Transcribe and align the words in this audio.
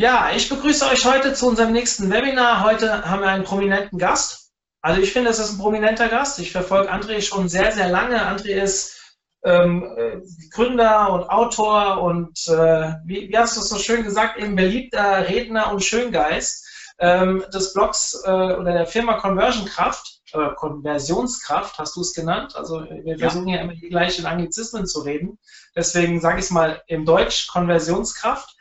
Ja, 0.00 0.30
ich 0.34 0.48
begrüße 0.48 0.86
euch 0.86 1.04
heute 1.04 1.34
zu 1.34 1.46
unserem 1.46 1.72
nächsten 1.72 2.10
Webinar. 2.10 2.64
Heute 2.64 3.04
haben 3.04 3.20
wir 3.20 3.28
einen 3.28 3.44
prominenten 3.44 3.98
Gast. 3.98 4.50
Also 4.80 4.98
ich 4.98 5.12
finde, 5.12 5.28
es 5.28 5.38
ist 5.38 5.52
ein 5.52 5.58
prominenter 5.58 6.08
Gast. 6.08 6.38
Ich 6.38 6.52
verfolge 6.52 6.90
André 6.90 7.20
schon 7.20 7.50
sehr, 7.50 7.70
sehr 7.70 7.90
lange. 7.90 8.18
André 8.18 8.62
ist 8.62 8.98
ähm, 9.44 9.84
äh, 9.98 10.16
Gründer 10.54 11.12
und 11.12 11.28
Autor 11.28 12.00
und 12.00 12.48
äh, 12.48 12.94
wie, 13.04 13.28
wie, 13.28 13.36
hast 13.36 13.58
du 13.58 13.60
es 13.60 13.68
so 13.68 13.76
schön 13.76 14.02
gesagt, 14.02 14.38
eben 14.38 14.56
beliebter 14.56 15.28
Redner 15.28 15.70
und 15.70 15.84
Schöngeist 15.84 16.66
ähm, 16.98 17.44
des 17.52 17.74
Blogs 17.74 18.22
äh, 18.24 18.30
oder 18.30 18.72
der 18.72 18.86
Firma 18.86 19.20
Conversion 19.20 19.66
Kraft, 19.66 20.22
äh, 20.32 20.48
Konversionskraft 20.56 21.78
hast 21.78 21.94
du 21.96 22.00
es 22.00 22.14
genannt. 22.14 22.56
Also 22.56 22.86
wir 22.88 23.18
versuchen 23.18 23.48
ja 23.48 23.60
immer 23.60 23.74
die 23.74 23.90
gleichen 23.90 24.24
Anglizismen 24.24 24.86
zu 24.86 25.00
reden. 25.00 25.38
Deswegen 25.76 26.22
sage 26.22 26.38
ich 26.38 26.46
es 26.46 26.50
mal 26.50 26.82
im 26.86 27.04
Deutsch 27.04 27.48
Konversionskraft. 27.48 28.56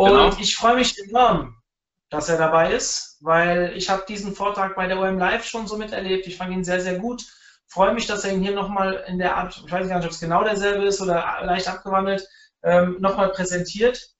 Und 0.00 0.10
genau. 0.10 0.36
ich 0.38 0.56
freue 0.56 0.76
mich 0.76 0.98
enorm, 0.98 1.56
dass 2.10 2.28
er 2.28 2.38
dabei 2.38 2.72
ist, 2.72 3.18
weil 3.20 3.72
ich 3.76 3.90
habe 3.90 4.04
diesen 4.08 4.34
Vortrag 4.34 4.76
bei 4.76 4.86
der 4.86 4.98
OM 4.98 5.18
Live 5.18 5.44
schon 5.44 5.66
so 5.66 5.76
miterlebt. 5.76 6.26
Ich 6.26 6.36
fand 6.36 6.52
ihn 6.52 6.64
sehr, 6.64 6.80
sehr 6.80 6.98
gut 6.98 7.24
freue 7.70 7.94
mich, 7.94 8.06
dass 8.06 8.24
er 8.24 8.32
ihn 8.32 8.42
hier 8.42 8.54
nochmal 8.54 9.04
in 9.06 9.18
der 9.18 9.36
Art, 9.36 9.62
ich 9.64 9.72
weiß 9.72 9.88
gar 9.88 9.96
nicht, 9.96 10.06
ob 10.06 10.12
es 10.12 10.20
genau 10.20 10.42
derselbe 10.42 10.84
ist 10.84 11.00
oder 11.00 11.38
leicht 11.42 11.68
abgewandelt, 11.68 12.26
ähm, 12.62 12.96
nochmal 13.00 13.30
präsentiert. 13.30 14.10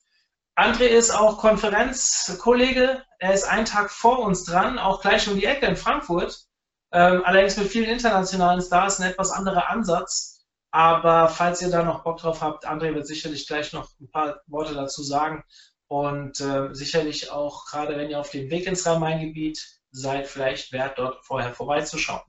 André 0.56 0.84
ist 0.84 1.10
auch 1.10 1.38
Konferenzkollege. 1.38 3.02
Er 3.18 3.34
ist 3.34 3.44
einen 3.44 3.64
Tag 3.64 3.90
vor 3.90 4.20
uns 4.20 4.44
dran, 4.44 4.78
auch 4.78 5.00
gleich 5.00 5.28
um 5.28 5.36
die 5.36 5.44
Ecke 5.44 5.66
in 5.66 5.76
Frankfurt. 5.76 6.46
Ähm, 6.92 7.22
allerdings 7.24 7.56
mit 7.56 7.68
vielen 7.68 7.90
internationalen 7.90 8.60
Stars 8.60 9.00
ein 9.00 9.10
etwas 9.10 9.30
anderer 9.30 9.68
Ansatz. 9.68 10.44
Aber 10.72 11.28
falls 11.28 11.62
ihr 11.62 11.70
da 11.70 11.82
noch 11.82 12.04
Bock 12.04 12.18
drauf 12.18 12.40
habt, 12.42 12.66
André 12.66 12.94
wird 12.94 13.06
sicherlich 13.06 13.48
gleich 13.48 13.72
noch 13.72 13.88
ein 14.00 14.10
paar 14.10 14.40
Worte 14.46 14.74
dazu 14.74 15.02
sagen. 15.02 15.42
Und 15.90 16.40
äh, 16.40 16.72
sicherlich 16.72 17.32
auch, 17.32 17.66
gerade 17.66 17.96
wenn 17.96 18.10
ihr 18.10 18.20
auf 18.20 18.30
dem 18.30 18.48
Weg 18.48 18.68
ins 18.68 18.86
Rhein-Main-Gebiet 18.86 19.80
seid 19.90 20.28
vielleicht 20.28 20.70
wert, 20.70 21.00
dort 21.00 21.26
vorher 21.26 21.52
vorbeizuschauen. 21.52 22.22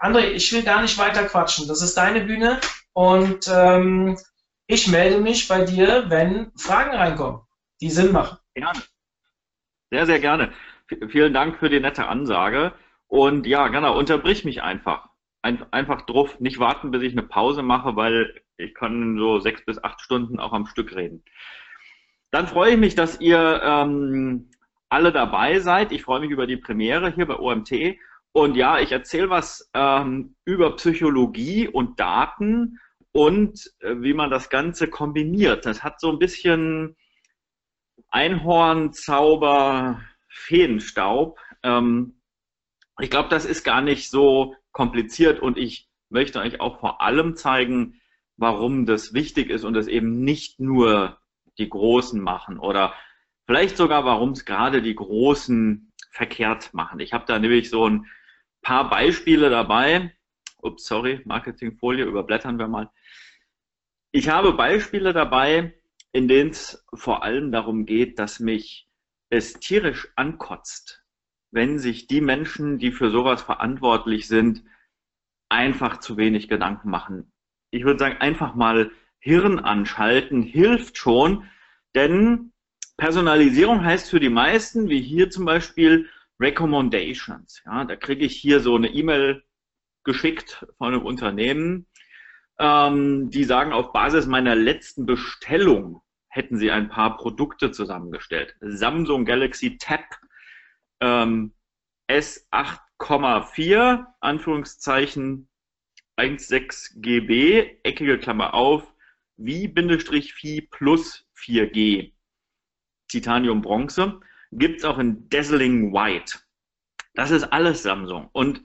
André, 0.00 0.30
ich 0.30 0.52
will 0.52 0.64
gar 0.64 0.82
nicht 0.82 0.98
weiter 0.98 1.22
quatschen. 1.22 1.68
Das 1.68 1.82
ist 1.82 1.96
deine 1.96 2.22
Bühne 2.22 2.60
und 2.94 3.46
ähm, 3.46 4.18
ich 4.66 4.88
melde 4.88 5.20
mich 5.20 5.46
bei 5.46 5.64
dir, 5.64 6.06
wenn 6.08 6.50
Fragen 6.56 6.96
reinkommen, 6.96 7.42
die 7.80 7.90
Sinn 7.90 8.10
machen. 8.10 8.38
Gerne. 8.54 8.82
Sehr, 9.92 10.06
sehr 10.06 10.18
gerne. 10.18 10.52
V 10.88 10.96
vielen 11.08 11.32
Dank 11.32 11.60
für 11.60 11.70
die 11.70 11.78
nette 11.78 12.08
Ansage. 12.08 12.72
Und 13.06 13.46
ja, 13.46 13.68
genau, 13.68 13.96
unterbrich 13.96 14.44
mich 14.44 14.62
einfach. 14.62 15.10
Ein 15.42 15.64
einfach 15.72 16.02
drauf, 16.06 16.40
nicht 16.40 16.58
warten, 16.58 16.90
bis 16.90 17.02
ich 17.02 17.12
eine 17.12 17.22
Pause 17.22 17.62
mache, 17.62 17.94
weil 17.94 18.34
ich 18.56 18.74
kann 18.74 19.16
so 19.16 19.38
sechs 19.38 19.64
bis 19.64 19.82
acht 19.84 20.00
Stunden 20.00 20.40
auch 20.40 20.52
am 20.52 20.66
Stück 20.66 20.96
reden. 20.96 21.22
Dann 22.30 22.48
freue 22.48 22.72
ich 22.72 22.78
mich, 22.78 22.94
dass 22.94 23.20
ihr 23.20 23.60
ähm, 23.62 24.50
alle 24.88 25.12
dabei 25.12 25.60
seid. 25.60 25.92
Ich 25.92 26.02
freue 26.02 26.20
mich 26.20 26.30
über 26.30 26.46
die 26.46 26.56
Premiere 26.56 27.12
hier 27.12 27.26
bei 27.26 27.38
OMT. 27.38 27.98
Und 28.32 28.56
ja, 28.56 28.78
ich 28.78 28.92
erzähle 28.92 29.30
was 29.30 29.70
ähm, 29.72 30.36
über 30.44 30.76
Psychologie 30.76 31.68
und 31.68 31.98
Daten 31.98 32.78
und 33.12 33.72
äh, 33.80 33.94
wie 33.98 34.12
man 34.12 34.30
das 34.30 34.50
Ganze 34.50 34.88
kombiniert. 34.88 35.64
Das 35.64 35.82
hat 35.82 36.00
so 36.00 36.10
ein 36.10 36.18
bisschen 36.18 36.96
Einhorn, 38.10 38.92
Zauber, 38.92 40.02
Feenstaub. 40.28 41.38
Ähm, 41.62 42.20
ich 43.00 43.10
glaube, 43.10 43.28
das 43.30 43.44
ist 43.44 43.64
gar 43.64 43.80
nicht 43.80 44.10
so 44.10 44.54
kompliziert 44.72 45.40
und 45.40 45.56
ich 45.56 45.88
möchte 46.10 46.40
euch 46.40 46.60
auch 46.60 46.80
vor 46.80 47.00
allem 47.00 47.36
zeigen, 47.36 48.00
warum 48.36 48.84
das 48.84 49.14
wichtig 49.14 49.48
ist 49.48 49.64
und 49.64 49.76
es 49.76 49.86
eben 49.86 50.22
nicht 50.22 50.60
nur 50.60 51.18
die 51.58 51.68
Großen 51.68 52.20
machen 52.20 52.58
oder 52.58 52.94
Vielleicht 53.46 53.76
sogar, 53.76 54.04
warum 54.04 54.32
es 54.32 54.44
gerade 54.44 54.82
die 54.82 54.96
Großen 54.96 55.92
verkehrt 56.10 56.74
machen. 56.74 56.98
Ich 56.98 57.12
habe 57.12 57.26
da 57.26 57.38
nämlich 57.38 57.70
so 57.70 57.88
ein 57.88 58.06
paar 58.60 58.90
Beispiele 58.90 59.50
dabei. 59.50 60.16
Ups, 60.58 60.86
sorry, 60.86 61.20
Marketingfolie, 61.24 62.04
überblättern 62.04 62.58
wir 62.58 62.66
mal. 62.66 62.90
Ich 64.10 64.28
habe 64.28 64.52
Beispiele 64.54 65.12
dabei, 65.12 65.74
in 66.10 66.26
denen 66.26 66.50
es 66.50 66.84
vor 66.92 67.22
allem 67.22 67.52
darum 67.52 67.86
geht, 67.86 68.18
dass 68.18 68.40
mich 68.40 68.88
es 69.30 69.54
tierisch 69.54 70.08
ankotzt, 70.16 71.04
wenn 71.52 71.78
sich 71.78 72.08
die 72.08 72.20
Menschen, 72.20 72.78
die 72.78 72.90
für 72.90 73.10
sowas 73.10 73.42
verantwortlich 73.42 74.26
sind, 74.26 74.64
einfach 75.48 75.98
zu 75.98 76.16
wenig 76.16 76.48
Gedanken 76.48 76.90
machen. 76.90 77.32
Ich 77.70 77.84
würde 77.84 78.00
sagen, 78.00 78.16
einfach 78.16 78.56
mal 78.56 78.90
Hirn 79.26 79.58
anschalten 79.58 80.40
hilft 80.40 80.96
schon, 80.98 81.50
denn 81.96 82.52
Personalisierung 82.96 83.84
heißt 83.84 84.08
für 84.08 84.20
die 84.20 84.28
meisten, 84.28 84.88
wie 84.88 85.00
hier 85.00 85.30
zum 85.30 85.44
Beispiel, 85.44 86.08
Recommendations. 86.38 87.60
Ja, 87.66 87.84
da 87.84 87.96
kriege 87.96 88.24
ich 88.24 88.36
hier 88.36 88.60
so 88.60 88.76
eine 88.76 88.86
E-Mail 88.86 89.42
geschickt 90.04 90.64
von 90.78 90.94
einem 90.94 91.04
Unternehmen, 91.04 91.88
ähm, 92.60 93.28
die 93.30 93.42
sagen, 93.42 93.72
auf 93.72 93.92
Basis 93.92 94.26
meiner 94.26 94.54
letzten 94.54 95.06
Bestellung 95.06 96.02
hätten 96.28 96.56
sie 96.56 96.70
ein 96.70 96.88
paar 96.88 97.16
Produkte 97.16 97.72
zusammengestellt. 97.72 98.54
Samsung 98.60 99.24
Galaxy 99.24 99.76
Tab 99.76 100.04
ähm, 101.00 101.52
S8,4, 102.08 104.06
Anführungszeichen 104.20 105.48
1,6 106.16 107.00
GB, 107.00 107.80
eckige 107.82 108.18
Klammer 108.18 108.54
auf, 108.54 108.92
wie-Phi 109.36 110.68
plus 110.70 111.26
4G. 111.36 112.12
Titanium 113.08 113.62
Bronze, 113.62 114.20
gibt 114.52 114.78
es 114.78 114.84
auch 114.84 114.98
in 114.98 115.28
Dazzling 115.28 115.92
White. 115.92 116.38
Das 117.14 117.30
ist 117.30 117.44
alles 117.44 117.82
Samsung. 117.82 118.28
Und 118.32 118.62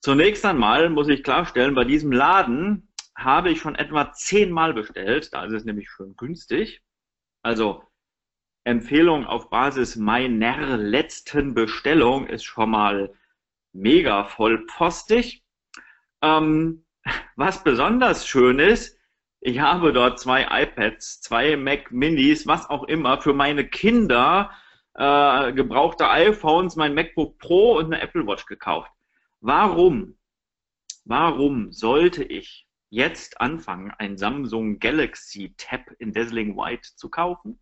zunächst 0.00 0.44
einmal 0.44 0.90
muss 0.90 1.08
ich 1.08 1.22
klarstellen, 1.22 1.74
bei 1.74 1.84
diesem 1.84 2.12
Laden 2.12 2.88
habe 3.16 3.50
ich 3.50 3.60
schon 3.60 3.74
etwa 3.74 4.12
zehnmal 4.12 4.74
bestellt. 4.74 5.32
Da 5.32 5.44
ist 5.44 5.52
es 5.52 5.64
nämlich 5.64 5.90
schön 5.90 6.16
günstig. 6.16 6.82
Also 7.42 7.84
Empfehlung 8.64 9.26
auf 9.26 9.50
Basis 9.50 9.96
meiner 9.96 10.76
letzten 10.76 11.54
Bestellung 11.54 12.26
ist 12.26 12.44
schon 12.44 12.70
mal 12.70 13.14
mega 13.72 14.24
vollpostig. 14.24 15.44
Ähm, 16.22 16.84
was 17.36 17.64
besonders 17.64 18.26
schön 18.26 18.58
ist, 18.58 18.98
ich 19.44 19.58
habe 19.58 19.92
dort 19.92 20.20
zwei 20.20 20.46
iPads, 20.62 21.20
zwei 21.20 21.56
Mac 21.56 21.90
Minis, 21.90 22.46
was 22.46 22.70
auch 22.70 22.84
immer, 22.84 23.20
für 23.20 23.34
meine 23.34 23.66
Kinder 23.66 24.52
äh, 24.94 25.52
gebrauchte 25.52 26.08
iPhones, 26.08 26.76
mein 26.76 26.94
MacBook 26.94 27.38
Pro 27.38 27.76
und 27.76 27.86
eine 27.86 28.00
Apple 28.00 28.24
Watch 28.24 28.46
gekauft. 28.46 28.92
Warum? 29.40 30.16
Warum 31.04 31.72
sollte 31.72 32.22
ich 32.22 32.68
jetzt 32.88 33.40
anfangen, 33.40 33.90
ein 33.98 34.16
Samsung 34.16 34.78
Galaxy 34.78 35.54
Tab 35.56 35.90
in 35.98 36.12
Dazzling 36.12 36.56
White 36.56 36.90
zu 36.94 37.10
kaufen? 37.10 37.58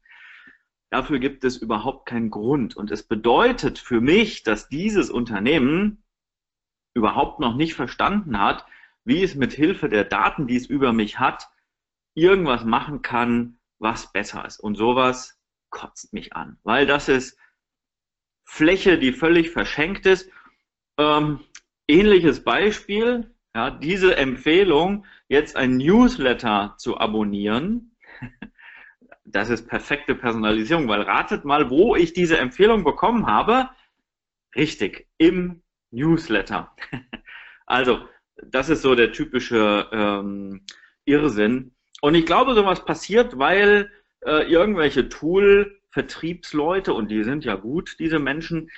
Dafür 0.91 1.19
gibt 1.19 1.45
es 1.45 1.57
überhaupt 1.57 2.05
keinen 2.05 2.29
Grund. 2.29 2.77
Und 2.77 2.91
es 2.91 3.05
bedeutet 3.05 3.79
für 3.79 4.03
mich, 4.03 4.43
dass 4.43 4.69
dieses 4.69 5.09
Unternehmen 5.09 6.05
überhaupt 6.93 7.41
noch 7.41 7.57
nicht 7.57 7.73
verstanden 7.73 8.39
hat, 8.39 8.67
wie 9.05 9.23
es 9.23 9.35
mit 9.35 9.55
Hilfe 9.55 9.89
der 9.89 10.05
Daten, 10.05 10.47
die 10.47 10.57
es 10.57 10.67
über 10.67 10.93
mich 10.93 11.19
hat, 11.19 11.49
irgendwas 12.15 12.65
machen 12.65 13.03
kann, 13.03 13.59
was 13.79 14.13
besser 14.13 14.45
ist. 14.45 14.61
Und 14.61 14.77
sowas 14.77 15.41
kotzt 15.71 16.13
mich 16.13 16.35
an, 16.35 16.59
weil 16.63 16.87
das 16.87 17.09
ist 17.09 17.39
Fläche, 18.45 18.99
die 18.99 19.13
völlig 19.13 19.51
verschenkt 19.51 20.07
ist. 20.07 20.31
Ähm, 20.99 21.41
ähnliches 21.87 22.43
Beispiel, 22.43 23.35
ja, 23.55 23.71
diese 23.71 24.17
Empfehlung, 24.17 25.07
jetzt 25.29 25.57
ein 25.57 25.77
Newsletter 25.77 26.75
zu 26.79 26.99
abonnieren, 26.99 27.97
das 29.25 29.51
ist 29.51 29.69
perfekte 29.69 30.15
Personalisierung, 30.15 30.89
weil 30.89 31.03
ratet 31.03 31.45
mal, 31.45 31.71
wo 31.71 31.95
ich 31.95 32.13
diese 32.13 32.39
Empfehlung 32.39 32.85
bekommen 32.85 33.27
habe. 33.27 33.71
Richtig, 34.57 35.09
im 35.19 35.63
Newsletter. 35.91 36.75
also, 37.67 38.09
das 38.43 38.69
ist 38.69 38.83
so 38.83 38.95
der 38.95 39.13
typische 39.13 39.89
ähm, 39.93 40.65
Irrsinn. 41.05 41.75
Und 42.01 42.15
ich 42.15 42.27
glaube, 42.27 42.55
sowas 42.55 42.85
passiert, 42.85 43.39
weil 43.39 43.91
äh, 44.25 44.51
irgendwelche 44.51 45.09
Tool-Vertriebsleute, 45.09 46.95
und 46.95 47.11
die 47.11 47.25
sind 47.25 47.45
ja 47.45 47.57
gut, 47.57 47.97
diese 47.99 48.19
Menschen, 48.19 48.71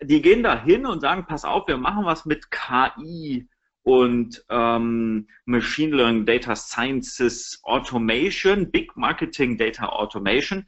die 0.00 0.22
gehen 0.22 0.42
da 0.42 0.62
hin 0.62 0.86
und 0.86 1.00
sagen, 1.00 1.26
pass 1.26 1.44
auf, 1.44 1.66
wir 1.66 1.76
machen 1.76 2.04
was 2.04 2.24
mit 2.24 2.50
KI 2.50 3.48
und 3.82 4.44
ähm, 4.48 5.28
Machine 5.44 5.96
Learning, 5.96 6.26
Data 6.26 6.56
Sciences, 6.56 7.60
Automation, 7.64 8.70
Big 8.70 8.96
Marketing, 8.96 9.58
Data 9.58 9.86
Automation. 9.86 10.66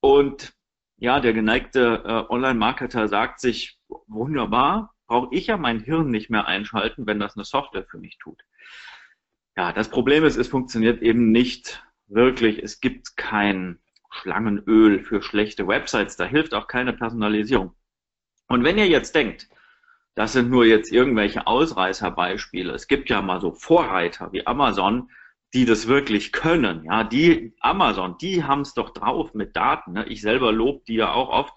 Und 0.00 0.54
ja, 0.96 1.20
der 1.20 1.34
geneigte 1.34 2.02
äh, 2.06 2.32
Online-Marketer 2.32 3.08
sagt 3.08 3.40
sich, 3.40 3.78
wunderbar, 4.06 4.94
brauche 5.06 5.34
ich 5.34 5.48
ja 5.48 5.58
mein 5.58 5.80
Hirn 5.80 6.10
nicht 6.10 6.30
mehr 6.30 6.46
einschalten, 6.46 7.06
wenn 7.06 7.20
das 7.20 7.36
eine 7.36 7.44
Software 7.44 7.84
für 7.84 7.98
mich 7.98 8.16
tut. 8.18 8.42
Ja, 9.56 9.72
das 9.72 9.88
Problem 9.88 10.24
ist, 10.24 10.36
es 10.36 10.48
funktioniert 10.48 11.02
eben 11.02 11.32
nicht 11.32 11.82
wirklich. 12.08 12.62
Es 12.62 12.80
gibt 12.80 13.16
kein 13.16 13.78
Schlangenöl 14.10 15.00
für 15.00 15.22
schlechte 15.22 15.66
Websites. 15.66 16.16
Da 16.16 16.24
hilft 16.24 16.54
auch 16.54 16.68
keine 16.68 16.92
Personalisierung. 16.92 17.74
Und 18.48 18.64
wenn 18.64 18.78
ihr 18.78 18.86
jetzt 18.86 19.14
denkt, 19.14 19.48
das 20.14 20.32
sind 20.32 20.50
nur 20.50 20.64
jetzt 20.64 20.92
irgendwelche 20.92 21.46
Ausreißerbeispiele. 21.46 22.72
Es 22.72 22.86
gibt 22.88 23.10
ja 23.10 23.20
mal 23.22 23.40
so 23.40 23.52
Vorreiter 23.52 24.32
wie 24.32 24.46
Amazon, 24.46 25.10
die 25.52 25.64
das 25.64 25.88
wirklich 25.88 26.32
können. 26.32 26.84
Ja, 26.84 27.04
die 27.04 27.54
Amazon, 27.60 28.16
die 28.18 28.44
haben 28.44 28.62
es 28.62 28.74
doch 28.74 28.90
drauf 28.90 29.34
mit 29.34 29.56
Daten. 29.56 29.92
Ne? 29.92 30.06
Ich 30.08 30.22
selber 30.22 30.52
lobe 30.52 30.82
die 30.86 30.94
ja 30.94 31.12
auch 31.12 31.28
oft. 31.28 31.54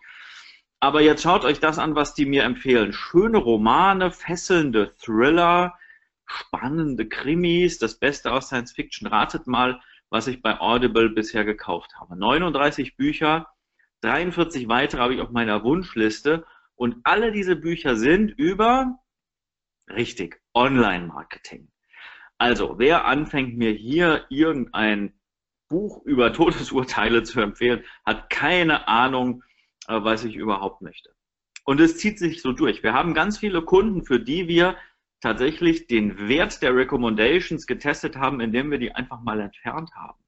Aber 0.80 1.02
jetzt 1.02 1.24
schaut 1.24 1.44
euch 1.44 1.60
das 1.60 1.80
an, 1.80 1.96
was 1.96 2.14
die 2.14 2.26
mir 2.26 2.44
empfehlen. 2.44 2.94
Schöne 2.94 3.38
Romane, 3.38 4.12
fesselnde 4.12 4.94
Thriller, 4.98 5.78
spannende 6.30 7.08
Krimis, 7.08 7.80
das 7.80 8.00
Beste 8.00 8.32
aus 8.32 8.48
Science 8.48 8.72
Fiction. 8.72 9.08
Ratet 9.08 9.48
mal, 9.48 9.82
was 10.10 10.28
ich 10.28 10.42
bei 10.42 10.60
Audible 10.60 11.10
bisher 11.10 11.44
gekauft 11.44 11.96
habe. 12.00 12.16
39 12.16 12.96
Bücher, 12.96 13.48
43 14.02 14.68
weitere 14.68 15.02
habe 15.02 15.16
ich 15.16 15.22
auf 15.22 15.32
meiner 15.32 15.64
Wunschliste 15.64 16.46
und 16.76 16.98
alle 17.04 17.32
diese 17.32 17.56
Bücher 17.56 17.96
sind 17.96 18.30
über, 18.32 19.00
richtig, 19.90 20.42
Online-Marketing. 20.54 21.70
Also, 22.38 22.80
wer 22.80 23.06
anfängt 23.06 23.58
mir 23.58 23.72
hier 23.72 24.26
irgendein 24.30 25.14
Buch 25.68 26.04
über 26.06 26.32
Todesurteile 26.34 27.24
zu 27.24 27.42
empfehlen, 27.42 27.84
hat 28.06 28.30
keine 28.30 28.88
Ahnung, 28.88 29.44
äh, 29.88 30.00
was 30.02 30.24
ich 30.24 30.36
überhaupt 30.36 30.82
möchte. 30.82 31.14
Und 31.66 31.80
es 31.80 31.98
zieht 31.98 32.18
sich 32.18 32.42
so 32.42 32.54
durch. 32.54 32.82
Wir 32.82 32.94
haben 32.94 33.14
ganz 33.14 33.38
viele 33.38 33.62
Kunden, 33.62 34.04
für 34.04 34.20
die 34.20 34.48
wir 34.48 34.78
tatsächlich 35.22 35.88
den 35.88 36.28
Wert 36.28 36.62
der 36.62 36.76
Recommendations 36.76 37.68
getestet 37.68 38.16
haben, 38.16 38.40
indem 38.40 38.72
wir 38.72 38.78
die 38.78 38.94
einfach 38.94 39.22
mal 39.22 39.40
entfernt 39.40 39.92
haben. 39.96 40.20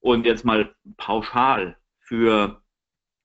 Und 0.00 0.24
jetzt 0.24 0.44
mal 0.44 0.74
pauschal 0.96 1.76
für 1.98 2.62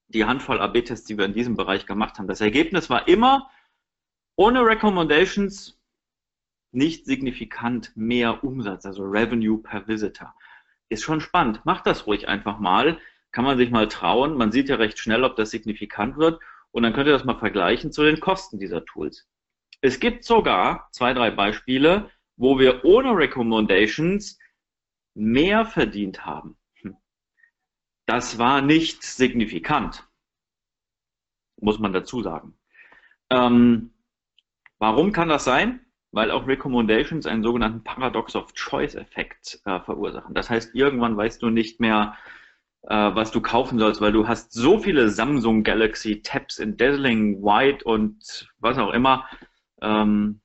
die 0.08 0.24
Handvoll 0.24 0.60
AB-Tests, 0.60 1.06
die 1.06 1.18
wir 1.18 1.24
in 1.24 1.34
diesem 1.34 1.56
Bereich 1.56 1.86
gemacht 1.86 2.18
haben. 2.18 2.28
Das 2.28 2.40
Ergebnis 2.40 2.90
war 2.90 3.08
immer, 3.08 3.50
ohne 4.36 4.64
Recommendations 4.64 5.80
nicht 6.72 7.06
signifikant 7.06 7.96
mehr 7.96 8.44
Umsatz, 8.44 8.84
also 8.84 9.02
Revenue 9.02 9.58
per 9.58 9.88
Visitor. 9.88 10.34
Ist 10.88 11.02
schon 11.02 11.20
spannend. 11.20 11.64
Macht 11.64 11.86
das 11.86 12.06
ruhig 12.06 12.28
einfach 12.28 12.58
mal. 12.58 12.98
Kann 13.32 13.44
man 13.44 13.56
sich 13.58 13.70
mal 13.70 13.88
trauen. 13.88 14.36
Man 14.36 14.52
sieht 14.52 14.68
ja 14.68 14.76
recht 14.76 14.98
schnell, 14.98 15.24
ob 15.24 15.36
das 15.36 15.50
signifikant 15.50 16.16
wird. 16.16 16.40
Und 16.70 16.82
dann 16.82 16.92
könnt 16.92 17.06
ihr 17.06 17.12
das 17.12 17.24
mal 17.24 17.38
vergleichen 17.38 17.90
zu 17.92 18.04
den 18.04 18.20
Kosten 18.20 18.58
dieser 18.58 18.84
Tools. 18.84 19.26
Es 19.80 20.00
gibt 20.00 20.24
sogar 20.24 20.88
zwei, 20.92 21.12
drei 21.12 21.30
Beispiele, 21.30 22.10
wo 22.36 22.58
wir 22.58 22.84
ohne 22.84 23.16
Recommendations 23.16 24.38
mehr 25.14 25.64
verdient 25.64 26.26
haben. 26.26 26.56
Das 28.06 28.38
war 28.38 28.62
nicht 28.62 29.02
signifikant, 29.02 30.06
muss 31.60 31.78
man 31.78 31.92
dazu 31.92 32.22
sagen. 32.22 32.56
Ähm, 33.30 33.90
warum 34.78 35.12
kann 35.12 35.28
das 35.28 35.44
sein? 35.44 35.80
Weil 36.12 36.30
auch 36.30 36.46
Recommendations 36.46 37.26
einen 37.26 37.42
sogenannten 37.42 37.82
Paradox 37.82 38.36
of 38.36 38.54
Choice-Effekt 38.54 39.60
äh, 39.64 39.80
verursachen. 39.80 40.34
Das 40.34 40.48
heißt, 40.48 40.74
irgendwann 40.74 41.16
weißt 41.16 41.42
du 41.42 41.50
nicht 41.50 41.80
mehr, 41.80 42.16
äh, 42.82 42.94
was 42.94 43.32
du 43.32 43.40
kaufen 43.40 43.80
sollst, 43.80 44.00
weil 44.00 44.12
du 44.12 44.28
hast 44.28 44.52
so 44.52 44.78
viele 44.78 45.10
Samsung 45.10 45.64
Galaxy 45.64 46.22
Tabs 46.22 46.58
in 46.58 46.76
Dazzling 46.76 47.42
White 47.42 47.84
und 47.84 48.48
was 48.58 48.78
auch 48.78 48.92
immer, 48.92 49.28
ähm, 49.86 50.40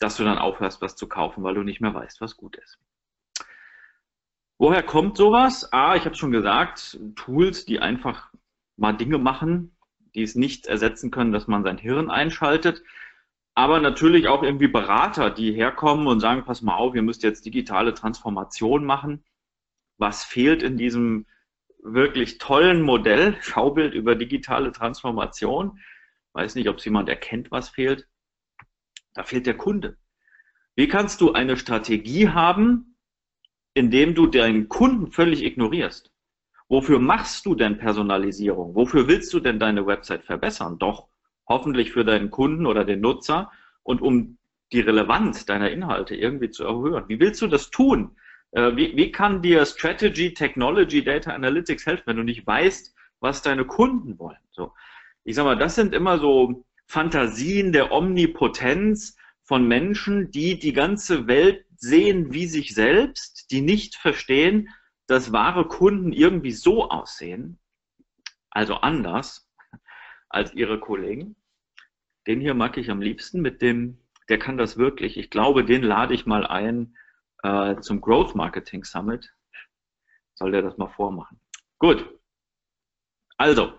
dass 0.00 0.16
du 0.16 0.24
dann 0.24 0.38
aufhörst, 0.38 0.80
was 0.80 0.96
zu 0.96 1.08
kaufen, 1.08 1.42
weil 1.44 1.54
du 1.54 1.62
nicht 1.62 1.80
mehr 1.80 1.94
weißt, 1.94 2.20
was 2.20 2.36
gut 2.36 2.56
ist. 2.56 2.78
Woher 4.56 4.82
kommt 4.82 5.16
sowas? 5.16 5.72
Ah, 5.72 5.94
ich 5.94 6.04
habe 6.04 6.16
schon 6.16 6.32
gesagt, 6.32 6.98
Tools, 7.14 7.64
die 7.64 7.80
einfach 7.80 8.32
mal 8.76 8.92
Dinge 8.92 9.18
machen, 9.18 9.76
die 10.14 10.22
es 10.22 10.34
nicht 10.34 10.66
ersetzen 10.66 11.10
können, 11.10 11.32
dass 11.32 11.46
man 11.46 11.62
sein 11.62 11.78
Hirn 11.78 12.10
einschaltet. 12.10 12.82
Aber 13.54 13.80
natürlich 13.80 14.28
auch 14.28 14.42
irgendwie 14.42 14.68
Berater, 14.68 15.30
die 15.30 15.52
herkommen 15.52 16.06
und 16.06 16.20
sagen, 16.20 16.44
pass 16.44 16.62
mal 16.62 16.76
auf, 16.76 16.94
ihr 16.94 17.02
müsst 17.02 17.22
jetzt 17.22 17.44
digitale 17.44 17.92
Transformation 17.92 18.84
machen. 18.84 19.24
Was 19.96 20.24
fehlt 20.24 20.62
in 20.62 20.76
diesem 20.76 21.26
wirklich 21.82 22.38
tollen 22.38 22.82
Modell, 22.82 23.36
Schaubild 23.40 23.94
über 23.94 24.14
digitale 24.14 24.72
Transformation? 24.72 25.80
Weiß 26.32 26.54
nicht, 26.54 26.68
ob 26.68 26.78
es 26.78 26.84
jemand 26.84 27.08
erkennt, 27.08 27.50
was 27.50 27.68
fehlt. 27.68 28.08
Da 29.18 29.24
fehlt 29.24 29.46
der 29.46 29.56
Kunde. 29.56 29.96
Wie 30.76 30.86
kannst 30.86 31.20
du 31.20 31.32
eine 31.32 31.56
Strategie 31.56 32.28
haben, 32.28 32.94
indem 33.74 34.14
du 34.14 34.28
deinen 34.28 34.68
Kunden 34.68 35.10
völlig 35.10 35.42
ignorierst? 35.42 36.12
Wofür 36.68 37.00
machst 37.00 37.44
du 37.44 37.56
denn 37.56 37.78
Personalisierung? 37.78 38.76
Wofür 38.76 39.08
willst 39.08 39.34
du 39.34 39.40
denn 39.40 39.58
deine 39.58 39.88
Website 39.88 40.22
verbessern? 40.22 40.78
Doch 40.78 41.08
hoffentlich 41.48 41.90
für 41.90 42.04
deinen 42.04 42.30
Kunden 42.30 42.64
oder 42.64 42.84
den 42.84 43.00
Nutzer 43.00 43.50
und 43.82 44.02
um 44.02 44.38
die 44.70 44.82
Relevanz 44.82 45.44
deiner 45.44 45.72
Inhalte 45.72 46.14
irgendwie 46.14 46.50
zu 46.50 46.62
erhöhen. 46.62 47.08
Wie 47.08 47.18
willst 47.18 47.42
du 47.42 47.48
das 47.48 47.70
tun? 47.70 48.16
Äh, 48.52 48.76
wie, 48.76 48.96
wie 48.96 49.10
kann 49.10 49.42
dir 49.42 49.66
Strategy, 49.66 50.32
Technology, 50.32 51.02
Data 51.02 51.32
Analytics 51.32 51.86
helfen, 51.86 52.04
wenn 52.06 52.18
du 52.18 52.22
nicht 52.22 52.46
weißt, 52.46 52.94
was 53.18 53.42
deine 53.42 53.64
Kunden 53.64 54.16
wollen? 54.20 54.38
So, 54.52 54.74
ich 55.24 55.34
sag 55.34 55.42
mal, 55.42 55.56
das 55.58 55.74
sind 55.74 55.92
immer 55.92 56.20
so 56.20 56.64
Fantasien 56.88 57.72
der 57.72 57.92
Omnipotenz 57.92 59.16
von 59.42 59.68
Menschen, 59.68 60.30
die 60.30 60.58
die 60.58 60.72
ganze 60.72 61.26
Welt 61.26 61.66
sehen 61.76 62.32
wie 62.32 62.46
sich 62.46 62.74
selbst, 62.74 63.50
die 63.50 63.60
nicht 63.60 63.94
verstehen, 63.94 64.70
dass 65.06 65.32
wahre 65.32 65.68
Kunden 65.68 66.12
irgendwie 66.12 66.50
so 66.50 66.88
aussehen, 66.90 67.58
also 68.50 68.74
anders 68.76 69.50
als 70.28 70.52
ihre 70.54 70.80
Kollegen. 70.80 71.36
Den 72.26 72.40
hier 72.40 72.54
mag 72.54 72.76
ich 72.78 72.90
am 72.90 73.00
liebsten 73.00 73.40
mit 73.40 73.62
dem, 73.62 73.98
der 74.28 74.38
kann 74.38 74.58
das 74.58 74.76
wirklich. 74.76 75.18
Ich 75.18 75.30
glaube, 75.30 75.64
den 75.64 75.82
lade 75.82 76.14
ich 76.14 76.26
mal 76.26 76.46
ein 76.46 76.96
äh, 77.42 77.76
zum 77.80 78.00
Growth 78.00 78.34
Marketing 78.34 78.84
Summit. 78.84 79.30
Soll 80.34 80.52
der 80.52 80.62
das 80.62 80.78
mal 80.78 80.88
vormachen? 80.88 81.40
Gut. 81.78 82.18
Also, 83.36 83.78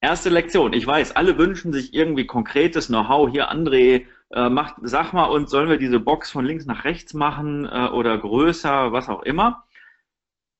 Erste 0.00 0.28
Lektion. 0.28 0.72
Ich 0.72 0.86
weiß, 0.86 1.16
alle 1.16 1.38
wünschen 1.38 1.72
sich 1.72 1.94
irgendwie 1.94 2.26
konkretes 2.26 2.88
Know-how. 2.88 3.30
Hier, 3.30 3.50
André, 3.50 4.06
äh, 4.30 4.48
macht, 4.48 4.76
sag 4.82 5.12
mal 5.12 5.26
und 5.26 5.48
sollen 5.48 5.68
wir 5.68 5.78
diese 5.78 6.00
Box 6.00 6.30
von 6.30 6.44
links 6.44 6.66
nach 6.66 6.84
rechts 6.84 7.14
machen 7.14 7.64
äh, 7.64 7.88
oder 7.88 8.18
größer, 8.18 8.92
was 8.92 9.08
auch 9.08 9.22
immer. 9.22 9.64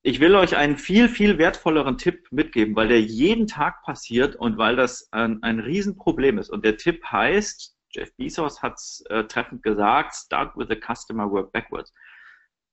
Ich 0.02 0.20
will 0.20 0.36
euch 0.36 0.56
einen 0.56 0.78
viel, 0.78 1.08
viel 1.08 1.36
wertvolleren 1.36 1.98
Tipp 1.98 2.28
mitgeben, 2.30 2.76
weil 2.76 2.88
der 2.88 3.00
jeden 3.00 3.48
Tag 3.48 3.82
passiert 3.82 4.36
und 4.36 4.56
weil 4.56 4.76
das 4.76 5.08
ein, 5.12 5.42
ein 5.42 5.58
Riesenproblem 5.58 6.38
ist. 6.38 6.48
Und 6.48 6.64
der 6.64 6.76
Tipp 6.76 7.04
heißt, 7.04 7.76
Jeff 7.90 8.14
Bezos 8.16 8.62
hat 8.62 8.74
es 8.74 9.04
äh, 9.10 9.24
treffend 9.24 9.62
gesagt, 9.62 10.14
start 10.14 10.56
with 10.56 10.68
the 10.68 10.76
customer, 10.80 11.30
work 11.30 11.52
backwards. 11.52 11.92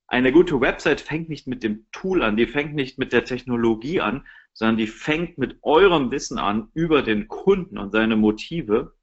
Eine 0.08 0.32
gute 0.32 0.62
Website 0.62 1.02
fängt 1.02 1.28
nicht 1.28 1.48
mit 1.48 1.64
dem 1.64 1.88
Tool 1.92 2.22
an, 2.22 2.38
die 2.38 2.46
fängt 2.46 2.76
nicht 2.76 3.00
mit 3.00 3.14
der 3.14 3.26
Technologie 3.26 4.00
an, 4.00 4.28
sondern 4.54 4.78
die 4.78 4.88
fängt 4.88 5.38
mit 5.38 5.58
eurem 5.64 6.12
Wissen 6.12 6.38
an 6.38 6.70
über 6.74 7.02
den 7.02 7.28
Kunden 7.28 7.78
und 7.78 7.92
seine 7.92 8.16
Motive, 8.16 8.94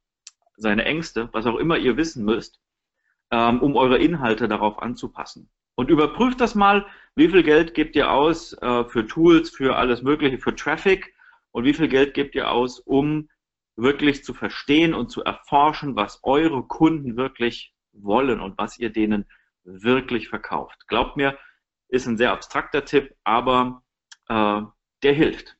seine 0.55 0.85
Ängste, 0.85 1.29
was 1.33 1.45
auch 1.45 1.57
immer 1.57 1.77
ihr 1.77 1.97
wissen 1.97 2.23
müsst, 2.23 2.59
ähm, 3.31 3.61
um 3.61 3.75
eure 3.75 3.97
Inhalte 3.97 4.47
darauf 4.47 4.81
anzupassen. 4.81 5.49
Und 5.75 5.89
überprüft 5.89 6.41
das 6.41 6.55
mal, 6.55 6.85
wie 7.15 7.29
viel 7.29 7.43
Geld 7.43 7.73
gebt 7.73 7.95
ihr 7.95 8.11
aus 8.11 8.53
äh, 8.61 8.85
für 8.85 9.07
Tools, 9.07 9.49
für 9.49 9.75
alles 9.75 10.01
Mögliche, 10.01 10.37
für 10.37 10.55
Traffic 10.55 11.13
und 11.51 11.65
wie 11.65 11.73
viel 11.73 11.87
Geld 11.87 12.13
gebt 12.13 12.35
ihr 12.35 12.51
aus, 12.51 12.79
um 12.79 13.29
wirklich 13.75 14.23
zu 14.23 14.33
verstehen 14.33 14.93
und 14.93 15.09
zu 15.09 15.23
erforschen, 15.23 15.95
was 15.95 16.19
eure 16.23 16.63
Kunden 16.63 17.17
wirklich 17.17 17.73
wollen 17.93 18.39
und 18.39 18.57
was 18.57 18.77
ihr 18.79 18.89
denen 18.89 19.25
wirklich 19.63 20.29
verkauft. 20.29 20.87
Glaubt 20.87 21.17
mir, 21.17 21.37
ist 21.87 22.07
ein 22.07 22.17
sehr 22.17 22.31
abstrakter 22.31 22.85
Tipp, 22.85 23.15
aber 23.23 23.83
äh, 24.29 24.61
der 25.03 25.13
hilft. 25.13 25.57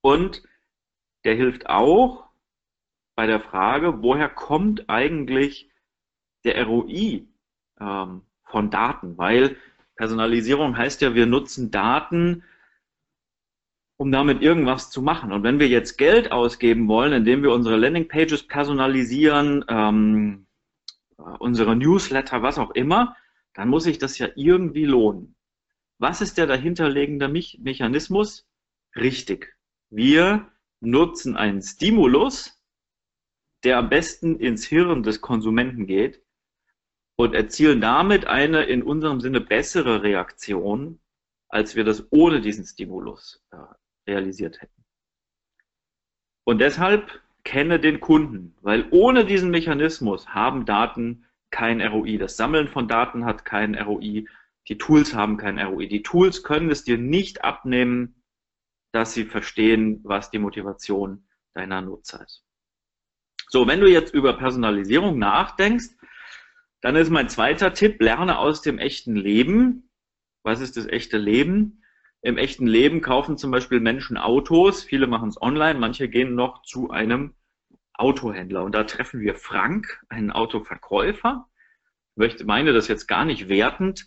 Und 0.00 0.42
der 1.24 1.34
hilft 1.34 1.66
auch 1.66 2.28
bei 3.14 3.26
der 3.26 3.40
Frage, 3.40 4.02
woher 4.02 4.28
kommt 4.28 4.88
eigentlich 4.88 5.70
der 6.44 6.64
ROI 6.64 7.26
ähm, 7.80 8.22
von 8.44 8.70
Daten? 8.70 9.16
Weil 9.18 9.56
Personalisierung 9.96 10.76
heißt 10.76 11.02
ja, 11.02 11.14
wir 11.14 11.26
nutzen 11.26 11.70
Daten, 11.70 12.42
um 13.96 14.10
damit 14.10 14.42
irgendwas 14.42 14.90
zu 14.90 15.00
machen. 15.02 15.30
Und 15.30 15.44
wenn 15.44 15.60
wir 15.60 15.68
jetzt 15.68 15.96
Geld 15.96 16.32
ausgeben 16.32 16.88
wollen, 16.88 17.12
indem 17.12 17.42
wir 17.42 17.52
unsere 17.52 17.76
Landingpages 17.76 18.48
personalisieren, 18.48 19.64
ähm, 19.68 20.46
unsere 21.38 21.76
Newsletter, 21.76 22.42
was 22.42 22.58
auch 22.58 22.72
immer, 22.72 23.16
dann 23.54 23.68
muss 23.68 23.84
sich 23.84 23.98
das 23.98 24.18
ja 24.18 24.28
irgendwie 24.34 24.86
lohnen. 24.86 25.36
Was 25.98 26.20
ist 26.20 26.38
der 26.38 26.46
dahinterliegende 26.46 27.28
Mechanismus? 27.28 28.48
Richtig. 28.96 29.56
Wir 29.90 30.50
nutzen 30.80 31.36
einen 31.36 31.62
Stimulus, 31.62 32.60
der 33.64 33.78
am 33.78 33.88
besten 33.88 34.38
ins 34.38 34.66
Hirn 34.66 35.02
des 35.02 35.20
Konsumenten 35.20 35.86
geht 35.86 36.22
und 37.16 37.34
erzielen 37.34 37.80
damit 37.80 38.26
eine 38.26 38.64
in 38.64 38.82
unserem 38.82 39.20
Sinne 39.20 39.40
bessere 39.40 40.02
Reaktion 40.02 40.98
als 41.52 41.76
wir 41.76 41.84
das 41.84 42.06
ohne 42.10 42.40
diesen 42.40 42.64
Stimulus 42.64 43.44
äh, 43.50 43.56
realisiert 44.10 44.60
hätten. 44.60 44.84
Und 46.44 46.58
deshalb 46.60 47.22
kenne 47.44 47.78
den 47.78 48.00
Kunden, 48.00 48.56
weil 48.62 48.88
ohne 48.90 49.24
diesen 49.24 49.50
Mechanismus 49.50 50.28
haben 50.28 50.64
Daten 50.64 51.26
kein 51.50 51.80
ROI. 51.82 52.16
Das 52.16 52.36
Sammeln 52.36 52.68
von 52.68 52.88
Daten 52.88 53.24
hat 53.26 53.44
kein 53.44 53.74
ROI. 53.74 54.26
Die 54.68 54.78
Tools 54.78 55.14
haben 55.14 55.36
kein 55.36 55.58
ROI. 55.58 55.86
Die 55.86 56.02
Tools 56.02 56.42
können 56.42 56.70
es 56.70 56.84
dir 56.84 56.98
nicht 56.98 57.44
abnehmen, 57.44 58.22
dass 58.92 59.14
sie 59.14 59.24
verstehen, 59.24 60.00
was 60.04 60.30
die 60.30 60.38
Motivation 60.38 61.26
deiner 61.54 61.80
Nutzer 61.80 62.22
ist. 62.24 62.44
So, 63.48 63.66
wenn 63.66 63.80
du 63.80 63.88
jetzt 63.88 64.14
über 64.14 64.34
Personalisierung 64.34 65.18
nachdenkst, 65.18 65.88
dann 66.80 66.96
ist 66.96 67.10
mein 67.10 67.28
zweiter 67.28 67.74
Tipp, 67.74 68.00
lerne 68.00 68.38
aus 68.38 68.62
dem 68.62 68.78
echten 68.78 69.14
Leben. 69.14 69.90
Was 70.42 70.60
ist 70.60 70.76
das 70.76 70.86
echte 70.86 71.18
Leben? 71.18 71.82
Im 72.22 72.38
echten 72.38 72.66
Leben 72.66 73.00
kaufen 73.00 73.36
zum 73.36 73.50
Beispiel 73.50 73.80
Menschen 73.80 74.16
Autos. 74.16 74.82
Viele 74.84 75.06
machen 75.06 75.28
es 75.28 75.40
online, 75.40 75.78
manche 75.78 76.08
gehen 76.08 76.34
noch 76.34 76.62
zu 76.62 76.90
einem 76.90 77.34
Autohändler. 77.94 78.64
Und 78.64 78.74
da 78.74 78.84
treffen 78.84 79.20
wir 79.20 79.34
Frank, 79.34 80.00
einen 80.08 80.30
Autoverkäufer. 80.30 81.48
Ich 82.14 82.16
möchte, 82.16 82.44
meine 82.44 82.72
das 82.72 82.88
jetzt 82.88 83.06
gar 83.06 83.24
nicht 83.24 83.48
wertend. 83.48 84.06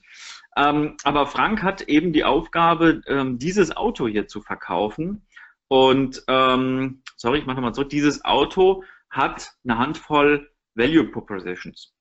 Ähm, 0.56 0.98
aber 1.04 1.28
Frank 1.28 1.64
hat 1.64 1.82
eben 1.84 2.14
die 2.14 2.24
Aufgabe, 2.24 3.02
ähm, 3.08 3.40
dieses 3.40 3.76
Auto 3.76 4.08
hier 4.08 4.28
zu 4.28 4.42
verkaufen. 4.42 5.26
Und, 5.68 6.24
ähm, 6.28 7.02
sorry, 7.18 7.40
ich 7.40 7.46
mache 7.46 7.58
nochmal 7.58 7.74
zurück. 7.74 7.90
Dieses 7.90 8.24
Auto 8.24 8.84
hat 9.10 9.52
eine 9.64 9.78
Handvoll 9.78 10.50
Value 10.76 11.06
Propositions. 11.06 11.94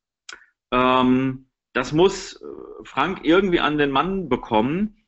Ähm, 0.71 1.49
das 1.73 1.93
muss 1.93 2.35
äh, 2.35 2.45
Frank 2.85 3.21
irgendwie 3.23 3.61
an 3.61 3.79
den 3.79 3.91
Mann 3.91 4.29
bekommen. 4.29 5.05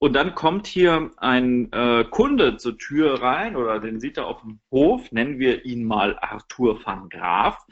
Und 0.00 0.12
dann 0.12 0.34
kommt 0.36 0.66
hier 0.68 1.10
ein 1.16 1.72
äh, 1.72 2.04
Kunde 2.04 2.56
zur 2.56 2.78
Tür 2.78 3.20
rein 3.20 3.56
oder 3.56 3.80
den 3.80 3.98
sieht 3.98 4.16
er 4.16 4.26
auf 4.26 4.42
dem 4.42 4.60
Hof, 4.70 5.10
nennen 5.10 5.40
wir 5.40 5.64
ihn 5.64 5.84
mal 5.84 6.16
Arthur 6.20 6.84
van 6.84 7.08
Graaf. 7.08 7.66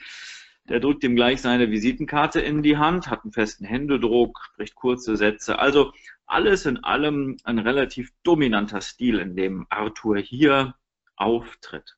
Der 0.69 0.81
drückt 0.81 1.05
ihm 1.05 1.15
gleich 1.15 1.41
seine 1.41 1.71
Visitenkarte 1.71 2.41
in 2.41 2.63
die 2.63 2.77
Hand, 2.77 3.09
hat 3.09 3.23
einen 3.23 3.33
festen 3.33 3.65
Händedruck, 3.65 4.41
spricht 4.53 4.75
kurze 4.75 5.17
Sätze. 5.17 5.59
Also 5.59 5.93
alles 6.27 6.67
in 6.67 6.83
allem 6.83 7.37
ein 7.45 7.59
relativ 7.59 8.13
dominanter 8.25 8.81
Stil, 8.81 9.19
in 9.21 9.37
dem 9.37 9.67
Arthur 9.71 10.19
hier 10.19 10.75
auftritt. 11.15 11.97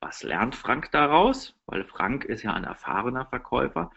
Was 0.00 0.22
lernt 0.22 0.54
Frank 0.54 0.90
daraus? 0.92 1.54
Weil 1.66 1.84
Frank 1.84 2.24
ist 2.24 2.42
ja 2.42 2.54
ein 2.54 2.64
erfahrener 2.64 3.26
Verkäufer. 3.26 3.90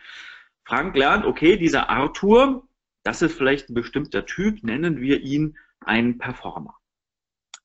Frank 0.65 0.95
lernt, 0.95 1.25
okay, 1.25 1.55
dieser 1.57 1.89
Arthur, 1.89 2.67
das 3.03 3.21
ist 3.21 3.37
vielleicht 3.37 3.69
ein 3.69 3.73
bestimmter 3.73 4.25
Typ, 4.25 4.63
nennen 4.63 4.99
wir 4.99 5.21
ihn 5.21 5.57
einen 5.79 6.17
Performer. 6.17 6.77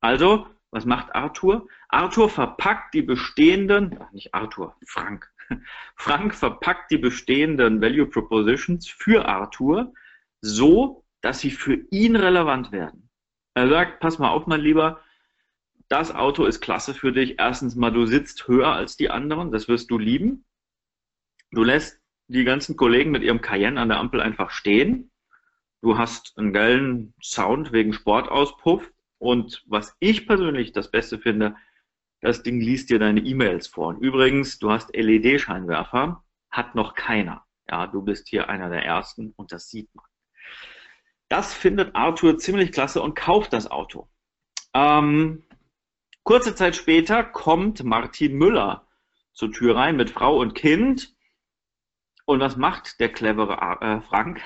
Also, 0.00 0.46
was 0.70 0.84
macht 0.84 1.14
Arthur? 1.14 1.66
Arthur 1.88 2.30
verpackt 2.30 2.94
die 2.94 3.02
bestehenden, 3.02 3.98
nicht 4.12 4.34
Arthur, 4.34 4.76
Frank. 4.86 5.31
Frank 5.96 6.34
verpackt 6.34 6.90
die 6.90 6.98
bestehenden 6.98 7.80
Value 7.80 8.06
Propositions 8.06 8.88
für 8.88 9.26
Arthur 9.26 9.92
so, 10.40 11.04
dass 11.20 11.40
sie 11.40 11.50
für 11.50 11.74
ihn 11.90 12.16
relevant 12.16 12.72
werden. 12.72 13.08
Er 13.54 13.68
sagt, 13.68 14.00
pass 14.00 14.18
mal 14.18 14.30
auf, 14.30 14.46
mein 14.46 14.60
Lieber, 14.60 15.00
das 15.88 16.14
Auto 16.14 16.44
ist 16.46 16.60
klasse 16.60 16.94
für 16.94 17.12
dich. 17.12 17.38
Erstens 17.38 17.76
mal, 17.76 17.92
du 17.92 18.06
sitzt 18.06 18.48
höher 18.48 18.72
als 18.72 18.96
die 18.96 19.10
anderen, 19.10 19.52
das 19.52 19.68
wirst 19.68 19.90
du 19.90 19.98
lieben. 19.98 20.44
Du 21.50 21.62
lässt 21.62 22.00
die 22.28 22.44
ganzen 22.44 22.76
Kollegen 22.76 23.10
mit 23.10 23.22
ihrem 23.22 23.42
Cayenne 23.42 23.80
an 23.80 23.88
der 23.88 23.98
Ampel 23.98 24.20
einfach 24.20 24.50
stehen. 24.50 25.10
Du 25.82 25.98
hast 25.98 26.38
einen 26.38 26.52
geilen 26.52 27.12
Sound 27.22 27.72
wegen 27.72 27.92
Sportauspuff. 27.92 28.90
Und 29.18 29.62
was 29.66 29.94
ich 30.00 30.26
persönlich 30.26 30.72
das 30.72 30.90
Beste 30.90 31.18
finde, 31.18 31.56
das 32.22 32.42
Ding 32.42 32.60
liest 32.60 32.88
dir 32.88 32.98
deine 32.98 33.20
E-Mails 33.20 33.66
vor. 33.66 33.88
Und 33.88 33.98
übrigens, 33.98 34.58
du 34.58 34.70
hast 34.70 34.96
LED-Scheinwerfer, 34.96 36.24
hat 36.50 36.74
noch 36.74 36.94
keiner. 36.94 37.44
Ja, 37.68 37.86
du 37.88 38.02
bist 38.02 38.28
hier 38.28 38.48
einer 38.48 38.70
der 38.70 38.84
ersten 38.84 39.32
und 39.36 39.52
das 39.52 39.68
sieht 39.68 39.92
man. 39.94 40.04
Das 41.28 41.52
findet 41.52 41.96
Arthur 41.96 42.38
ziemlich 42.38 42.72
klasse 42.72 43.02
und 43.02 43.16
kauft 43.16 43.52
das 43.52 43.70
Auto. 43.70 44.08
Ähm, 44.72 45.44
kurze 46.22 46.54
Zeit 46.54 46.76
später 46.76 47.24
kommt 47.24 47.82
Martin 47.82 48.36
Müller 48.36 48.86
zur 49.32 49.50
Tür 49.50 49.76
rein 49.76 49.96
mit 49.96 50.10
Frau 50.10 50.38
und 50.38 50.54
Kind 50.54 51.14
und 52.24 52.38
was 52.38 52.56
macht 52.56 53.00
der 53.00 53.12
clevere 53.12 53.80
äh, 53.80 54.00
Frank? 54.02 54.40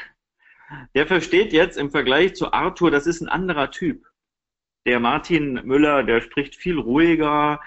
Der 0.94 1.06
versteht 1.06 1.52
jetzt 1.52 1.76
im 1.76 1.90
Vergleich 1.90 2.34
zu 2.34 2.52
Arthur, 2.52 2.90
das 2.90 3.06
ist 3.06 3.20
ein 3.20 3.28
anderer 3.28 3.70
Typ. 3.70 4.05
Der 4.86 5.00
Martin 5.00 5.54
Müller, 5.64 6.04
der 6.04 6.20
spricht 6.20 6.54
viel 6.54 6.78
ruhiger, 6.78 7.60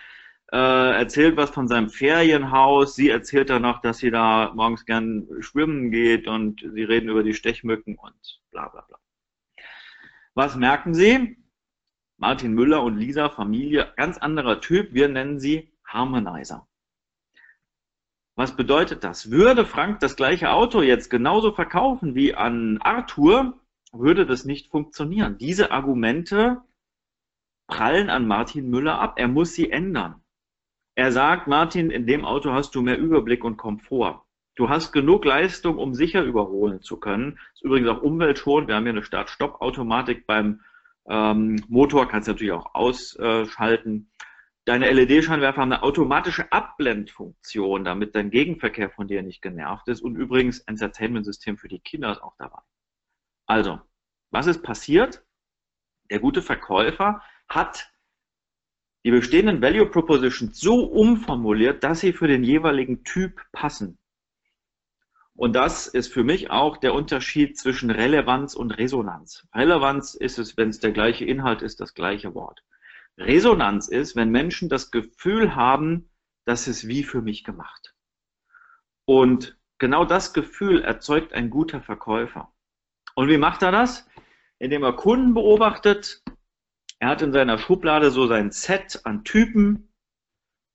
äh, 0.53 0.57
erzählt 0.57 1.35
was 1.35 1.49
von 1.49 1.67
seinem 1.67 1.89
Ferienhaus. 1.89 2.95
Sie 2.95 3.09
erzählt 3.09 3.49
dann 3.49 3.63
noch, 3.63 3.81
dass 3.81 3.97
sie 3.97 4.09
da 4.09 4.53
morgens 4.55 4.85
gern 4.85 5.27
schwimmen 5.41 5.91
geht 5.91 6.29
und 6.29 6.61
sie 6.61 6.83
reden 6.83 7.09
über 7.09 7.21
die 7.21 7.33
Stechmücken 7.33 7.97
und 7.97 8.41
bla 8.51 8.69
bla 8.69 8.81
bla. 8.87 8.97
Was 10.33 10.55
merken 10.55 10.93
Sie? 10.93 11.37
Martin 12.17 12.53
Müller 12.53 12.83
und 12.83 12.97
Lisa, 12.97 13.27
Familie, 13.29 13.91
ganz 13.97 14.17
anderer 14.17 14.61
Typ. 14.61 14.93
Wir 14.93 15.09
nennen 15.09 15.39
sie 15.39 15.73
Harmonizer. 15.85 16.67
Was 18.35 18.55
bedeutet 18.55 19.03
das? 19.03 19.29
Würde 19.29 19.65
Frank 19.65 19.99
das 19.99 20.15
gleiche 20.15 20.51
Auto 20.51 20.81
jetzt 20.81 21.09
genauso 21.09 21.51
verkaufen 21.51 22.15
wie 22.15 22.33
an 22.33 22.77
Arthur, 22.81 23.59
würde 23.91 24.25
das 24.25 24.45
nicht 24.45 24.69
funktionieren. 24.69 25.37
Diese 25.37 25.71
Argumente 25.71 26.61
prallen 27.69 28.09
an 28.09 28.27
Martin 28.27 28.69
Müller 28.69 28.99
ab. 28.99 29.13
Er 29.15 29.29
muss 29.29 29.53
sie 29.53 29.71
ändern. 29.71 30.21
Er 30.95 31.13
sagt, 31.13 31.47
Martin, 31.47 31.91
in 31.91 32.05
dem 32.05 32.25
Auto 32.25 32.51
hast 32.51 32.75
du 32.75 32.81
mehr 32.81 32.97
Überblick 32.97 33.45
und 33.45 33.55
Komfort. 33.55 34.25
Du 34.55 34.67
hast 34.67 34.91
genug 34.91 35.23
Leistung, 35.23 35.77
um 35.77 35.93
sicher 35.93 36.21
überholen 36.21 36.81
zu 36.81 36.99
können. 36.99 37.39
Ist 37.53 37.63
übrigens 37.63 37.87
auch 37.87 38.01
umweltschonend. 38.01 38.67
Wir 38.67 38.75
haben 38.75 38.83
hier 38.83 38.91
eine 38.91 39.03
Start-Stopp-Automatik 39.03 40.27
beim 40.27 40.59
ähm, 41.07 41.63
Motor, 41.69 42.09
kannst 42.09 42.27
du 42.27 42.33
natürlich 42.33 42.51
auch 42.51 42.75
ausschalten. 42.75 44.11
Deine 44.65 44.91
LED-Scheinwerfer 44.91 45.61
haben 45.61 45.71
eine 45.71 45.83
automatische 45.83 46.51
Abblendfunktion, 46.51 47.85
damit 47.85 48.13
dein 48.15 48.29
Gegenverkehr 48.29 48.89
von 48.89 49.07
dir 49.07 49.23
nicht 49.23 49.41
genervt 49.41 49.87
ist. 49.87 50.01
Und 50.01 50.17
übrigens, 50.17 50.59
Entertainment-System 50.59 51.57
für 51.57 51.69
die 51.69 51.79
Kinder 51.79 52.11
ist 52.11 52.21
auch 52.21 52.35
dabei. 52.37 52.59
Also, 53.47 53.79
was 54.31 54.47
ist 54.47 54.61
passiert? 54.61 55.23
Der 56.11 56.19
gute 56.19 56.41
Verkäufer 56.41 57.21
hat 57.49 57.91
die 59.05 59.11
bestehenden 59.11 59.61
Value 59.61 59.87
Propositions 59.87 60.59
so 60.59 60.83
umformuliert, 60.85 61.83
dass 61.83 62.01
sie 62.01 62.13
für 62.13 62.27
den 62.27 62.43
jeweiligen 62.43 63.03
Typ 63.03 63.41
passen. 63.51 63.97
Und 65.35 65.53
das 65.53 65.87
ist 65.87 66.11
für 66.11 66.25
mich 66.25 66.51
auch 66.51 66.75
der 66.75 66.93
Unterschied 66.93 67.57
zwischen 67.57 67.91
Relevanz 67.91 68.55
und 68.55 68.71
Resonanz. 68.71 69.47
Relevanz 69.55 70.13
ist 70.13 70.37
es, 70.37 70.57
wenn 70.57 70.67
es 70.67 70.81
der 70.81 70.91
gleiche 70.91 71.23
Inhalt 71.23 71.61
ist, 71.61 71.79
das 71.79 71.93
gleiche 71.93 72.35
Wort. 72.35 72.61
Resonanz 73.17 73.87
ist, 73.87 74.17
wenn 74.17 74.31
Menschen 74.31 74.67
das 74.67 74.91
Gefühl 74.91 75.55
haben, 75.55 76.09
das 76.43 76.67
ist 76.67 76.87
wie 76.89 77.03
für 77.03 77.21
mich 77.21 77.45
gemacht. 77.45 77.95
Und 79.05 79.57
genau 79.77 80.03
das 80.03 80.33
Gefühl 80.33 80.81
erzeugt 80.81 81.33
ein 81.33 81.49
guter 81.49 81.81
Verkäufer. 81.81 82.51
Und 83.15 83.29
wie 83.29 83.37
macht 83.37 83.61
er 83.61 83.71
das? 83.71 84.07
Indem 84.57 84.83
er 84.83 84.93
Kunden 84.93 85.33
beobachtet. 85.33 86.21
Er 86.99 87.07
hat 87.07 87.21
in 87.21 87.31
seiner 87.31 87.57
Schublade 87.57 88.11
so 88.11 88.27
sein 88.27 88.51
Set 88.51 89.01
an 89.05 89.23
Typen. 89.23 89.93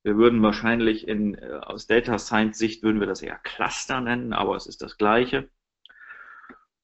Wir 0.03 0.17
würden 0.17 0.43
wahrscheinlich 0.43 1.07
in, 1.07 1.35
äh, 1.35 1.61
aus 1.63 1.87
Data 1.87 2.19
Science 2.19 2.59
Sicht 2.59 2.83
würden 2.83 3.01
wir 3.01 3.07
das 3.07 3.23
eher 3.23 3.39
Cluster 3.39 4.01
nennen, 4.01 4.33
aber 4.33 4.57
es 4.57 4.67
ist 4.67 4.81
das 4.83 4.97
Gleiche. 4.97 5.51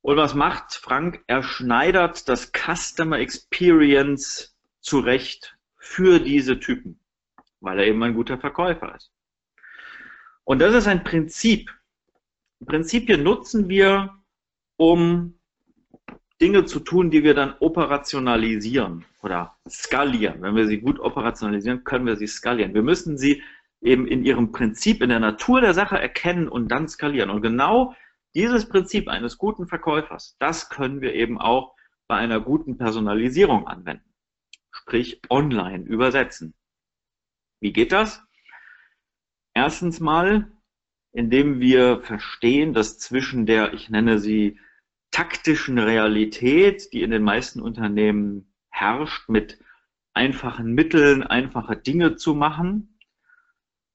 Und 0.02 0.16
was 0.16 0.34
macht 0.34 0.74
Frank? 0.74 1.22
Er 1.26 1.42
schneidert 1.42 2.28
das 2.28 2.52
Customer 2.52 3.18
Experience 3.18 4.56
zurecht 4.80 5.58
für 5.76 6.20
diese 6.20 6.58
Typen, 6.60 7.00
weil 7.60 7.78
er 7.78 7.86
eben 7.86 8.02
ein 8.02 8.14
guter 8.14 8.38
Verkäufer 8.38 8.94
ist. 8.94 9.10
Und 10.44 10.58
das 10.60 10.74
ist 10.74 10.86
ein 10.86 11.04
Prinzip. 11.04 11.70
Prinzipien 12.64 13.22
nutzen 13.22 13.68
wir, 13.68 14.22
um 14.76 15.39
Dinge 16.40 16.64
zu 16.64 16.80
tun, 16.80 17.10
die 17.10 17.22
wir 17.22 17.34
dann 17.34 17.54
operationalisieren 17.60 19.04
oder 19.22 19.56
skalieren. 19.68 20.42
Wenn 20.42 20.56
wir 20.56 20.66
sie 20.66 20.78
gut 20.78 20.98
operationalisieren, 20.98 21.84
können 21.84 22.06
wir 22.06 22.16
sie 22.16 22.26
skalieren. 22.26 22.74
Wir 22.74 22.82
müssen 22.82 23.18
sie 23.18 23.42
eben 23.82 24.06
in 24.06 24.24
ihrem 24.24 24.52
Prinzip, 24.52 25.02
in 25.02 25.10
der 25.10 25.20
Natur 25.20 25.60
der 25.60 25.74
Sache 25.74 25.98
erkennen 25.98 26.48
und 26.48 26.68
dann 26.68 26.88
skalieren. 26.88 27.30
Und 27.30 27.42
genau 27.42 27.94
dieses 28.34 28.68
Prinzip 28.68 29.08
eines 29.08 29.38
guten 29.38 29.66
Verkäufers, 29.66 30.36
das 30.38 30.70
können 30.70 31.00
wir 31.00 31.14
eben 31.14 31.38
auch 31.40 31.74
bei 32.08 32.16
einer 32.16 32.40
guten 32.40 32.78
Personalisierung 32.78 33.66
anwenden 33.66 34.10
sprich 34.70 35.20
online 35.28 35.84
übersetzen. 35.84 36.54
Wie 37.60 37.72
geht 37.72 37.92
das? 37.92 38.22
Erstens 39.54 40.00
mal, 40.00 40.50
indem 41.12 41.60
wir 41.60 42.00
verstehen, 42.02 42.72
dass 42.72 42.98
zwischen 42.98 43.46
der, 43.46 43.74
ich 43.74 43.90
nenne 43.90 44.18
sie 44.18 44.58
taktischen 45.10 45.78
Realität, 45.78 46.92
die 46.92 47.02
in 47.02 47.10
den 47.10 47.22
meisten 47.22 47.60
Unternehmen 47.60 48.52
herrscht, 48.70 49.28
mit 49.28 49.58
einfachen 50.14 50.74
Mitteln, 50.74 51.22
einfache 51.22 51.76
Dinge 51.76 52.16
zu 52.16 52.34
machen 52.34 52.98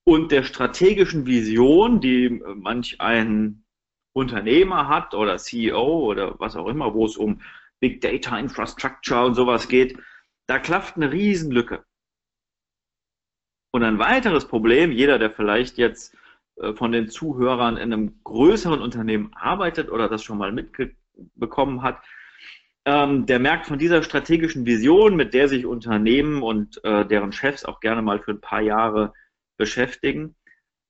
und 0.04 0.32
der 0.32 0.44
strategischen 0.44 1.26
Vision, 1.26 2.00
die 2.00 2.42
manch 2.56 3.02
ein 3.02 3.66
Unternehmer 4.14 4.88
hat 4.88 5.14
oder 5.14 5.38
CEO 5.38 6.06
oder 6.06 6.40
was 6.40 6.56
auch 6.56 6.68
immer, 6.68 6.94
wo 6.94 7.06
es 7.06 7.18
um 7.18 7.42
Big 7.80 8.02
Data 8.02 8.38
Infrastructure 8.38 9.26
und 9.26 9.36
sowas 9.36 9.68
geht, 9.68 9.98
da 10.48 10.60
klafft 10.60 10.96
eine 10.96 11.12
Riesenlücke. 11.12 11.84
Und 13.72 13.84
ein 13.84 14.00
weiteres 14.00 14.48
Problem, 14.48 14.92
jeder, 14.92 15.20
der 15.20 15.32
vielleicht 15.32 15.78
jetzt 15.78 16.16
äh, 16.58 16.74
von 16.74 16.94
den 16.94 17.10
Zuhörern 17.10 17.76
in 17.76 17.92
einem 17.92 18.24
größeren 18.24 18.82
Unternehmen 18.82 19.34
arbeitet 19.34 19.90
oder 19.90 20.08
das 20.08 20.24
schon 20.24 20.38
mal 20.38 20.54
mitbekommen 21.18 21.82
hat, 21.82 22.02
ähm, 22.86 23.26
der 23.26 23.40
merkt 23.40 23.66
von 23.66 23.80
dieser 23.80 24.04
strategischen 24.04 24.66
Vision, 24.66 25.16
mit 25.16 25.34
der 25.34 25.48
sich 25.48 25.66
Unternehmen 25.66 26.44
und 26.44 26.84
äh, 26.84 27.06
deren 27.06 27.32
Chefs 27.32 27.66
auch 27.66 27.80
gerne 27.80 28.02
mal 28.02 28.20
für 28.20 28.32
ein 28.32 28.42
paar 28.42 28.62
Jahre 28.62 29.14
beschäftigen, 29.58 30.36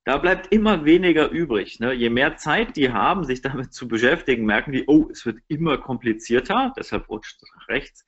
da 0.05 0.17
bleibt 0.17 0.51
immer 0.51 0.85
weniger 0.85 1.31
übrig. 1.31 1.79
Ne? 1.79 1.93
Je 1.93 2.09
mehr 2.09 2.37
Zeit 2.37 2.75
die 2.75 2.91
haben, 2.91 3.23
sich 3.23 3.41
damit 3.41 3.73
zu 3.73 3.87
beschäftigen, 3.87 4.45
merken 4.45 4.71
die, 4.71 4.83
oh, 4.87 5.09
es 5.11 5.25
wird 5.25 5.39
immer 5.47 5.77
komplizierter, 5.77 6.73
deshalb 6.77 7.09
rutscht 7.09 7.41
es 7.41 7.51
nach 7.55 7.67
rechts. 7.69 8.05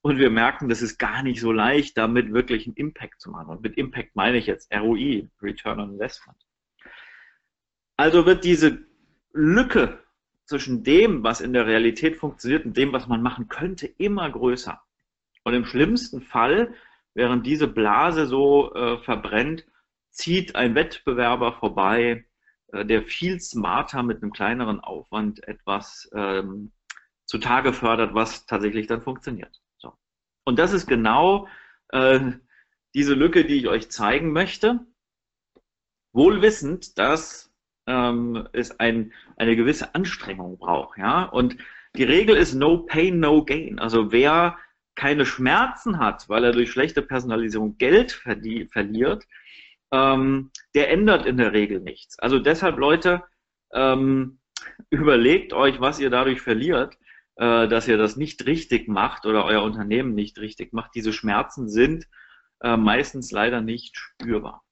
Und 0.00 0.18
wir 0.18 0.30
merken, 0.30 0.68
das 0.68 0.82
ist 0.82 0.98
gar 0.98 1.22
nicht 1.22 1.40
so 1.40 1.50
leicht, 1.50 1.96
damit 1.96 2.32
wirklich 2.32 2.66
einen 2.66 2.76
Impact 2.76 3.20
zu 3.20 3.30
machen. 3.30 3.48
Und 3.48 3.62
mit 3.62 3.76
Impact 3.76 4.14
meine 4.14 4.36
ich 4.36 4.46
jetzt 4.46 4.72
ROI, 4.72 5.28
Return 5.42 5.80
on 5.80 5.92
Investment. 5.92 6.38
Also 7.96 8.26
wird 8.26 8.44
diese 8.44 8.86
Lücke 9.32 10.04
zwischen 10.48 10.82
dem, 10.82 11.22
was 11.22 11.42
in 11.42 11.52
der 11.52 11.66
Realität 11.66 12.16
funktioniert 12.16 12.64
und 12.64 12.76
dem, 12.76 12.92
was 12.92 13.06
man 13.06 13.22
machen 13.22 13.48
könnte, 13.48 13.86
immer 13.86 14.30
größer. 14.30 14.80
Und 15.44 15.52
im 15.54 15.66
schlimmsten 15.66 16.22
Fall, 16.22 16.74
während 17.12 17.44
diese 17.46 17.68
Blase 17.68 18.26
so 18.26 18.74
äh, 18.74 18.98
verbrennt, 18.98 19.66
zieht 20.10 20.56
ein 20.56 20.74
Wettbewerber 20.74 21.52
vorbei, 21.52 22.24
äh, 22.72 22.86
der 22.86 23.02
viel 23.02 23.40
smarter 23.40 24.02
mit 24.02 24.22
einem 24.22 24.32
kleineren 24.32 24.80
Aufwand 24.80 25.46
etwas 25.46 26.08
ähm, 26.14 26.72
zutage 27.26 27.74
fördert, 27.74 28.14
was 28.14 28.46
tatsächlich 28.46 28.86
dann 28.86 29.02
funktioniert. 29.02 29.60
So. 29.76 29.92
Und 30.44 30.58
das 30.58 30.72
ist 30.72 30.86
genau 30.86 31.46
äh, 31.90 32.20
diese 32.94 33.12
Lücke, 33.12 33.44
die 33.44 33.58
ich 33.58 33.68
euch 33.68 33.90
zeigen 33.90 34.32
möchte. 34.32 34.80
Wohl 36.14 36.40
wissend, 36.40 36.98
dass 36.98 37.47
ähm, 37.88 38.46
es 38.52 38.78
ein, 38.78 39.12
eine 39.36 39.56
gewisse 39.56 39.94
Anstrengung 39.94 40.58
braucht. 40.58 40.98
Ja? 40.98 41.24
Und 41.24 41.56
die 41.96 42.04
Regel 42.04 42.36
ist 42.36 42.54
no 42.54 42.84
pain, 42.84 43.18
no 43.18 43.44
gain. 43.44 43.78
Also 43.78 44.12
wer 44.12 44.58
keine 44.94 45.24
Schmerzen 45.24 45.98
hat, 45.98 46.28
weil 46.28 46.44
er 46.44 46.52
durch 46.52 46.70
schlechte 46.70 47.02
Personalisierung 47.02 47.78
Geld 47.78 48.12
verliert, 48.12 49.24
ähm, 49.90 50.50
der 50.74 50.90
ändert 50.90 51.24
in 51.24 51.38
der 51.38 51.52
Regel 51.52 51.80
nichts. 51.80 52.18
Also 52.18 52.38
deshalb, 52.38 52.78
Leute, 52.78 53.22
ähm, 53.72 54.38
überlegt 54.90 55.52
euch, 55.52 55.80
was 55.80 55.98
ihr 55.98 56.10
dadurch 56.10 56.42
verliert, 56.42 56.98
äh, 57.36 57.68
dass 57.68 57.88
ihr 57.88 57.96
das 57.96 58.16
nicht 58.16 58.44
richtig 58.46 58.88
macht 58.88 59.24
oder 59.24 59.44
euer 59.44 59.62
Unternehmen 59.62 60.14
nicht 60.14 60.38
richtig 60.38 60.72
macht. 60.72 60.94
Diese 60.94 61.12
Schmerzen 61.12 61.68
sind 61.68 62.06
äh, 62.60 62.76
meistens 62.76 63.30
leider 63.30 63.60
nicht 63.60 63.96
spürbar. 63.96 64.62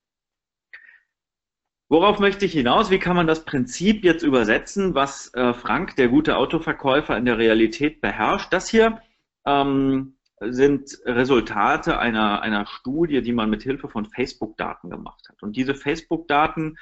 Worauf 1.88 2.18
möchte 2.18 2.46
ich 2.46 2.52
hinaus? 2.52 2.90
Wie 2.90 2.98
kann 2.98 3.14
man 3.14 3.28
das 3.28 3.44
Prinzip 3.44 4.02
jetzt 4.02 4.24
übersetzen, 4.24 4.96
was 4.96 5.32
äh, 5.34 5.54
Frank, 5.54 5.94
der 5.94 6.08
gute 6.08 6.36
Autoverkäufer, 6.36 7.16
in 7.16 7.26
der 7.26 7.38
Realität 7.38 8.00
beherrscht? 8.00 8.52
Das 8.52 8.68
hier 8.68 9.00
ähm, 9.46 10.16
sind 10.40 10.99
Resultate 11.04 11.99
einer, 11.99 12.42
einer 12.42 12.66
Studie, 12.66 13.22
die 13.22 13.32
man 13.32 13.50
mit 13.50 13.62
Hilfe 13.62 13.88
von 13.88 14.04
Facebook-Daten 14.04 14.90
gemacht 14.90 15.28
hat. 15.28 15.40
Und 15.44 15.54
diese 15.54 15.76
Facebook-Daten 15.76 16.76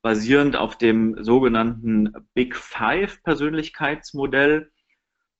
basierend 0.00 0.56
auf 0.56 0.78
dem 0.78 1.22
sogenannten 1.22 2.14
Big 2.32 2.56
Five 2.56 3.22
Persönlichkeitsmodell, 3.22 4.70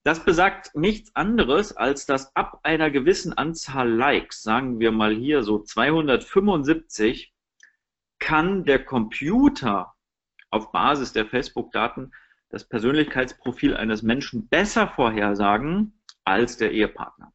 das 0.04 0.24
besagt 0.24 0.74
nichts 0.74 1.16
anderes, 1.16 1.74
als 1.74 2.04
dass 2.04 2.36
ab 2.36 2.60
einer 2.64 2.90
gewissen 2.90 3.32
Anzahl 3.32 3.90
Likes, 3.90 4.42
sagen 4.42 4.78
wir 4.78 4.92
mal 4.92 5.14
hier 5.14 5.42
so 5.42 5.58
275, 5.62 7.32
kann 8.18 8.64
der 8.64 8.84
Computer 8.84 9.94
auf 10.50 10.72
Basis 10.72 11.12
der 11.12 11.26
Facebook-Daten 11.26 12.12
das 12.48 12.64
Persönlichkeitsprofil 12.68 13.76
eines 13.76 14.02
Menschen 14.02 14.48
besser 14.48 14.88
vorhersagen 14.88 16.00
als 16.24 16.56
der 16.56 16.72
Ehepartner 16.72 17.32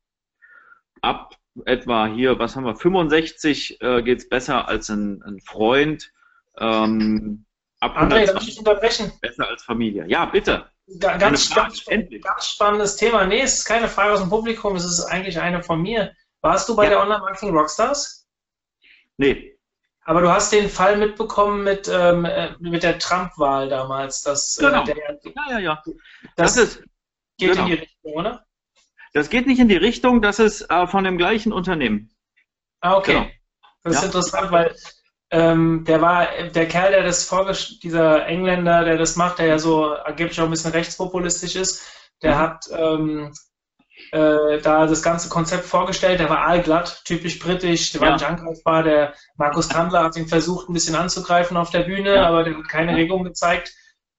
ab 1.02 1.36
etwa 1.66 2.08
hier, 2.08 2.40
was 2.40 2.56
haben 2.56 2.66
wir, 2.66 2.76
65 2.76 3.82
äh, 3.82 4.02
geht 4.04 4.20
es 4.20 4.30
besser 4.30 4.68
als 4.68 4.90
ein, 4.90 5.22
ein 5.24 5.42
Freund. 5.42 6.12
Ähm, 6.58 7.46
ab 7.80 7.98
André, 7.98 8.26
darf 8.26 8.42
ich 8.42 8.50
dich 8.50 8.60
unterbrechen? 8.60 9.12
Besser 9.22 9.48
als 9.48 9.64
Familie. 9.64 10.06
Ja, 10.08 10.26
bitte. 10.26 10.70
Ga 11.00 11.18
ganz, 11.18 11.54
ganz, 11.54 11.86
ganz, 11.86 12.48
spannendes 12.48 12.96
Thema. 12.96 13.26
Nee, 13.26 13.42
es 13.42 13.60
ist 13.60 13.66
keine 13.66 13.88
Frage 13.88 14.14
aus 14.14 14.20
dem 14.20 14.30
Publikum, 14.30 14.76
es 14.76 14.86
ist 14.86 15.02
eigentlich 15.02 15.40
eine 15.40 15.64
von 15.64 15.82
mir. 15.82 16.14
Warst 16.42 16.68
du 16.70 16.76
bei 16.76 16.86
ja. 16.86 16.92
der 16.92 17.02
Online-Marketing 17.02 17.56
Rockstars? 17.56 18.28
Nee. 19.18 19.58
Aber 20.04 20.22
du 20.22 20.32
hast 20.32 20.52
den 20.52 20.70
Fall 20.70 20.98
mitbekommen 20.98 21.64
mit, 21.64 21.88
ähm, 21.88 22.26
äh, 22.26 22.56
mit 22.60 22.84
der 22.84 22.98
Trump-Wahl 23.00 23.70
damals. 23.70 24.22
Dass, 24.22 24.58
äh, 24.58 24.66
genau. 24.66 24.84
Der, 24.84 24.96
ja, 24.96 25.52
ja, 25.52 25.60
ja. 25.60 25.84
Das, 26.36 26.56
das 26.56 26.58
ist, 26.58 26.84
geht 27.38 27.52
genau. 27.52 27.62
in 27.62 27.68
die 27.68 27.74
Richtung, 27.74 28.14
oder? 28.14 28.46
Das 29.14 29.30
geht 29.30 29.46
nicht 29.46 29.60
in 29.60 29.68
die 29.68 29.78
Richtung, 29.78 30.22
das 30.22 30.40
ist 30.40 30.62
äh, 30.70 30.88
von 30.88 31.04
dem 31.04 31.18
gleichen 31.18 31.52
Unternehmen. 31.52 32.12
Ah, 32.80 32.98
okay. 32.98 33.14
Genau. 33.14 33.28
Das 33.84 33.96
ist 33.96 34.02
ja. 34.02 34.06
interessant, 34.08 34.52
weil 34.52 34.76
ähm, 35.32 35.84
der 35.86 36.02
war, 36.02 36.28
der 36.50 36.68
Kerl, 36.68 36.92
der 36.92 37.04
das 37.04 37.24
vorgestellt, 37.24 37.84
dieser 37.84 38.26
Engländer, 38.26 38.84
der 38.84 38.98
das 38.98 39.16
macht, 39.16 39.40
der 39.40 39.48
ja 39.48 39.60
so 39.60 39.94
angeblich 39.94 40.40
auch 40.40 40.46
ein 40.46 40.52
bisschen 40.52 40.72
rechtspopulistisch 40.72 41.56
ist, 41.56 41.84
der 42.22 42.36
mhm. 42.36 42.40
hat 42.40 42.66
ähm, 42.72 43.34
äh, 44.12 44.60
da 44.62 44.88
das 44.88 45.02
ganze 45.02 45.30
Konzept 45.30 45.66
vorgestellt, 45.66 46.20
der 46.20 46.30
war 46.30 46.46
allglatt, 46.46 47.02
typisch 47.06 47.40
britisch, 47.40 47.92
der 47.94 48.02
ja. 48.02 48.08
war 48.08 48.14
nicht 48.14 48.26
angreifbar, 48.26 48.84
der 48.84 49.14
Markus 49.38 49.70
Tandler 49.70 50.04
hat 50.04 50.18
ihn 50.18 50.28
versucht, 50.28 50.70
ein 50.70 50.74
bisschen 50.74 50.96
anzugreifen 50.96 51.56
auf 51.56 51.70
der 51.70 51.84
Bühne, 51.84 52.16
ja. 52.16 52.28
aber 52.28 52.44
der 52.44 52.58
hat 52.58 52.68
keine 52.68 52.96
Regung 52.96 53.24
gezeigt. 53.24 53.74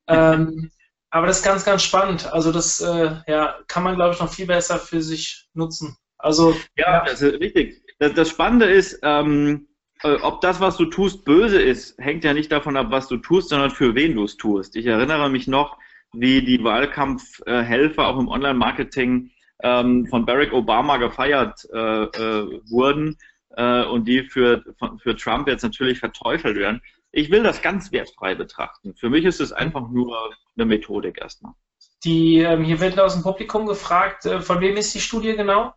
Ähm, 0.09 0.71
aber 1.11 1.27
das 1.27 1.39
ist 1.39 1.45
ganz, 1.45 1.65
ganz 1.65 1.83
spannend. 1.83 2.33
Also 2.33 2.53
das 2.53 2.81
äh, 2.81 3.17
ja, 3.27 3.59
kann 3.69 3.83
man, 3.83 3.97
glaube 3.97 4.15
ich, 4.15 4.21
noch 4.21 4.33
viel 4.33 4.47
besser 4.47 4.79
für 4.79 5.03
sich 5.03 5.49
nutzen. 5.53 5.97
Also 6.17 6.57
ja, 6.77 7.05
das 7.05 7.21
ist 7.21 7.41
richtig. 7.41 7.83
Das, 7.99 8.15
das 8.15 8.31
Spannende 8.31 8.67
ist, 8.67 8.99
ähm, 9.03 9.69
äh, 10.03 10.15
ob 10.23 10.41
das, 10.41 10.59
was 10.61 10.79
du 10.79 10.87
tust, 10.87 11.27
böse 11.27 11.61
ist, 11.61 11.99
hängt 11.99 12.25
ja 12.25 12.33
nicht 12.33 12.51
davon 12.51 12.79
ab, 12.79 12.87
was 12.89 13.09
du 13.09 13.19
tust, 13.19 13.51
sondern 13.51 13.71
für 13.71 13.95
wen 13.95 14.15
du 14.15 14.25
es 14.25 14.39
tust. 14.39 14.75
Ich 14.75 14.87
erinnere 14.87 15.29
mich 15.29 15.49
noch, 15.49 15.77
wie 16.15 16.43
die 16.43 16.65
Wahlkampfhelfer 16.65 18.07
auch 18.07 18.19
im 18.19 18.29
Online-Marketing 18.29 19.32
ähm, 19.63 20.07
von 20.07 20.27
Barack 20.27 20.53
Obama 20.53 20.97
gefeiert 20.97 21.67
äh, 21.73 22.05
äh, 22.05 22.61
wurden 22.71 23.17
äh, 23.57 23.85
und 23.85 24.07
die 24.07 24.25
für, 24.25 24.63
für 25.03 25.17
Trump 25.17 25.49
jetzt 25.49 25.63
natürlich 25.63 25.99
verteufelt 25.99 26.57
werden. 26.57 26.83
Ich 27.13 27.31
will 27.31 27.43
das 27.43 27.63
ganz 27.63 27.93
wertfrei 27.93 28.35
betrachten. 28.35 28.95
Für 28.95 29.11
mich 29.11 29.25
ist 29.25 29.41
es 29.41 29.53
einfach 29.53 29.89
nur 29.89 30.35
eine 30.57 30.67
Methodik 30.67 31.19
erstmal. 31.21 31.53
Die, 32.05 32.39
ähm, 32.39 32.65
hier 32.65 32.81
wird 32.81 32.99
aus 32.99 33.15
dem 33.15 33.23
Publikum 33.23 33.67
gefragt, 33.67 34.27
äh, 34.27 34.41
von 34.41 34.61
wem 34.61 34.77
ist 34.77 34.95
die 34.95 35.01
Studie 35.01 35.37
genau? 35.37 35.75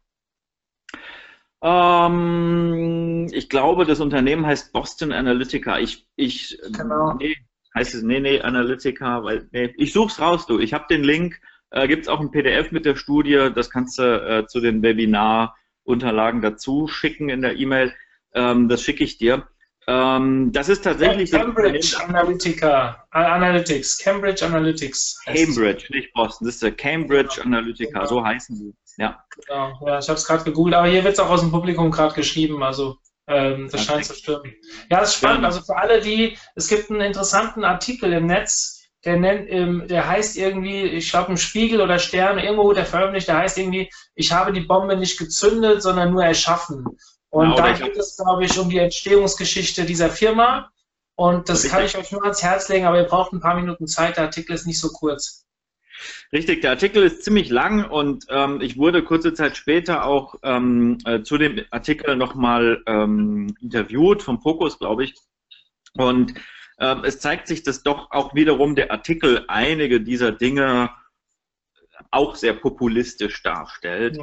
Ähm, 1.61 3.27
ich 3.31 3.49
glaube, 3.49 3.85
das 3.85 3.99
Unternehmen 3.99 4.45
heißt 4.45 4.71
Boston 4.71 5.11
Analytica. 5.11 5.79
Ich, 5.79 6.07
ich, 6.15 6.57
genau. 6.71 7.13
nee, 7.13 7.35
heißt 7.75 7.95
es, 7.95 8.01
nee, 8.01 8.19
nee, 8.19 8.41
Analytica, 8.41 9.23
weil, 9.23 9.47
nee, 9.51 9.73
ich 9.77 9.93
such's 9.93 10.19
raus, 10.19 10.45
du. 10.47 10.59
Ich 10.59 10.73
habe 10.73 10.85
den 10.89 11.03
Link, 11.03 11.41
äh, 11.71 11.87
gibt 11.87 12.03
es 12.03 12.07
auch 12.07 12.19
ein 12.19 12.31
PDF 12.31 12.71
mit 12.71 12.85
der 12.85 12.95
Studie, 12.95 13.49
das 13.53 13.69
kannst 13.69 13.99
du 13.99 14.03
äh, 14.03 14.47
zu 14.47 14.59
den 14.59 14.81
Webinar-Unterlagen 14.81 16.41
dazu 16.41 16.87
schicken 16.87 17.29
in 17.29 17.41
der 17.41 17.57
E-Mail. 17.57 17.93
Ähm, 18.33 18.69
das 18.69 18.81
schicke 18.81 19.03
ich 19.03 19.17
dir. 19.17 19.47
Ähm, 19.87 20.51
das 20.51 20.69
ist 20.69 20.83
tatsächlich. 20.83 21.31
Cambridge 21.31 21.95
Analytica, 22.03 23.05
Analytics, 23.11 23.99
Cambridge 23.99 24.43
Analytics. 24.43 25.21
Cambridge, 25.25 25.85
nicht 25.89 26.11
Boston, 26.13 26.47
das 26.47 26.55
ist 26.55 26.63
der 26.63 26.71
Cambridge 26.71 27.41
Analytica, 27.43 27.99
genau. 27.99 28.05
so 28.05 28.25
heißen 28.25 28.55
sie. 28.55 28.73
Ja, 28.97 29.23
genau. 29.47 29.79
ja 29.85 29.99
ich 29.99 30.09
habe 30.09 30.17
es 30.17 30.25
gerade 30.25 30.43
gegoogelt, 30.43 30.75
aber 30.75 30.87
hier 30.87 31.03
wird 31.03 31.13
es 31.13 31.19
auch 31.19 31.29
aus 31.29 31.41
dem 31.41 31.51
Publikum 31.51 31.91
gerade 31.91 32.15
geschrieben, 32.15 32.63
also 32.63 32.97
ähm, 33.27 33.69
das 33.71 33.85
scheint 33.85 34.05
zu 34.05 34.15
stimmen. 34.15 34.55
Ja, 34.89 35.01
das 35.01 35.09
ist 35.09 35.17
spannend. 35.17 35.45
Also 35.45 35.61
für 35.61 35.75
alle, 35.75 36.01
die, 36.01 36.37
es 36.55 36.67
gibt 36.67 36.89
einen 36.89 37.01
interessanten 37.01 37.63
Artikel 37.63 38.11
im 38.13 38.25
Netz, 38.25 38.74
der 39.05 39.17
nennt, 39.17 39.49
ähm, 39.49 39.87
der 39.87 40.07
heißt 40.07 40.35
irgendwie, 40.35 40.81
ich 40.83 41.11
glaube 41.11 41.31
im 41.31 41.37
Spiegel 41.37 41.81
oder 41.81 41.99
Stern, 41.99 42.39
irgendwo 42.39 42.73
der 42.73 42.85
veröffentlicht, 42.85 43.27
der 43.27 43.37
heißt 43.37 43.57
irgendwie, 43.57 43.89
ich 44.15 44.31
habe 44.31 44.51
die 44.51 44.61
Bombe 44.61 44.97
nicht 44.97 45.19
gezündet, 45.19 45.83
sondern 45.83 46.11
nur 46.11 46.23
erschaffen. 46.23 46.85
Und 47.29 47.51
ja, 47.51 47.55
da 47.55 47.71
geht 47.73 47.95
es, 47.97 48.17
glaube 48.17 48.45
ich, 48.45 48.57
um 48.57 48.69
die 48.69 48.79
Entstehungsgeschichte 48.79 49.85
dieser 49.85 50.09
Firma. 50.09 50.71
Und 51.15 51.47
das 51.49 51.67
kann 51.69 51.85
ich 51.85 51.97
euch 51.97 52.11
nur 52.11 52.23
ans 52.23 52.43
Herz 52.43 52.67
legen, 52.67 52.85
aber 52.85 52.97
ihr 52.97 53.07
braucht 53.07 53.31
ein 53.31 53.39
paar 53.39 53.55
Minuten 53.55 53.87
Zeit. 53.87 54.17
Der 54.17 54.25
Artikel 54.25 54.53
ist 54.53 54.65
nicht 54.65 54.79
so 54.79 54.89
kurz. 54.89 55.45
Richtig, 56.33 56.61
der 56.61 56.71
Artikel 56.71 57.03
ist 57.03 57.23
ziemlich 57.23 57.49
lang 57.49 57.89
und 57.89 58.25
ähm, 58.29 58.59
ich 58.59 58.77
wurde 58.77 59.03
kurze 59.03 59.33
Zeit 59.33 59.55
später 59.55 60.05
auch 60.05 60.35
ähm, 60.43 60.97
äh, 61.05 61.21
zu 61.21 61.37
dem 61.37 61.63
Artikel 61.71 62.17
nochmal 62.17 62.83
ähm, 62.85 63.55
interviewt, 63.61 64.21
vom 64.21 64.41
Fokus, 64.41 64.77
glaube 64.77 65.05
ich. 65.05 65.13
Und 65.93 66.33
es 66.77 67.19
zeigt 67.19 67.47
sich, 67.47 67.63
dass 67.63 67.83
doch 67.83 68.11
auch 68.11 68.35
wiederum 68.35 68.75
der 68.75 68.91
Artikel 68.91 69.45
einige 69.47 70.01
dieser 70.01 70.31
Dinge 70.31 70.89
auch 72.11 72.35
sehr 72.35 72.53
populistisch 72.53 73.41
darstellt. 73.43 74.17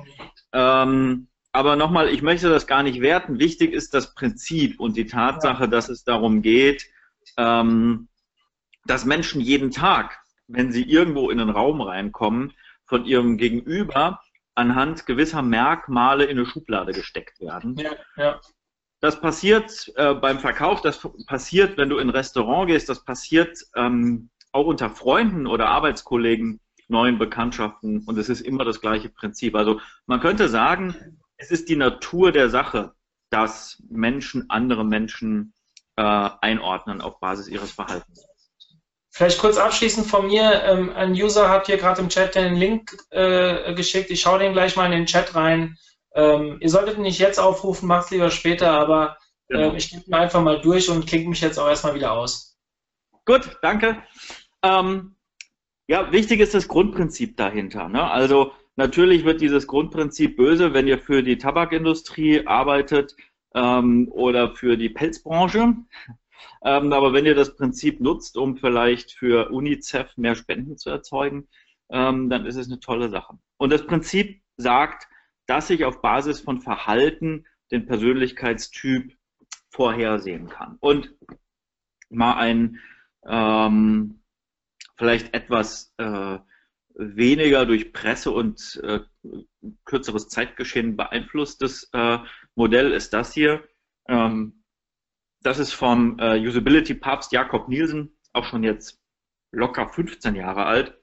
Ja. 0.53 0.83
Ähm, 0.83 1.29
aber 1.53 1.77
nochmal, 1.77 2.09
ich 2.09 2.23
möchte 2.23 2.49
das 2.49 2.67
gar 2.67 2.83
nicht 2.83 3.01
werten. 3.01 3.38
Wichtig 3.38 3.73
ist 3.73 3.93
das 3.95 4.15
Prinzip 4.15 4.81
und 4.81 4.97
die 4.97 5.07
Tatsache, 5.07 5.69
dass 5.69 5.88
es 5.88 6.03
darum 6.05 6.41
geht, 6.41 6.87
ähm, 7.37 8.09
dass 8.87 9.05
Menschen 9.05 9.41
jeden 9.41 9.71
Tag, 9.71 10.19
wenn 10.47 10.73
sie 10.73 10.83
irgendwo 10.83 11.31
in 11.31 11.41
einen 11.41 11.51
Raum 11.51 11.81
reinkommen, 11.83 12.53
von 12.87 13.05
ihrem 13.05 13.37
Gegenüber 13.37 14.21
anhand 14.55 15.07
gewisser 15.07 15.43
Merkmale 15.43 16.25
in 16.25 16.38
eine 16.38 16.47
Schublade 16.47 16.93
gesteckt 16.93 17.41
werden. 17.41 17.77
Ja, 17.77 17.93
ja. 18.17 18.41
Das 19.03 19.21
passiert 19.21 19.93
äh, 19.97 20.15
beim 20.15 20.38
Verkauf, 20.38 20.81
das 20.81 21.01
passiert, 21.27 21.77
wenn 21.77 21.88
du 21.88 21.99
in 21.99 22.09
ein 22.09 22.15
Restaurant 22.15 22.69
gehst, 22.69 22.88
das 22.88 23.05
passiert 23.05 23.59
ähm, 23.75 24.31
auch 24.53 24.67
unter 24.67 24.91
Freunden 24.91 25.49
oder 25.49 25.69
Arbeitskollegen, 25.71 26.61
neuen 26.87 27.19
Bekanntschaften 27.19 28.05
und 28.07 28.17
es 28.17 28.29
ist 28.29 28.43
immer 28.43 28.65
das 28.65 28.81
gleiche 28.81 29.09
Prinzip. 29.09 29.57
Also 29.57 29.81
man 30.07 30.21
könnte 30.21 30.49
sagen, 30.49 31.19
es 31.37 31.51
ist 31.51 31.69
die 31.69 31.75
Natur 31.75 32.31
der 32.31 32.49
Sache, 32.49 32.93
dass 33.31 33.83
Menschen 33.91 34.49
andere 34.51 34.85
Menschen 34.85 35.53
äh, 35.97 36.31
einordnen 36.41 37.01
auf 37.01 37.19
Basis 37.19 37.49
ihres 37.49 37.73
Verhaltens. 37.73 38.25
Vielleicht 39.11 39.41
kurz 39.41 39.59
abschließend 39.59 40.07
von 40.07 40.29
mir. 40.29 40.62
Ähm, 40.62 40.91
ein 40.95 41.12
User 41.12 41.49
hat 41.49 41.67
hier 41.67 41.77
gerade 41.77 42.01
im 42.01 42.09
Chat 42.09 42.37
den 42.37 42.55
Link 42.55 42.97
äh, 43.11 43.75
geschickt. 43.75 44.11
Ich 44.11 44.21
schaue 44.21 44.38
den 44.38 44.53
gleich 44.53 44.77
mal 44.77 44.87
in 44.87 44.93
den 44.93 45.07
Chat 45.07 45.35
rein. 45.35 45.77
Ähm, 46.14 46.59
ihr 46.61 46.68
solltet 46.68 46.98
nicht 46.98 47.18
jetzt 47.18 47.38
aufrufen, 47.38 47.88
macht 47.88 48.07
es 48.07 48.11
lieber 48.11 48.31
später, 48.31 48.70
aber 48.70 49.16
äh, 49.48 49.57
genau. 49.57 49.75
ich 49.75 49.90
klicke 49.90 50.11
mir 50.11 50.18
einfach 50.18 50.42
mal 50.42 50.61
durch 50.61 50.88
und 50.90 51.07
klicke 51.07 51.29
mich 51.29 51.40
jetzt 51.40 51.59
auch 51.59 51.68
erstmal 51.68 51.94
wieder 51.94 52.12
aus. 52.12 52.59
Gut, 53.25 53.59
danke. 53.62 54.03
Ähm, 54.62 55.16
ja, 55.88 56.11
wichtig 56.12 56.40
ist 56.40 56.55
das 56.55 56.68
Grundprinzip 56.68 57.37
dahinter. 57.37 57.88
Ne? 57.88 58.09
Also 58.11 58.53
natürlich 58.77 59.25
wird 59.25 59.40
dieses 59.40 59.66
Grundprinzip 59.66 60.37
böse, 60.37 60.75
wenn 60.75 60.88
ihr 60.88 60.98
für 60.98 61.22
die 61.22 61.38
Tabakindustrie 61.38 62.46
arbeitet 62.46 63.14
ähm, 63.55 64.09
oder 64.11 64.55
für 64.55 64.77
die 64.77 64.88
Pelzbranche. 64.88 65.75
Ähm, 66.64 66.92
aber 66.92 67.12
wenn 67.12 67.27
ihr 67.27 67.35
das 67.35 67.57
Prinzip 67.57 68.01
nutzt, 68.01 68.37
um 68.37 68.57
vielleicht 68.57 69.12
für 69.12 69.51
UNICEF 69.51 70.16
mehr 70.16 70.35
Spenden 70.35 70.77
zu 70.77 70.90
erzeugen, 70.90 71.48
ähm, 71.90 72.31
dann 72.31 72.46
ist 72.46 72.57
es 72.57 72.68
eine 72.68 72.81
tolle 72.81 73.11
Sache. 73.11 73.38
Und 73.59 73.72
das 73.72 73.87
Prinzip 73.87 74.42
sagt, 74.57 75.09
dass 75.53 75.69
ich 75.69 75.85
auf 75.85 76.01
Basis 76.01 76.41
von 76.41 76.62
Verhalten 76.62 77.45
den 77.71 77.85
Persönlichkeitstyp 77.85 79.15
vorhersehen 79.69 80.49
kann. 80.49 80.79
Und 80.81 81.15
mal 82.09 82.38
ein 82.38 82.81
ähm, 83.27 84.23
vielleicht 84.97 85.35
etwas 85.35 85.93
äh, 85.99 86.38
weniger 86.95 87.67
durch 87.67 87.93
Presse 87.93 88.31
und 88.31 88.81
äh, 88.83 89.01
kürzeres 89.85 90.29
Zeitgeschehen 90.29 90.97
beeinflusstes 90.97 91.91
äh, 91.93 92.17
Modell 92.55 92.91
ist 92.93 93.12
das 93.12 93.35
hier. 93.35 93.62
Ähm, 94.09 94.65
das 95.43 95.59
ist 95.59 95.75
vom 95.75 96.19
äh, 96.19 96.38
Usability-Papst 96.38 97.31
Jakob 97.31 97.69
Nielsen, 97.69 98.17
auch 98.33 98.47
schon 98.47 98.62
jetzt 98.65 99.03
locker 99.51 99.87
15 99.87 100.35
Jahre 100.35 100.65
alt. 100.65 100.99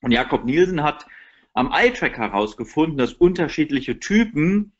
Und 0.00 0.10
Jakob 0.10 0.44
Nielsen 0.44 0.82
hat 0.82 1.06
am 1.56 1.72
Eye-Track 1.72 2.18
herausgefunden, 2.18 2.98
dass 2.98 3.14
unterschiedliche 3.14 3.98
Typen 3.98 4.76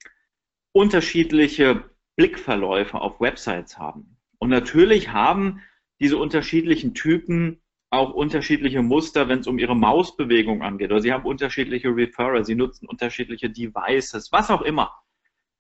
unterschiedliche 0.73 1.89
Blickverläufe 2.17 3.01
auf 3.01 3.19
Websites 3.19 3.79
haben. 3.79 4.19
Und 4.39 4.51
natürlich 4.51 5.09
haben 5.11 5.63
diese 6.01 6.19
unterschiedlichen 6.19 6.93
Typen 6.93 7.63
auch 7.89 8.13
unterschiedliche 8.13 8.83
Muster, 8.83 9.27
wenn 9.29 9.39
es 9.39 9.47
um 9.47 9.59
ihre 9.59 9.75
Mausbewegung 9.75 10.61
angeht. 10.61 10.91
Oder 10.91 11.01
sie 11.01 11.15
haben 11.15 11.25
unterschiedliche 11.25 11.89
Referrer, 11.89 12.45
sie 12.45 12.55
nutzen 12.55 12.87
unterschiedliche 12.87 13.49
Devices, 13.49 14.31
was 14.31 14.51
auch 14.51 14.61
immer. 14.61 14.93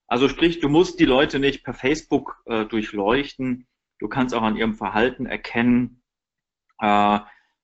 Also 0.08 0.28
sprich, 0.28 0.60
du 0.60 0.68
musst 0.68 1.00
die 1.00 1.06
Leute 1.06 1.38
nicht 1.38 1.64
per 1.64 1.72
Facebook 1.72 2.42
äh, 2.44 2.66
durchleuchten. 2.66 3.66
Du 3.98 4.08
kannst 4.08 4.34
auch 4.34 4.42
an 4.42 4.56
ihrem 4.56 4.74
Verhalten 4.74 5.24
erkennen, 5.24 6.02
äh, 6.78 7.20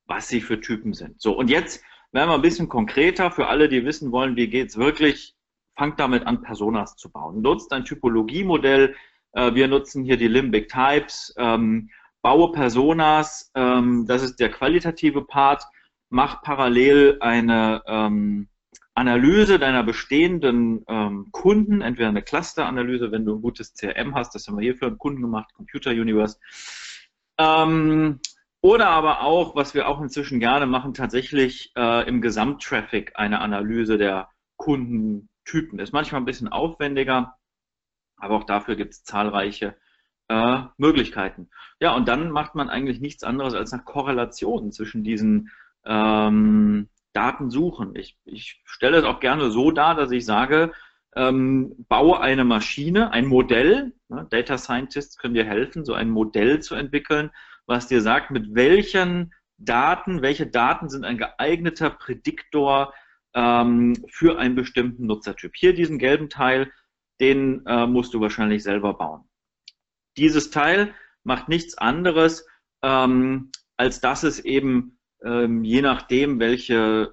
was 0.07 0.29
sie 0.29 0.41
für 0.41 0.59
Typen 0.59 0.95
sind. 0.95 1.21
So, 1.21 1.37
und 1.37 1.51
jetzt 1.51 1.85
werden 2.13 2.29
wir 2.29 2.35
ein 2.35 2.43
bisschen 2.43 2.69
konkreter 2.69 3.31
für 3.31 3.49
alle, 3.49 3.69
die 3.69 3.85
wissen 3.85 4.13
wollen, 4.13 4.37
wie 4.37 4.49
geht's 4.49 4.77
wirklich. 4.77 5.35
Fangt 5.75 5.99
damit 5.99 6.27
an, 6.27 6.43
Personas 6.43 6.97
zu 6.97 7.11
bauen. 7.11 7.41
Nutzt 7.41 7.73
ein 7.73 7.85
Typologiemodell. 7.85 8.95
Äh, 9.33 9.55
wir 9.55 9.69
nutzen 9.69 10.05
hier 10.05 10.19
die 10.19 10.29
Limbic 10.29 10.69
Types. 10.69 11.35
Ähm, 11.39 11.91
baue 12.21 12.53
Personas, 12.53 13.51
ähm, 13.55 14.07
das 14.07 14.23
ist 14.23 14.37
der 14.37 14.51
qualitative 14.51 15.25
Part. 15.25 15.65
Mach 16.11 16.43
parallel 16.43 17.17
eine 17.21 17.83
ähm, 17.87 18.49
Analyse 18.95 19.59
deiner 19.59 19.83
bestehenden 19.83 20.85
Kunden, 21.31 21.81
entweder 21.81 22.11
eine 22.11 22.21
Cluster-Analyse, 22.21 23.11
wenn 23.11 23.25
du 23.25 23.37
ein 23.37 23.41
gutes 23.41 23.73
CRM 23.73 24.15
hast, 24.15 24.35
das 24.35 24.47
haben 24.47 24.59
wir 24.59 24.65
hier 24.65 24.77
für 24.77 24.89
einen 24.89 24.99
Kunden 24.99 25.23
gemacht, 25.23 25.51
Computer 25.55 25.93
Universe. 25.93 26.37
Oder 28.63 28.89
aber 28.89 29.23
auch, 29.23 29.57
was 29.57 29.75
wir 29.75 29.89
auch 29.89 30.01
inzwischen 30.01 30.39
gerne 30.41 30.67
machen, 30.67 30.95
tatsächlich 30.95 31.73
äh, 31.77 32.09
im 32.09 32.23
Gesamttraffic 32.23 33.13
eine 33.17 33.41
Analyse 33.41 33.99
der 33.99 34.29
Kundentypen. 34.57 35.81
Ist 35.81 35.93
manchmal 35.93 36.21
ein 36.21 36.27
bisschen 36.27 36.49
aufwendiger, 36.49 37.37
aber 38.17 38.37
auch 38.37 38.45
dafür 38.45 38.77
gibt 38.77 38.95
es 38.95 39.03
zahlreiche 39.03 39.77
äh, 40.29 40.63
Möglichkeiten. 40.77 41.51
Ja, 41.81 41.95
und 41.97 42.07
dann 42.07 42.31
macht 42.31 42.55
man 42.55 42.71
eigentlich 42.71 43.01
nichts 43.01 43.25
anderes 43.25 43.55
als 43.55 43.73
nach 43.73 43.85
Korrelationen 43.85 44.71
zwischen 44.71 45.03
diesen 45.03 45.51
ähm, 45.85 46.89
Daten 47.13 47.51
suchen. 47.51 47.97
Ich, 47.97 48.17
ich 48.25 48.63
stelle 48.65 48.99
es 48.99 49.05
auch 49.05 49.19
gerne 49.19 49.51
so 49.51 49.73
dar, 49.73 49.97
dass 49.97 50.13
ich 50.13 50.25
sage, 50.25 50.73
ähm, 51.17 51.85
baue 51.89 52.21
eine 52.21 52.45
Maschine, 52.45 53.11
ein 53.11 53.27
Modell, 53.27 53.93
ne, 54.09 54.25
Data 54.31 54.57
Scientists 54.57 55.19
können 55.19 55.35
dir 55.35 55.45
helfen, 55.45 55.85
so 55.85 55.95
ein 55.95 56.11
Modell 56.11 56.61
zu 56.61 56.77
entwickeln, 56.77 57.33
was 57.67 57.89
dir 57.89 58.01
sagt, 58.01 58.31
mit 58.31 58.55
welchen 58.55 59.33
Daten, 59.59 60.23
welche 60.23 60.47
Daten 60.47 60.89
sind 60.89 61.05
ein 61.05 61.19
geeigneter 61.19 61.91
Prädiktor 61.91 62.93
ähm, 63.35 63.95
für 64.11 64.39
einen 64.39 64.55
bestimmten 64.55 65.07
Nutzertyp. 65.07 65.53
Hier 65.55 65.75
diesen 65.75 65.99
gelben 65.99 66.29
Teil, 66.29 66.73
den 67.21 67.65
äh, 67.67 67.87
musst 67.87 68.15
du 68.15 68.21
wahrscheinlich 68.21 68.63
selber 68.63 68.95
bauen. 68.95 69.29
Dieses 70.17 70.51
Teil 70.51 70.95
macht 71.25 71.49
nichts 71.49 71.79
anderes, 71.79 72.47
ähm, 72.83 73.51
als 73.77 74.01
dass 74.01 74.25
es 74.25 74.41
eben 74.41 74.99
ähm, 75.25 75.65
je 75.65 75.83
nachdem, 75.83 76.41
welche 76.41 77.13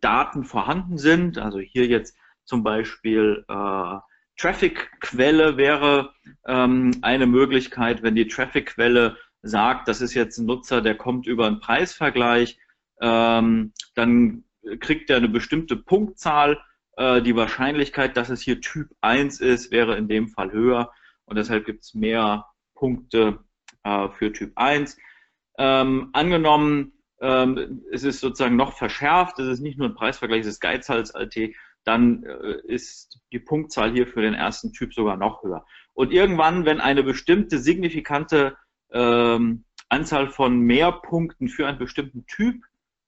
Daten 0.00 0.44
vorhanden 0.44 0.98
sind, 0.98 1.38
also 1.38 1.58
hier 1.58 1.86
jetzt 1.86 2.16
zum 2.44 2.62
Beispiel 2.62 3.44
äh, 3.48 3.98
Traffic-Quelle 4.36 5.56
wäre 5.56 6.12
ähm, 6.46 6.92
eine 7.02 7.26
Möglichkeit, 7.26 8.02
wenn 8.02 8.14
die 8.14 8.28
Traffic-Quelle 8.28 9.16
sagt, 9.44 9.88
das 9.88 10.00
ist 10.00 10.14
jetzt 10.14 10.38
ein 10.38 10.46
Nutzer, 10.46 10.80
der 10.80 10.96
kommt 10.96 11.26
über 11.26 11.46
einen 11.46 11.60
Preisvergleich, 11.60 12.58
ähm, 13.00 13.72
dann 13.94 14.44
kriegt 14.80 15.10
er 15.10 15.18
eine 15.18 15.28
bestimmte 15.28 15.76
Punktzahl. 15.76 16.58
Äh, 16.96 17.22
die 17.22 17.36
Wahrscheinlichkeit, 17.36 18.16
dass 18.16 18.30
es 18.30 18.40
hier 18.40 18.60
Typ 18.60 18.88
1 19.02 19.40
ist, 19.40 19.70
wäre 19.70 19.96
in 19.96 20.08
dem 20.08 20.28
Fall 20.28 20.52
höher 20.52 20.90
und 21.26 21.36
deshalb 21.36 21.66
gibt 21.66 21.84
es 21.84 21.94
mehr 21.94 22.46
Punkte 22.74 23.40
äh, 23.84 24.08
für 24.08 24.32
Typ 24.32 24.52
1. 24.56 24.96
Ähm, 25.58 26.10
angenommen, 26.12 26.92
ähm, 27.20 27.84
es 27.92 28.02
ist 28.02 28.20
sozusagen 28.20 28.56
noch 28.56 28.76
verschärft, 28.76 29.38
es 29.38 29.48
ist 29.48 29.60
nicht 29.60 29.78
nur 29.78 29.88
ein 29.88 29.94
Preisvergleich, 29.94 30.40
es 30.40 30.46
ist 30.46 30.60
Geizhals-LT, 30.60 31.54
dann 31.84 32.24
äh, 32.24 32.60
ist 32.66 33.20
die 33.32 33.38
Punktzahl 33.38 33.92
hier 33.92 34.06
für 34.06 34.22
den 34.22 34.34
ersten 34.34 34.72
Typ 34.72 34.94
sogar 34.94 35.16
noch 35.16 35.42
höher. 35.42 35.64
Und 35.92 36.12
irgendwann, 36.12 36.64
wenn 36.64 36.80
eine 36.80 37.02
bestimmte 37.02 37.58
signifikante 37.58 38.56
ähm, 38.92 39.64
Anzahl 39.88 40.28
von 40.28 40.58
mehr 40.58 40.92
Punkten 40.92 41.48
für 41.48 41.66
einen 41.66 41.78
bestimmten 41.78 42.26
Typ 42.26 42.64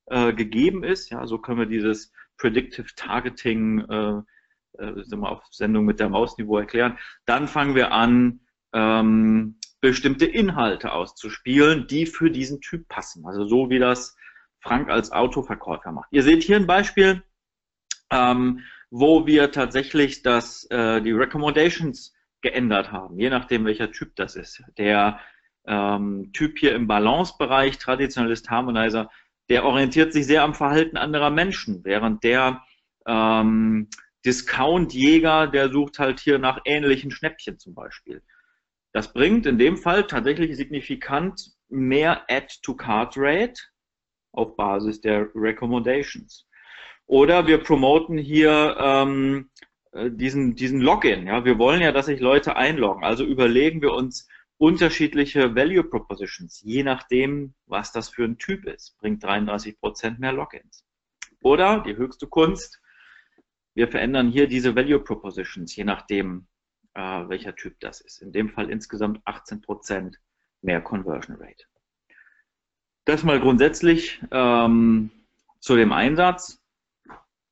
äh, 0.07 0.33
gegeben 0.33 0.85
ist, 0.85 1.11
ja, 1.11 1.27
so 1.27 1.39
können 1.39 1.59
wir 1.59 1.67
dieses 1.67 2.13
Predictive 2.39 2.95
Targeting 2.95 3.81
äh, 3.89 4.23
äh, 4.79 5.17
auf 5.23 5.43
Sendung 5.51 5.85
mit 5.85 6.01
der 6.01 6.09
Mausniveau 6.09 6.59
erklären, 6.59 6.99
dann 7.25 7.49
fangen 7.49 7.75
wir 7.75 7.93
an, 7.93 8.41
ähm, 8.73 9.59
bestimmte 9.81 10.27
Inhalte 10.27 10.93
auszuspielen, 10.93 11.87
die 11.87 12.07
für 12.07 12.31
diesen 12.31 12.61
Typ 12.61 12.89
passen. 12.89 13.27
Also 13.27 13.47
so 13.47 13.71
wie 13.71 13.79
das 13.79 14.17
Frank 14.61 14.91
als 14.91 15.13
Autoverkäufer 15.13 15.93
macht. 15.93 16.09
Ihr 16.11 16.23
seht 16.23 16.43
hier 16.43 16.57
ein 16.57 16.67
Beispiel, 16.67 17.23
ähm, 18.11 18.61
wo 18.91 19.27
wir 19.27 19.51
tatsächlich 19.53 20.23
das, 20.23 20.65
äh, 20.71 21.01
die 21.03 21.13
Recommendations 21.13 22.15
geändert 22.41 22.93
haben, 22.93 23.19
je 23.19 23.31
nachdem 23.31 23.65
welcher 23.65 23.93
Typ 23.93 24.15
das 24.17 24.37
ist. 24.37 24.63
Der 24.79 25.21
ähm, 25.67 26.31
Typ 26.33 26.59
hier 26.59 26.75
im 26.75 26.87
Balance-Bereich, 26.87 27.79
Traditionalist 27.79 28.51
Harmonizer, 28.51 29.11
der 29.49 29.65
orientiert 29.65 30.13
sich 30.13 30.27
sehr 30.27 30.43
am 30.43 30.55
Verhalten 30.55 30.97
anderer 30.97 31.31
Menschen, 31.31 31.85
während 31.85 32.25
der 32.25 32.63
ähm, 33.07 33.89
Discount-Jäger, 34.25 35.47
der 35.47 35.71
sucht 35.71 35.99
halt 35.99 36.21
hier 36.21 36.39
nach 36.39 36.61
ähnlichen 36.65 37.11
Schnäppchen 37.11 37.59
zum 37.59 37.75
Beispiel. 37.75 38.23
Das 38.93 39.13
bringt 39.13 39.47
in 39.47 39.59
dem 39.59 39.77
Fall 39.77 40.07
tatsächlich 40.07 40.57
signifikant 40.57 41.51
mehr 41.69 42.25
Add-to-Card-Rate 42.29 43.61
auf 44.33 44.57
Basis 44.57 45.01
der 45.01 45.29
Recommendations. 45.35 46.47
Oder 47.07 47.47
wir 47.47 47.59
promoten 47.59 48.19
hier 48.19 48.77
ähm, 48.81 49.51
äh, 49.93 50.11
diesen, 50.11 50.57
diesen 50.57 50.81
Login. 50.81 51.27
Ja? 51.27 51.45
Wir 51.45 51.59
wollen 51.59 51.81
ja, 51.81 51.93
dass 51.93 52.07
sich 52.07 52.21
Leute 52.21 52.57
einloggen. 52.57 53.05
Also 53.05 53.25
überlegen 53.25 53.81
wir 53.81 53.93
uns 53.93 54.29
unterschiedliche 54.59 55.55
Value 55.55 55.85
Propositions, 55.85 56.63
je 56.63 56.83
nachdem, 56.83 57.55
was 57.67 57.93
das 57.93 58.09
für 58.09 58.25
ein 58.25 58.39
Typ 58.39 58.65
ist. 58.65 58.97
Bringt 58.99 59.25
33% 59.25 60.19
mehr 60.19 60.33
Logins. 60.33 60.85
Oder 61.41 61.81
die 61.81 61.97
höchste 61.97 62.27
Kunst, 62.27 62.81
wir 63.75 63.89
verändern 63.89 64.31
hier 64.31 64.47
diese 64.49 64.75
Value 64.75 65.01
Propositions, 65.01 65.77
je 65.77 65.85
nachdem, 65.85 66.47
äh, 66.95 67.29
welcher 67.29 67.55
Typ 67.55 67.79
das 67.81 68.01
ist. 68.01 68.23
In 68.23 68.33
dem 68.33 68.49
Fall 68.49 68.71
insgesamt 68.71 69.23
18% 69.27 70.15
mehr 70.63 70.81
Conversion 70.81 71.37
Rate. 71.37 71.65
Das 73.05 73.23
mal 73.23 73.39
grundsätzlich 73.39 74.21
ähm, 74.31 75.11
zu 75.61 75.77
dem 75.77 75.93
Einsatz. 75.93 76.63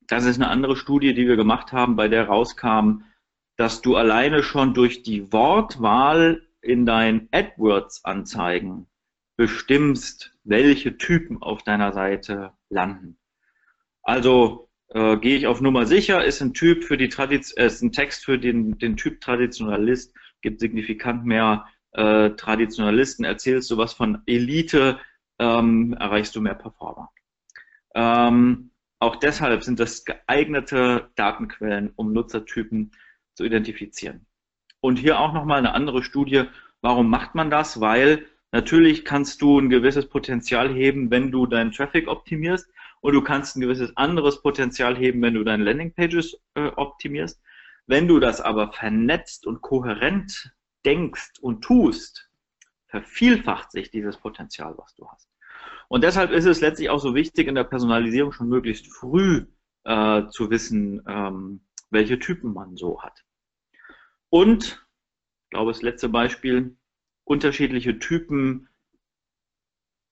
Das 0.07 0.25
ist 0.25 0.35
eine 0.35 0.49
andere 0.49 0.75
Studie, 0.75 1.13
die 1.13 1.27
wir 1.27 1.35
gemacht 1.35 1.71
haben, 1.71 1.95
bei 1.95 2.07
der 2.07 2.25
rauskam, 2.27 3.03
dass 3.55 3.81
du 3.81 3.95
alleine 3.95 4.43
schon 4.43 4.73
durch 4.73 5.03
die 5.03 5.31
Wortwahl 5.31 6.44
in 6.65 6.85
deinen 6.85 7.29
AdWords-Anzeigen 7.31 8.87
bestimmst, 9.37 10.33
welche 10.43 10.97
Typen 10.97 11.41
auf 11.41 11.63
deiner 11.63 11.93
Seite 11.93 12.53
landen. 12.69 13.17
Also 14.01 14.69
äh, 14.89 15.17
gehe 15.17 15.37
ich 15.37 15.47
auf 15.47 15.61
Nummer 15.61 15.85
sicher, 15.85 16.23
ist 16.23 16.41
ein 16.41 16.53
Typ 16.53 16.83
für 16.83 16.97
die 16.97 17.09
Tradiz 17.09 17.53
äh, 17.57 17.65
ist 17.65 17.81
ein 17.81 17.91
Text 17.91 18.25
für 18.25 18.37
den, 18.37 18.77
den 18.77 18.97
Typ 18.97 19.21
Traditionalist, 19.21 20.13
gibt 20.41 20.59
signifikant 20.59 21.25
mehr 21.25 21.65
äh, 21.91 22.31
Traditionalisten, 22.31 23.25
erzählst 23.25 23.69
du 23.71 23.77
was 23.77 23.93
von 23.93 24.21
Elite, 24.25 24.99
ähm, 25.39 25.93
erreichst 25.99 26.35
du 26.35 26.41
mehr 26.41 26.55
Performer. 26.55 27.11
Ähm, 27.95 28.71
auch 28.99 29.17
deshalb 29.17 29.63
sind 29.63 29.79
das 29.79 30.05
geeignete 30.05 31.09
Datenquellen, 31.15 31.91
um 31.95 32.13
Nutzertypen 32.13 32.91
zu 33.33 33.43
identifizieren. 33.43 34.25
Und 34.85 34.99
hier 34.99 35.19
auch 35.19 35.33
nochmal 35.33 35.57
eine 35.57 35.73
andere 35.73 36.03
Studie. 36.03 36.43
Warum 36.79 37.09
macht 37.09 37.33
man 37.33 37.49
das? 37.49 37.81
Weil 37.81 38.27
natürlich 38.51 39.03
kannst 39.03 39.41
du 39.41 39.57
ein 39.57 39.71
gewisses 39.71 40.07
Potenzial 40.07 40.71
heben, 40.71 41.09
wenn 41.09 41.31
du 41.31 41.47
deinen 41.47 41.71
Traffic 41.71 42.07
optimierst 42.07 42.69
und 43.01 43.13
du 43.13 43.23
kannst 43.23 43.55
ein 43.55 43.61
gewisses 43.61 43.97
anderes 43.97 44.43
Potenzial 44.43 44.95
heben, 44.95 45.23
wenn 45.23 45.33
du 45.33 45.43
deine 45.43 45.63
Landingpages 45.63 46.39
äh, 46.53 46.67
optimierst. 46.67 47.41
Wenn 47.87 48.07
du 48.07 48.19
das 48.19 48.41
aber 48.41 48.73
vernetzt 48.73 49.47
und 49.47 49.63
kohärent 49.63 50.53
denkst 50.85 51.39
und 51.41 51.63
tust, 51.63 52.29
vervielfacht 52.85 53.71
sich 53.71 53.89
dieses 53.89 54.17
Potenzial, 54.17 54.75
was 54.77 54.93
du 54.93 55.07
hast. 55.07 55.27
Und 55.87 56.03
deshalb 56.03 56.29
ist 56.29 56.45
es 56.45 56.61
letztlich 56.61 56.91
auch 56.91 56.99
so 56.99 57.15
wichtig, 57.15 57.47
in 57.47 57.55
der 57.55 57.63
Personalisierung 57.63 58.33
schon 58.33 58.49
möglichst 58.49 58.93
früh 58.93 59.47
äh, 59.83 60.27
zu 60.27 60.51
wissen, 60.51 61.01
ähm, 61.07 61.61
welche 61.89 62.19
Typen 62.19 62.53
man 62.53 62.77
so 62.77 63.01
hat. 63.01 63.24
Und, 64.35 64.85
ich 65.45 65.49
glaube, 65.51 65.71
das 65.71 65.81
letzte 65.81 66.09
Beispiel, 66.09 66.75
unterschiedliche 67.23 67.99
Typen, 67.99 68.67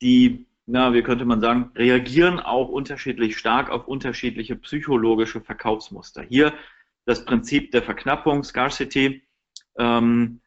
die 0.02 0.48
na, 0.66 0.94
wie 0.94 1.04
könnte 1.04 1.26
man 1.26 1.42
sagen, 1.42 1.72
reagieren 1.76 2.40
auch 2.40 2.70
unterschiedlich 2.70 3.38
stark 3.38 3.70
auf 3.70 3.86
unterschiedliche 3.86 4.56
psychologische 4.56 5.42
Verkaufsmuster. 5.42 6.22
Hier 6.22 6.54
das 7.04 7.26
Prinzip 7.26 7.72
der 7.72 7.84
Verknappung, 7.84 8.46
Scarcity. 8.46 9.28
Ähm, 9.78 10.40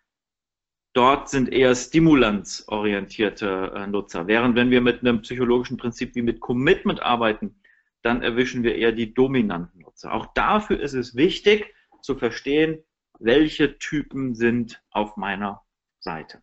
dort 0.94 1.28
sind 1.28 1.52
eher 1.52 1.74
stimulanzorientierte 1.74 3.72
äh, 3.76 3.86
Nutzer. 3.88 4.26
Während 4.26 4.56
wenn 4.56 4.70
wir 4.70 4.80
mit 4.80 5.00
einem 5.00 5.20
psychologischen 5.20 5.76
Prinzip 5.76 6.14
wie 6.14 6.22
mit 6.22 6.40
Commitment 6.40 7.02
arbeiten, 7.02 7.60
dann 8.00 8.22
erwischen 8.22 8.62
wir 8.62 8.74
eher 8.76 8.92
die 8.92 9.12
dominanten 9.12 9.82
Nutzer. 9.82 10.14
Auch 10.14 10.32
dafür 10.32 10.80
ist 10.80 10.94
es 10.94 11.14
wichtig 11.14 11.74
zu 12.00 12.14
verstehen, 12.14 12.82
welche 13.18 13.78
Typen 13.78 14.34
sind 14.34 14.82
auf 14.90 15.16
meiner 15.16 15.62
Seite. 15.98 16.42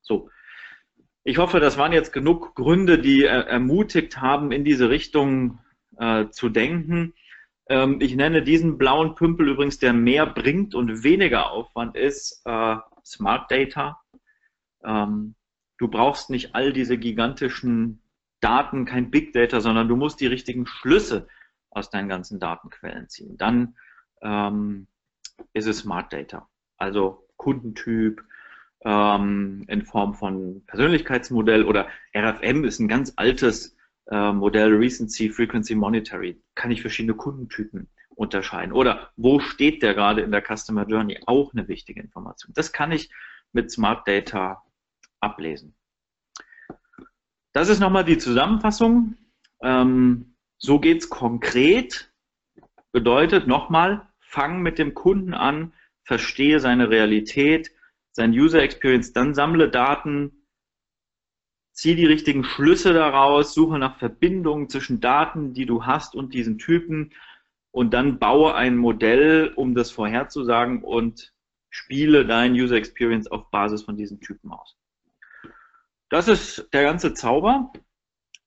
So, 0.00 0.30
ich 1.24 1.38
hoffe, 1.38 1.60
das 1.60 1.76
waren 1.76 1.92
jetzt 1.92 2.12
genug 2.12 2.54
Gründe, 2.54 2.98
die 2.98 3.24
äh, 3.24 3.28
ermutigt 3.28 4.20
haben, 4.20 4.52
in 4.52 4.64
diese 4.64 4.88
Richtung 4.88 5.58
äh, 5.98 6.28
zu 6.30 6.48
denken. 6.48 7.14
Ähm, 7.68 8.00
ich 8.00 8.16
nenne 8.16 8.42
diesen 8.42 8.78
blauen 8.78 9.14
Pümpel 9.14 9.48
übrigens, 9.48 9.78
der 9.78 9.92
mehr 9.92 10.26
bringt 10.26 10.74
und 10.74 11.02
weniger 11.02 11.50
Aufwand 11.50 11.96
ist, 11.96 12.40
äh, 12.46 12.76
Smart 13.04 13.50
Data. 13.50 14.00
Ähm, 14.84 15.34
du 15.76 15.88
brauchst 15.88 16.30
nicht 16.30 16.54
all 16.54 16.72
diese 16.72 16.96
gigantischen 16.96 18.00
Daten, 18.40 18.84
kein 18.84 19.10
Big 19.10 19.32
Data, 19.32 19.60
sondern 19.60 19.88
du 19.88 19.96
musst 19.96 20.20
die 20.20 20.26
richtigen 20.26 20.66
Schlüsse 20.66 21.28
aus 21.70 21.90
deinen 21.90 22.08
ganzen 22.08 22.40
Datenquellen 22.40 23.08
ziehen. 23.08 23.36
Dann 23.36 23.76
ähm, 24.22 24.86
ist 25.52 25.66
es 25.66 25.78
Smart 25.78 26.12
Data, 26.12 26.48
also 26.76 27.26
Kundentyp, 27.36 28.22
ähm, 28.84 29.64
in 29.68 29.84
Form 29.84 30.14
von 30.14 30.64
Persönlichkeitsmodell 30.66 31.64
oder 31.64 31.88
RFM 32.16 32.64
ist 32.64 32.78
ein 32.78 32.88
ganz 32.88 33.12
altes 33.16 33.76
äh, 34.10 34.32
Modell, 34.32 34.74
Recency, 34.74 35.30
Frequency 35.30 35.74
Monetary, 35.74 36.40
kann 36.54 36.70
ich 36.70 36.80
verschiedene 36.80 37.14
Kundentypen 37.14 37.88
unterscheiden. 38.10 38.72
Oder 38.72 39.10
wo 39.16 39.40
steht 39.40 39.82
der 39.82 39.94
gerade 39.94 40.22
in 40.22 40.30
der 40.30 40.42
Customer 40.42 40.86
Journey? 40.86 41.20
Auch 41.26 41.52
eine 41.52 41.68
wichtige 41.68 42.00
Information. 42.00 42.52
Das 42.54 42.72
kann 42.72 42.92
ich 42.92 43.10
mit 43.52 43.70
Smart 43.70 44.06
Data 44.06 44.62
ablesen. 45.20 45.74
Das 47.52 47.68
ist 47.68 47.80
nochmal 47.80 48.04
die 48.04 48.18
Zusammenfassung. 48.18 49.16
Ähm, 49.62 50.36
so 50.58 50.80
es 50.82 51.08
konkret. 51.08 52.12
Bedeutet 52.90 53.46
nochmal, 53.46 54.07
fang 54.28 54.60
mit 54.60 54.78
dem 54.78 54.92
Kunden 54.92 55.32
an, 55.32 55.72
verstehe 56.04 56.60
seine 56.60 56.90
Realität, 56.90 57.70
sein 58.12 58.32
User 58.32 58.62
Experience, 58.62 59.12
dann 59.12 59.34
sammle 59.34 59.70
Daten, 59.70 60.44
ziehe 61.72 61.96
die 61.96 62.06
richtigen 62.06 62.44
Schlüsse 62.44 62.92
daraus, 62.92 63.54
suche 63.54 63.78
nach 63.78 63.98
Verbindungen 63.98 64.68
zwischen 64.68 65.00
Daten, 65.00 65.54
die 65.54 65.64
du 65.64 65.86
hast 65.86 66.14
und 66.14 66.34
diesen 66.34 66.58
Typen 66.58 67.14
und 67.70 67.94
dann 67.94 68.18
baue 68.18 68.54
ein 68.54 68.76
Modell, 68.76 69.52
um 69.56 69.74
das 69.74 69.90
vorherzusagen 69.90 70.82
und 70.82 71.32
spiele 71.70 72.26
dein 72.26 72.52
User 72.52 72.76
Experience 72.76 73.30
auf 73.30 73.50
Basis 73.50 73.82
von 73.82 73.96
diesen 73.96 74.20
Typen 74.20 74.52
aus. 74.52 74.76
Das 76.10 76.28
ist 76.28 76.68
der 76.72 76.82
ganze 76.82 77.14
Zauber. 77.14 77.72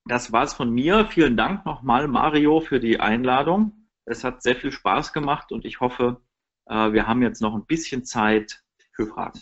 Das 0.05 0.31
war's 0.31 0.53
von 0.53 0.69
mir. 0.69 1.07
Vielen 1.07 1.37
Dank 1.37 1.65
nochmal, 1.65 2.07
Mario, 2.07 2.59
für 2.59 2.79
die 2.79 2.99
Einladung. 2.99 3.80
Es 4.05 4.23
hat 4.23 4.41
sehr 4.41 4.55
viel 4.55 4.71
Spaß 4.71 5.13
gemacht 5.13 5.51
und 5.51 5.65
ich 5.65 5.79
hoffe, 5.79 6.21
äh, 6.67 6.91
wir 6.91 7.07
haben 7.07 7.21
jetzt 7.21 7.41
noch 7.41 7.53
ein 7.53 7.65
bisschen 7.65 8.03
Zeit 8.05 8.63
für 8.93 9.07
Fragen. 9.07 9.41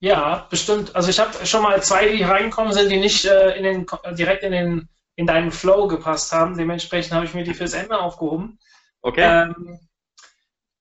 Ja, 0.00 0.46
bestimmt. 0.50 0.96
Also 0.96 1.10
ich 1.10 1.20
habe 1.20 1.46
schon 1.46 1.62
mal 1.62 1.82
zwei, 1.82 2.08
die 2.08 2.22
reingekommen 2.22 2.72
sind, 2.72 2.90
die 2.90 2.98
nicht 2.98 3.26
äh, 3.26 3.56
in 3.56 3.64
den, 3.64 3.86
direkt 4.16 4.42
in, 4.42 4.52
den, 4.52 4.88
in 5.16 5.26
deinen 5.26 5.52
Flow 5.52 5.88
gepasst 5.88 6.32
haben. 6.32 6.56
Dementsprechend 6.56 7.12
habe 7.12 7.26
ich 7.26 7.34
mir 7.34 7.44
die 7.44 7.54
fürs 7.54 7.74
Ende 7.74 7.98
aufgehoben. 7.98 8.58
Okay. 9.02 9.22
Ähm, 9.22 9.78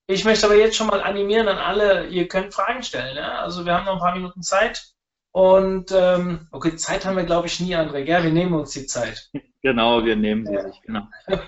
ich 0.07 0.23
möchte 0.23 0.45
aber 0.45 0.55
jetzt 0.55 0.77
schon 0.77 0.87
mal 0.87 1.01
animieren 1.01 1.49
an 1.49 1.57
alle, 1.57 2.07
ihr 2.07 2.27
könnt 2.27 2.53
Fragen 2.53 2.81
stellen. 2.81 3.17
Ja? 3.17 3.39
Also 3.41 3.65
wir 3.65 3.73
haben 3.73 3.85
noch 3.85 3.93
ein 3.93 3.99
paar 3.99 4.15
Minuten 4.15 4.41
Zeit. 4.41 4.93
Und 5.31 5.91
ähm, 5.91 6.47
okay, 6.51 6.75
Zeit 6.77 7.05
haben 7.05 7.17
wir, 7.17 7.25
glaube 7.25 7.47
ich, 7.47 7.59
nie, 7.59 7.75
André. 7.75 8.03
Gell? 8.03 8.23
Wir 8.23 8.31
nehmen 8.31 8.53
uns 8.53 8.71
die 8.71 8.87
Zeit. 8.87 9.29
Genau, 9.61 10.05
wir 10.05 10.15
nehmen 10.15 10.45
sie 10.45 10.57
sich, 10.57 10.81
genau. 10.81 11.07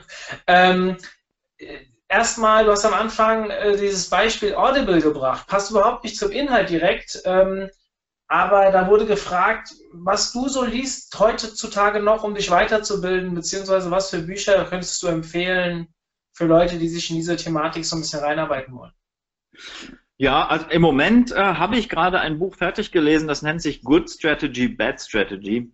ähm, 0.47 0.97
erstmal, 2.09 2.65
du 2.65 2.71
hast 2.71 2.85
am 2.85 2.93
Anfang 2.93 3.49
äh, 3.49 3.77
dieses 3.77 4.09
Beispiel 4.09 4.53
Audible 4.53 5.01
gebracht. 5.01 5.47
Passt 5.47 5.71
überhaupt 5.71 6.03
nicht 6.03 6.17
zum 6.17 6.31
Inhalt 6.31 6.69
direkt. 6.69 7.21
Ähm, 7.25 7.69
aber 8.27 8.71
da 8.71 8.87
wurde 8.87 9.05
gefragt, 9.05 9.73
was 9.91 10.31
du 10.31 10.47
so 10.47 10.63
liest 10.63 11.19
heutzutage 11.19 12.01
noch, 12.01 12.23
um 12.23 12.33
dich 12.33 12.49
weiterzubilden, 12.49 13.35
beziehungsweise 13.35 13.91
was 13.91 14.09
für 14.09 14.19
Bücher 14.19 14.63
könntest 14.65 15.03
du 15.03 15.07
empfehlen 15.07 15.87
für 16.31 16.45
Leute, 16.45 16.77
die 16.77 16.87
sich 16.87 17.09
in 17.09 17.17
diese 17.17 17.35
Thematik 17.35 17.83
so 17.83 17.97
ein 17.97 18.01
bisschen 18.01 18.21
reinarbeiten 18.21 18.73
wollen? 18.73 18.93
Ja, 20.17 20.47
also 20.47 20.67
im 20.67 20.81
Moment 20.81 21.31
äh, 21.31 21.35
habe 21.35 21.77
ich 21.77 21.89
gerade 21.89 22.21
ein 22.21 22.39
Buch 22.39 22.55
fertig 22.55 22.91
gelesen, 22.91 23.27
das 23.27 23.41
nennt 23.41 23.61
sich 23.61 23.81
Good 23.81 24.09
Strategy, 24.09 24.69
Bad 24.69 25.01
Strategy. 25.01 25.69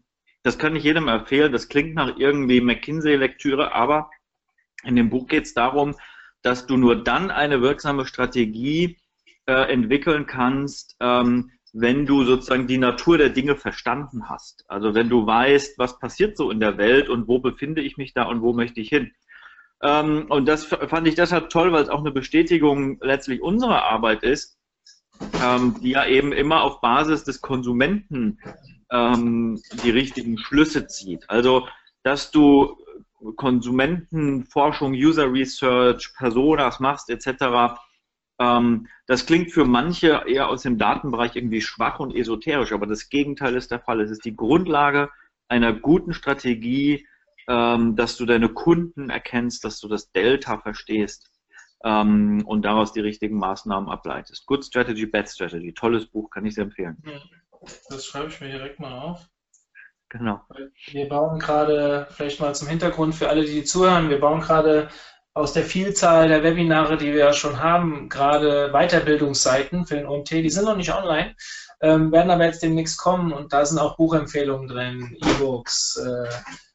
Das 0.47 0.57
kann 0.57 0.77
ich 0.77 0.85
jedem 0.85 1.09
empfehlen. 1.09 1.51
Das 1.51 1.67
klingt 1.67 1.93
nach 1.95 2.15
irgendwie 2.17 2.61
McKinsey-Lektüre, 2.61 3.73
aber 3.73 4.09
in 4.85 4.95
dem 4.95 5.09
Buch 5.09 5.27
geht 5.27 5.43
es 5.43 5.53
darum, 5.53 5.93
dass 6.41 6.65
du 6.65 6.77
nur 6.77 7.03
dann 7.03 7.31
eine 7.31 7.61
wirksame 7.61 8.05
Strategie 8.05 8.97
äh, 9.45 9.69
entwickeln 9.69 10.25
kannst, 10.25 10.95
ähm, 11.01 11.51
wenn 11.73 12.05
du 12.05 12.23
sozusagen 12.23 12.65
die 12.65 12.77
Natur 12.77 13.17
der 13.17 13.27
Dinge 13.27 13.57
verstanden 13.57 14.29
hast. 14.29 14.63
Also 14.69 14.95
wenn 14.95 15.09
du 15.09 15.27
weißt, 15.27 15.77
was 15.79 15.99
passiert 15.99 16.37
so 16.37 16.49
in 16.49 16.61
der 16.61 16.77
Welt 16.77 17.09
und 17.09 17.27
wo 17.27 17.39
befinde 17.39 17.81
ich 17.81 17.97
mich 17.97 18.13
da 18.13 18.23
und 18.23 18.41
wo 18.41 18.53
möchte 18.53 18.79
ich 18.79 18.87
hin. 18.87 19.11
Ähm, 19.83 20.27
und 20.29 20.45
das 20.45 20.63
fand 20.63 21.09
ich 21.09 21.15
deshalb 21.15 21.49
toll, 21.49 21.73
weil 21.73 21.83
es 21.83 21.89
auch 21.89 21.99
eine 21.99 22.11
Bestätigung 22.11 22.99
letztlich 23.01 23.41
unserer 23.41 23.83
Arbeit 23.83 24.23
ist, 24.23 24.57
ähm, 25.43 25.75
die 25.81 25.89
ja 25.89 26.05
eben 26.05 26.31
immer 26.31 26.63
auf 26.63 26.79
Basis 26.79 27.25
des 27.25 27.41
Konsumenten 27.41 28.39
ähm, 28.91 29.61
die 29.83 29.89
richtigen 29.89 30.37
Schlüsse 30.37 30.87
zieht. 30.87 31.29
Also, 31.29 31.67
dass 32.03 32.31
du 32.31 32.77
Konsumentenforschung, 33.35 34.93
User 34.93 35.31
Research, 35.31 36.13
Personas 36.17 36.79
machst 36.79 37.09
etc., 37.09 37.77
ähm, 38.39 38.87
das 39.07 39.25
klingt 39.25 39.51
für 39.51 39.65
manche 39.65 40.23
eher 40.27 40.49
aus 40.49 40.61
dem 40.61 40.77
Datenbereich 40.77 41.35
irgendwie 41.35 41.61
schwach 41.61 41.99
und 41.99 42.15
esoterisch, 42.15 42.71
aber 42.71 42.85
das 42.85 43.09
Gegenteil 43.09 43.55
ist 43.55 43.71
der 43.71 43.79
Fall. 43.79 44.01
Es 44.01 44.11
ist 44.11 44.25
die 44.25 44.35
Grundlage 44.35 45.09
einer 45.47 45.73
guten 45.73 46.13
Strategie, 46.13 47.07
ähm, 47.47 47.95
dass 47.95 48.17
du 48.17 48.25
deine 48.25 48.49
Kunden 48.49 49.09
erkennst, 49.09 49.63
dass 49.63 49.79
du 49.79 49.87
das 49.87 50.11
Delta 50.11 50.59
verstehst 50.59 51.31
ähm, 51.83 52.43
und 52.45 52.63
daraus 52.63 52.93
die 52.93 52.99
richtigen 52.99 53.37
Maßnahmen 53.37 53.89
ableitest. 53.89 54.45
Good 54.45 54.65
Strategy, 54.65 55.05
Bad 55.05 55.29
Strategy. 55.29 55.73
Tolles 55.73 56.05
Buch, 56.05 56.29
kann 56.29 56.45
ich 56.45 56.55
sehr 56.55 56.65
empfehlen. 56.65 56.97
Das 57.89 58.05
schreibe 58.05 58.27
ich 58.27 58.41
mir 58.41 58.49
direkt 58.49 58.79
mal 58.79 58.99
auf. 58.99 59.27
Genau. 60.09 60.41
Wir 60.91 61.09
bauen 61.09 61.39
gerade, 61.39 62.07
vielleicht 62.11 62.39
mal 62.39 62.55
zum 62.55 62.67
Hintergrund 62.67 63.15
für 63.15 63.29
alle, 63.29 63.43
die 63.43 63.63
zuhören, 63.63 64.09
wir 64.09 64.19
bauen 64.19 64.39
gerade 64.39 64.89
aus 65.33 65.53
der 65.53 65.63
Vielzahl 65.63 66.29
der 66.29 66.43
Webinare, 66.43 66.97
die 66.97 67.13
wir 67.13 67.19
ja 67.19 67.33
schon 67.33 67.61
haben, 67.61 68.09
gerade 68.09 68.71
Weiterbildungsseiten 68.71 69.85
für 69.85 69.95
den 69.95 70.07
OMT, 70.07 70.31
die 70.31 70.49
sind 70.49 70.65
noch 70.65 70.77
nicht 70.77 70.93
online, 70.93 71.35
ähm, 71.81 72.11
werden 72.11 72.31
aber 72.31 72.45
jetzt 72.45 72.63
demnächst 72.63 72.97
kommen 72.97 73.33
und 73.33 73.53
da 73.53 73.65
sind 73.65 73.79
auch 73.79 73.97
Buchempfehlungen 73.97 74.67
drin, 74.67 75.17
E-Books, 75.21 75.97
äh, 75.97 76.29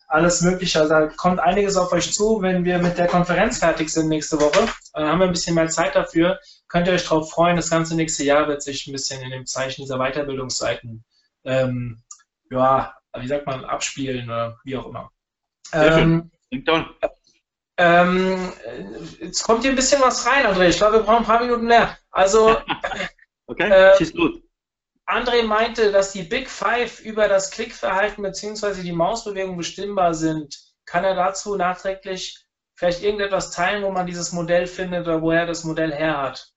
alles 0.06 0.42
Mögliche. 0.42 0.80
Also 0.80 0.90
da 0.92 1.06
kommt 1.06 1.40
einiges 1.40 1.76
auf 1.76 1.92
euch 1.92 2.12
zu, 2.12 2.42
wenn 2.42 2.64
wir 2.64 2.78
mit 2.78 2.98
der 2.98 3.06
Konferenz 3.06 3.58
fertig 3.58 3.90
sind 3.90 4.08
nächste 4.08 4.38
Woche. 4.40 4.68
Dann 4.92 5.08
haben 5.08 5.18
wir 5.20 5.26
ein 5.26 5.32
bisschen 5.32 5.54
mehr 5.54 5.68
Zeit 5.68 5.94
dafür. 5.94 6.38
Könnt 6.68 6.86
ihr 6.86 6.94
euch 6.94 7.04
darauf 7.04 7.30
freuen, 7.30 7.56
das 7.56 7.70
ganze 7.70 7.96
nächste 7.96 8.24
Jahr 8.24 8.48
wird 8.48 8.62
sich 8.62 8.86
ein 8.86 8.92
bisschen 8.92 9.22
in 9.22 9.30
dem 9.30 9.46
Zeichen 9.46 9.82
dieser 9.82 9.98
Weiterbildungsseiten, 9.98 11.04
ähm, 11.44 12.02
ja, 12.50 12.94
wie 13.16 13.28
sagt 13.28 13.46
man, 13.46 13.64
abspielen 13.64 14.26
oder 14.26 14.58
wie 14.64 14.76
auch 14.76 14.86
immer. 14.86 15.10
Ähm, 15.72 16.30
ähm, 17.78 18.52
jetzt 19.20 19.42
kommt 19.42 19.62
hier 19.62 19.70
ein 19.70 19.76
bisschen 19.76 20.02
was 20.02 20.26
rein, 20.26 20.46
André. 20.46 20.68
Ich 20.68 20.76
glaube, 20.76 20.98
wir 20.98 21.02
brauchen 21.02 21.18
ein 21.18 21.24
paar 21.24 21.40
Minuten 21.40 21.66
mehr. 21.66 21.96
Also, 22.10 22.56
okay, 23.46 23.70
äh, 23.70 23.96
schieß 23.96 24.12
los. 24.14 24.40
André 25.06 25.42
meinte, 25.42 25.90
dass 25.90 26.12
die 26.12 26.22
Big 26.22 26.48
Five 26.48 27.00
über 27.00 27.28
das 27.28 27.50
Klickverhalten 27.50 28.22
bzw. 28.22 28.82
die 28.82 28.92
Mausbewegung 28.92 29.56
bestimmbar 29.56 30.14
sind. 30.14 30.58
Kann 30.84 31.04
er 31.04 31.14
dazu 31.14 31.56
nachträglich 31.56 32.41
vielleicht 32.82 33.04
irgendetwas 33.04 33.52
teilen, 33.52 33.84
wo 33.84 33.92
man 33.92 34.06
dieses 34.06 34.32
Modell 34.32 34.66
findet 34.66 35.06
oder 35.06 35.22
woher 35.22 35.46
das 35.46 35.62
Modell 35.62 35.92
her 35.92 36.20
hat? 36.20 36.52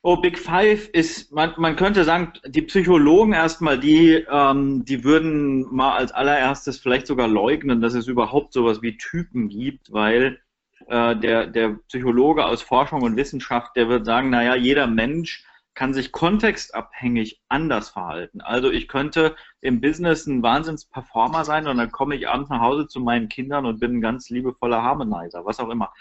Oh, 0.00 0.16
Big 0.16 0.38
Five 0.38 0.88
ist, 0.88 1.30
man, 1.30 1.52
man 1.58 1.76
könnte 1.76 2.04
sagen, 2.04 2.32
die 2.46 2.62
Psychologen 2.62 3.34
erstmal, 3.34 3.78
die, 3.78 4.24
ähm, 4.30 4.86
die 4.86 5.04
würden 5.04 5.66
mal 5.74 5.94
als 5.94 6.12
allererstes 6.12 6.78
vielleicht 6.78 7.06
sogar 7.06 7.28
leugnen, 7.28 7.82
dass 7.82 7.92
es 7.92 8.06
überhaupt 8.06 8.54
sowas 8.54 8.80
wie 8.80 8.96
Typen 8.96 9.50
gibt, 9.50 9.92
weil 9.92 10.40
äh, 10.86 11.14
der, 11.16 11.48
der 11.48 11.80
Psychologe 11.88 12.46
aus 12.46 12.62
Forschung 12.62 13.02
und 13.02 13.16
Wissenschaft, 13.16 13.76
der 13.76 13.90
wird 13.90 14.06
sagen, 14.06 14.30
naja, 14.30 14.54
jeder 14.54 14.86
Mensch 14.86 15.44
kann 15.78 15.94
sich 15.94 16.10
kontextabhängig 16.10 17.40
anders 17.48 17.90
verhalten. 17.90 18.40
Also 18.40 18.68
ich 18.68 18.88
könnte 18.88 19.36
im 19.60 19.80
Business 19.80 20.26
ein 20.26 20.42
Wahnsinns-Performer 20.42 21.44
sein 21.44 21.68
und 21.68 21.76
dann 21.76 21.92
komme 21.92 22.16
ich 22.16 22.28
abends 22.28 22.50
nach 22.50 22.58
Hause 22.58 22.88
zu 22.88 22.98
meinen 22.98 23.28
Kindern 23.28 23.64
und 23.64 23.78
bin 23.78 23.98
ein 23.98 24.00
ganz 24.00 24.28
liebevoller 24.28 24.82
Harmonizer, 24.82 25.46
was 25.46 25.60
auch 25.60 25.70
immer. 25.70 25.94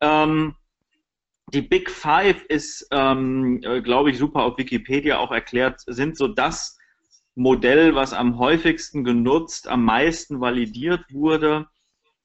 Ähm, 0.00 0.54
die 1.52 1.60
Big 1.60 1.90
Five 1.90 2.42
ist, 2.44 2.88
ähm, 2.92 3.60
äh, 3.62 3.82
glaube 3.82 4.10
ich, 4.10 4.16
super 4.16 4.42
auf 4.42 4.56
Wikipedia 4.56 5.18
auch 5.18 5.32
erklärt, 5.32 5.82
sind 5.86 6.16
so 6.16 6.26
das 6.26 6.78
Modell, 7.34 7.94
was 7.94 8.14
am 8.14 8.38
häufigsten 8.38 9.04
genutzt, 9.04 9.68
am 9.68 9.84
meisten 9.84 10.40
validiert 10.40 11.04
wurde 11.12 11.68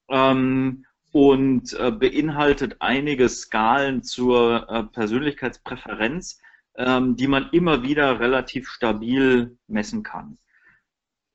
ähm, 0.07 0.85
und 1.11 1.73
äh, 1.73 1.91
beinhaltet 1.91 2.77
einige 2.79 3.27
Skalen 3.27 4.01
zur 4.01 4.69
äh, 4.69 4.83
Persönlichkeitspräferenz 4.83 6.39
die 6.77 7.27
man 7.27 7.49
immer 7.51 7.83
wieder 7.83 8.19
relativ 8.19 8.67
stabil 8.67 9.57
messen 9.67 10.03
kann. 10.03 10.37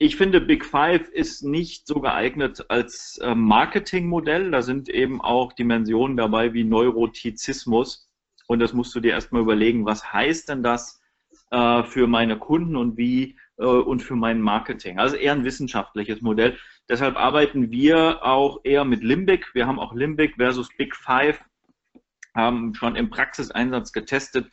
Ich 0.02 0.16
finde, 0.16 0.40
Big 0.40 0.64
Five 0.64 1.10
ist 1.10 1.44
nicht 1.44 1.86
so 1.86 2.00
geeignet 2.00 2.64
als 2.70 3.18
äh, 3.18 3.34
Marketingmodell. 3.34 4.50
Da 4.50 4.62
sind 4.62 4.88
eben 4.88 5.20
auch 5.20 5.52
Dimensionen 5.52 6.16
dabei 6.16 6.54
wie 6.54 6.64
Neurotizismus. 6.64 8.08
Und 8.46 8.60
das 8.60 8.72
musst 8.72 8.94
du 8.94 9.00
dir 9.00 9.12
erstmal 9.12 9.42
überlegen, 9.42 9.84
was 9.84 10.10
heißt 10.10 10.48
denn 10.48 10.62
das 10.62 11.02
äh, 11.50 11.82
für 11.82 12.06
meine 12.06 12.38
Kunden 12.38 12.76
und 12.76 12.96
wie 12.96 13.36
äh, 13.58 13.64
und 13.64 14.00
für 14.00 14.16
mein 14.16 14.40
Marketing. 14.40 14.98
Also 14.98 15.16
eher 15.16 15.32
ein 15.32 15.44
wissenschaftliches 15.44 16.22
Modell. 16.22 16.56
Deshalb 16.88 17.16
arbeiten 17.18 17.70
wir 17.70 18.24
auch 18.24 18.60
eher 18.64 18.86
mit 18.86 19.02
Limbic. 19.02 19.54
Wir 19.54 19.66
haben 19.66 19.78
auch 19.78 19.94
Limbic 19.94 20.36
versus 20.36 20.70
Big 20.78 20.96
Five, 20.96 21.38
haben 22.34 22.74
schon 22.74 22.96
im 22.96 23.10
Praxiseinsatz 23.10 23.92
getestet 23.92 24.50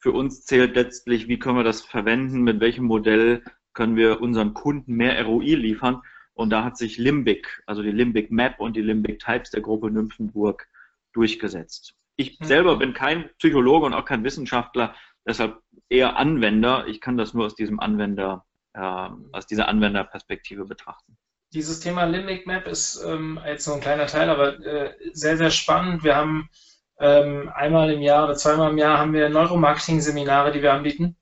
für 0.00 0.12
uns 0.12 0.44
zählt 0.44 0.74
letztlich, 0.74 1.28
wie 1.28 1.38
können 1.38 1.56
wir 1.56 1.64
das 1.64 1.82
verwenden, 1.82 2.42
mit 2.42 2.60
welchem 2.60 2.84
Modell 2.84 3.44
können 3.74 3.96
wir 3.96 4.20
unseren 4.20 4.54
Kunden 4.54 4.94
mehr 4.94 5.22
ROI 5.24 5.54
liefern. 5.54 6.02
Und 6.32 6.50
da 6.50 6.64
hat 6.64 6.78
sich 6.78 6.96
Limbic, 6.96 7.62
also 7.66 7.82
die 7.82 7.90
Limbic 7.90 8.30
Map 8.30 8.58
und 8.60 8.74
die 8.74 8.82
Limbic 8.82 9.18
Types 9.18 9.50
der 9.50 9.60
Gruppe 9.60 9.90
Nymphenburg 9.90 10.66
durchgesetzt. 11.12 11.94
Ich 12.16 12.40
mhm. 12.40 12.44
selber 12.44 12.76
bin 12.76 12.94
kein 12.94 13.28
Psychologe 13.38 13.86
und 13.86 13.94
auch 13.94 14.06
kein 14.06 14.24
Wissenschaftler, 14.24 14.94
deshalb 15.26 15.60
eher 15.90 16.16
Anwender. 16.16 16.86
Ich 16.86 17.00
kann 17.00 17.18
das 17.18 17.34
nur 17.34 17.44
aus 17.44 17.54
diesem 17.54 17.78
Anwender, 17.78 18.46
äh, 18.72 19.08
aus 19.32 19.46
dieser 19.46 19.68
Anwenderperspektive 19.68 20.64
betrachten. 20.64 21.18
Dieses 21.52 21.80
Thema 21.80 22.04
Limbic 22.04 22.46
Map 22.46 22.66
ist 22.68 23.02
ähm, 23.04 23.38
jetzt 23.44 23.64
so 23.64 23.74
ein 23.74 23.80
kleiner 23.80 24.06
Teil, 24.06 24.30
aber 24.30 24.58
äh, 24.64 24.94
sehr, 25.12 25.36
sehr 25.36 25.50
spannend. 25.50 26.04
Wir 26.04 26.16
haben 26.16 26.48
einmal 27.06 27.90
im 27.92 28.02
Jahr 28.02 28.24
oder 28.24 28.36
zweimal 28.36 28.70
im 28.70 28.78
Jahr 28.78 28.98
haben 28.98 29.12
wir 29.12 29.28
Neuromarketing-Seminare, 29.28 30.52
die 30.52 30.62
wir 30.62 30.72
anbieten. 30.72 31.16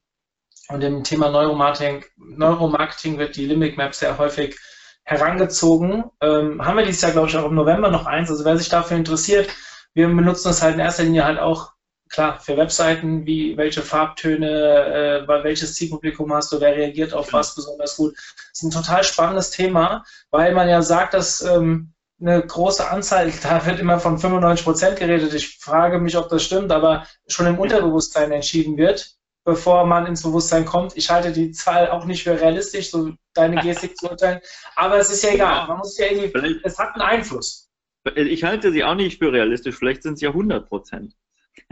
Und 0.69 0.83
im 0.83 1.03
Thema 1.03 1.31
Neuromarketing, 1.31 2.05
Neuromarketing 2.17 3.19
wird 3.19 3.37
die 3.37 3.47
Limbic 3.47 3.77
Map 3.77 3.95
sehr 3.95 4.19
häufig 4.19 4.59
herangezogen. 5.05 6.05
Ähm, 6.21 6.65
haben 6.65 6.77
wir 6.77 6.85
dieses 6.85 7.01
Jahr, 7.01 7.13
glaube 7.13 7.29
ich, 7.29 7.37
auch 7.37 7.47
im 7.47 7.55
November 7.55 7.91
noch 7.91 8.07
eins. 8.07 8.31
Also 8.31 8.45
wer 8.45 8.59
sich 8.59 8.69
dafür 8.69 8.97
interessiert, 8.99 9.49
wir 9.95 10.07
benutzen 10.07 10.49
das 10.49 10.63
halt 10.63 10.75
in 10.75 10.81
erster 10.81 11.05
Linie 11.05 11.25
halt 11.25 11.39
auch, 11.39 11.73
klar, 12.11 12.39
für 12.41 12.57
Webseiten, 12.57 13.27
wie 13.27 13.57
welche 13.57 13.83
Farbtöne, 13.83 15.27
äh, 15.27 15.29
welches 15.45 15.75
Zielpublikum 15.75 16.33
hast 16.33 16.53
du, 16.53 16.61
wer 16.61 16.77
reagiert 16.77 17.15
auf 17.15 17.33
was 17.33 17.55
besonders 17.55 17.97
gut. 17.97 18.15
Das 18.17 18.63
ist 18.63 18.63
ein 18.63 18.71
total 18.71 19.05
spannendes 19.05 19.51
Thema, 19.51 20.05
weil 20.31 20.55
man 20.55 20.69
ja 20.69 20.83
sagt, 20.83 21.15
dass 21.15 21.43
ähm, 21.43 21.93
eine 22.21 22.45
große 22.45 22.89
Anzahl, 22.89 23.31
da 23.43 23.65
wird 23.67 23.81
immer 23.81 23.99
von 23.99 24.19
95 24.19 24.65
Prozent 24.65 24.99
geredet. 24.99 25.35
Ich 25.35 25.59
frage 25.59 25.99
mich, 25.99 26.17
ob 26.17 26.29
das 26.29 26.45
stimmt, 26.45 26.73
aber 26.73 27.07
schon 27.27 27.47
im 27.47 27.59
Unterbewusstsein 27.59 28.33
entschieden 28.33 28.77
wird, 28.77 29.17
bevor 29.45 29.87
man 29.87 30.07
ins 30.07 30.23
Bewusstsein 30.23 30.65
kommt. 30.65 30.97
Ich 30.97 31.11
halte 31.11 31.33
die 31.33 31.53
Zahl 31.53 31.91
auch 31.91 32.05
nicht 32.05 32.25
für 32.25 32.41
realistisch, 32.41 32.91
so 32.91 33.13
deine 33.35 33.57
Gestik 33.63 33.97
zu 33.97 34.11
urteilen. 34.11 34.41
Aber 34.77 34.99
es 34.99 35.11
ist 35.11 35.23
ja 35.23 35.31
egal. 35.31 35.69
Man 35.69 35.79
muss 35.79 35.99
ja 35.99 36.07
irgendwie, 36.07 36.61
es 36.65 36.79
hat 36.79 36.95
einen 36.95 37.03
Einfluss. 37.03 37.69
Ich 38.15 38.45
halte 38.45 38.73
sie 38.73 38.85
auch 38.85 38.95
nicht 38.95 39.19
für 39.19 39.33
realistisch. 39.33 39.77
Vielleicht 39.77 40.03
sind 40.03 40.15
es 40.15 40.21
ja 40.21 40.31
100 40.31 40.69
Prozent. 40.69 41.15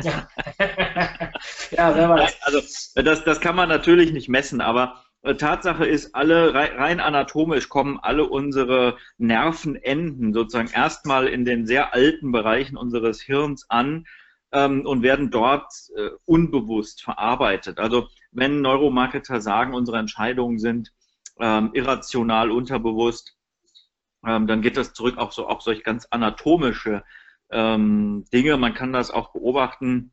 Ja. 0.02 0.28
ja, 1.70 1.94
wer 1.94 2.08
weiß. 2.10 2.36
Also, 2.42 2.60
das, 2.94 3.24
das 3.24 3.40
kann 3.40 3.56
man 3.56 3.68
natürlich 3.68 4.12
nicht 4.12 4.28
messen, 4.28 4.60
aber 4.60 5.05
Tatsache 5.34 5.86
ist, 5.86 6.14
alle 6.14 6.54
rein 6.54 7.00
anatomisch 7.00 7.68
kommen 7.68 7.98
alle 8.00 8.24
unsere 8.28 8.96
Nervenenden 9.18 10.32
sozusagen 10.32 10.70
erstmal 10.70 11.26
in 11.26 11.44
den 11.44 11.66
sehr 11.66 11.94
alten 11.94 12.32
Bereichen 12.32 12.76
unseres 12.76 13.20
Hirns 13.20 13.68
an 13.68 14.06
ähm, 14.52 14.86
und 14.86 15.02
werden 15.02 15.30
dort 15.30 15.72
äh, 15.96 16.10
unbewusst 16.24 17.02
verarbeitet. 17.02 17.78
Also 17.78 18.08
wenn 18.30 18.60
Neuromarketer 18.60 19.40
sagen, 19.40 19.74
unsere 19.74 19.98
Entscheidungen 19.98 20.58
sind 20.58 20.92
ähm, 21.40 21.70
irrational, 21.72 22.50
unterbewusst, 22.50 23.36
ähm, 24.26 24.46
dann 24.46 24.62
geht 24.62 24.76
das 24.76 24.92
zurück 24.92 25.18
auf 25.18 25.32
so 25.32 25.48
auch 25.48 25.60
solch 25.60 25.82
ganz 25.82 26.06
anatomische 26.10 27.02
ähm, 27.50 28.24
Dinge. 28.32 28.56
Man 28.56 28.74
kann 28.74 28.92
das 28.92 29.10
auch 29.10 29.32
beobachten 29.32 30.12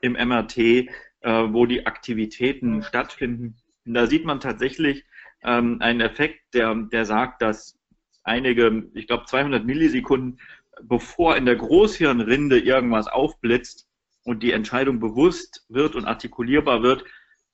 im 0.00 0.12
MRT, 0.12 0.58
äh, 0.58 0.88
wo 1.22 1.66
die 1.66 1.86
Aktivitäten 1.86 2.82
stattfinden 2.82 3.56
da 3.84 4.06
sieht 4.06 4.24
man 4.24 4.40
tatsächlich 4.40 5.04
ähm, 5.42 5.78
einen 5.80 6.00
Effekt, 6.00 6.54
der, 6.54 6.74
der 6.74 7.04
sagt, 7.04 7.42
dass 7.42 7.78
einige, 8.22 8.88
ich 8.94 9.06
glaube 9.06 9.26
200 9.26 9.64
Millisekunden, 9.64 10.40
bevor 10.82 11.36
in 11.36 11.46
der 11.46 11.56
Großhirnrinde 11.56 12.58
irgendwas 12.58 13.06
aufblitzt 13.06 13.86
und 14.24 14.42
die 14.42 14.52
Entscheidung 14.52 14.98
bewusst 14.98 15.66
wird 15.68 15.94
und 15.94 16.06
artikulierbar 16.06 16.82
wird, 16.82 17.04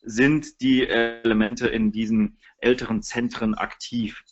sind 0.03 0.61
die 0.61 0.87
Elemente 0.87 1.69
in 1.69 1.93
diesen 1.93 2.39
älteren 2.59 3.03
Zentren 3.03 3.55
aktiv. 3.55 4.23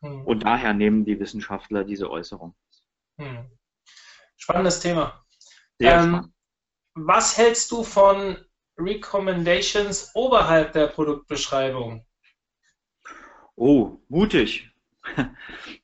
Hm. 0.00 0.26
Und 0.26 0.44
daher 0.44 0.74
nehmen 0.74 1.04
die 1.04 1.18
Wissenschaftler 1.18 1.84
diese 1.84 2.10
Äußerung. 2.10 2.54
Hm. 3.18 3.50
Spannendes 4.36 4.80
Thema. 4.80 5.24
Ähm, 5.80 6.32
was 6.94 7.38
hältst 7.38 7.70
du 7.70 7.82
von 7.82 8.43
Recommendations 8.78 10.10
oberhalb 10.14 10.72
der 10.72 10.88
Produktbeschreibung? 10.88 12.04
Oh, 13.56 13.98
mutig. 14.08 14.70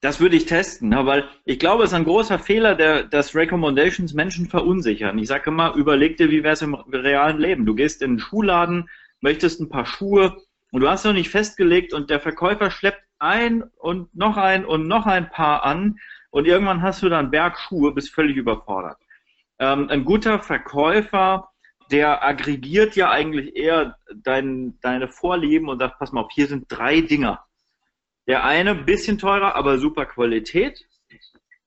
Das 0.00 0.18
würde 0.18 0.36
ich 0.36 0.46
testen, 0.46 0.88
ne? 0.88 1.04
weil 1.04 1.28
ich 1.44 1.58
glaube, 1.58 1.84
es 1.84 1.90
ist 1.90 1.94
ein 1.94 2.04
großer 2.04 2.38
Fehler, 2.38 2.74
der, 2.74 3.04
dass 3.04 3.34
Recommendations 3.34 4.14
Menschen 4.14 4.48
verunsichern. 4.48 5.18
Ich 5.18 5.28
sage 5.28 5.50
immer, 5.50 5.74
überleg 5.74 6.16
dir, 6.16 6.30
wie 6.30 6.42
wäre 6.42 6.54
es 6.54 6.62
im 6.62 6.74
realen 6.74 7.38
Leben. 7.38 7.66
Du 7.66 7.74
gehst 7.74 8.00
in 8.00 8.12
den 8.12 8.18
Schuhladen, 8.18 8.88
möchtest 9.20 9.60
ein 9.60 9.68
paar 9.68 9.84
Schuhe 9.84 10.38
und 10.72 10.80
du 10.80 10.88
hast 10.88 11.04
noch 11.04 11.12
nicht 11.12 11.28
festgelegt 11.28 11.92
und 11.92 12.08
der 12.08 12.18
Verkäufer 12.18 12.70
schleppt 12.70 13.04
ein 13.18 13.62
und 13.78 14.14
noch 14.16 14.38
ein 14.38 14.64
und 14.64 14.88
noch 14.88 15.04
ein 15.04 15.28
Paar 15.30 15.64
an 15.64 15.98
und 16.30 16.46
irgendwann 16.46 16.80
hast 16.80 17.02
du 17.02 17.10
dann 17.10 17.30
Berg 17.30 17.58
Schuhe, 17.58 17.92
bist 17.92 18.14
völlig 18.14 18.36
überfordert. 18.36 18.96
Ähm, 19.58 19.88
ein 19.90 20.04
guter 20.06 20.38
Verkäufer, 20.38 21.49
der 21.90 22.24
aggregiert 22.24 22.96
ja 22.96 23.10
eigentlich 23.10 23.56
eher 23.56 23.96
dein, 24.14 24.78
deine 24.80 25.08
Vorlieben 25.08 25.68
und 25.68 25.78
sagt, 25.78 25.98
pass 25.98 26.12
mal 26.12 26.22
auf, 26.22 26.30
hier 26.32 26.46
sind 26.46 26.66
drei 26.68 27.00
Dinger 27.00 27.44
der 28.30 28.44
eine 28.44 28.70
ein 28.70 28.84
bisschen 28.84 29.18
teurer, 29.18 29.56
aber 29.56 29.78
super 29.78 30.06
Qualität. 30.06 30.86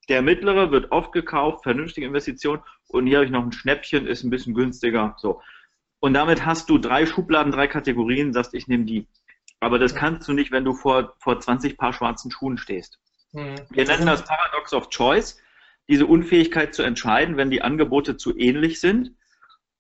Der 0.08 0.22
mittlere 0.22 0.72
wird 0.72 0.94
oft 0.94 1.12
gekauft, 1.12 1.64
vernünftige 1.64 2.08
Investition. 2.08 2.62
Und 2.88 3.06
hier 3.06 3.18
habe 3.18 3.26
ich 3.26 3.32
noch 3.32 3.44
ein 3.44 3.52
Schnäppchen, 3.52 4.08
ist 4.08 4.24
ein 4.24 4.30
bisschen 4.30 4.54
günstiger. 4.54 5.14
So. 5.18 5.42
Und 6.00 6.14
damit 6.14 6.46
hast 6.46 6.70
du 6.70 6.78
drei 6.78 7.06
Schubladen, 7.06 7.52
drei 7.52 7.68
Kategorien, 7.68 8.32
sagst, 8.32 8.54
ich 8.54 8.70
nehme 8.70 8.86
die. 8.86 9.08
Aber 9.60 9.78
das 9.78 9.94
kannst 9.94 10.26
du 10.30 10.32
nicht, 10.32 10.52
wenn 10.52 10.64
du 10.64 10.74
vor, 10.74 11.16
vor 11.20 11.38
20 11.38 11.78
Paar 11.78 11.92
schwarzen 11.92 12.32
Schuhen 12.32 12.58
stehst. 12.58 12.98
Mhm. 13.34 13.56
Wir 13.70 13.86
nennen 13.86 14.06
das 14.06 14.24
Paradox 14.24 14.74
of 14.74 14.90
Choice, 14.90 15.42
diese 15.90 16.06
Unfähigkeit 16.06 16.74
zu 16.74 16.84
entscheiden, 16.84 17.36
wenn 17.36 17.52
die 17.52 17.62
Angebote 17.62 18.16
zu 18.16 18.38
ähnlich 18.38 18.80
sind. 18.80 19.12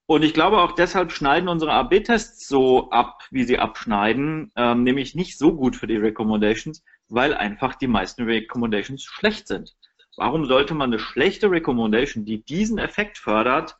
Und 0.05 0.23
ich 0.23 0.33
glaube 0.33 0.59
auch 0.59 0.73
deshalb 0.73 1.11
schneiden 1.11 1.47
unsere 1.47 1.71
AB-Tests 1.71 2.47
so 2.47 2.89
ab, 2.89 3.23
wie 3.31 3.45
sie 3.45 3.57
abschneiden, 3.57 4.51
ähm, 4.55 4.83
nämlich 4.83 5.15
nicht 5.15 5.37
so 5.37 5.55
gut 5.55 5.77
für 5.77 5.87
die 5.87 5.95
Recommendations, 5.95 6.83
weil 7.07 7.33
einfach 7.33 7.75
die 7.75 7.87
meisten 7.87 8.23
Recommendations 8.23 9.03
schlecht 9.03 9.47
sind. 9.47 9.75
Warum 10.17 10.45
sollte 10.45 10.73
man 10.73 10.89
eine 10.89 10.99
schlechte 10.99 11.49
Recommendation, 11.49 12.25
die 12.25 12.43
diesen 12.43 12.77
Effekt 12.77 13.17
fördert, 13.17 13.77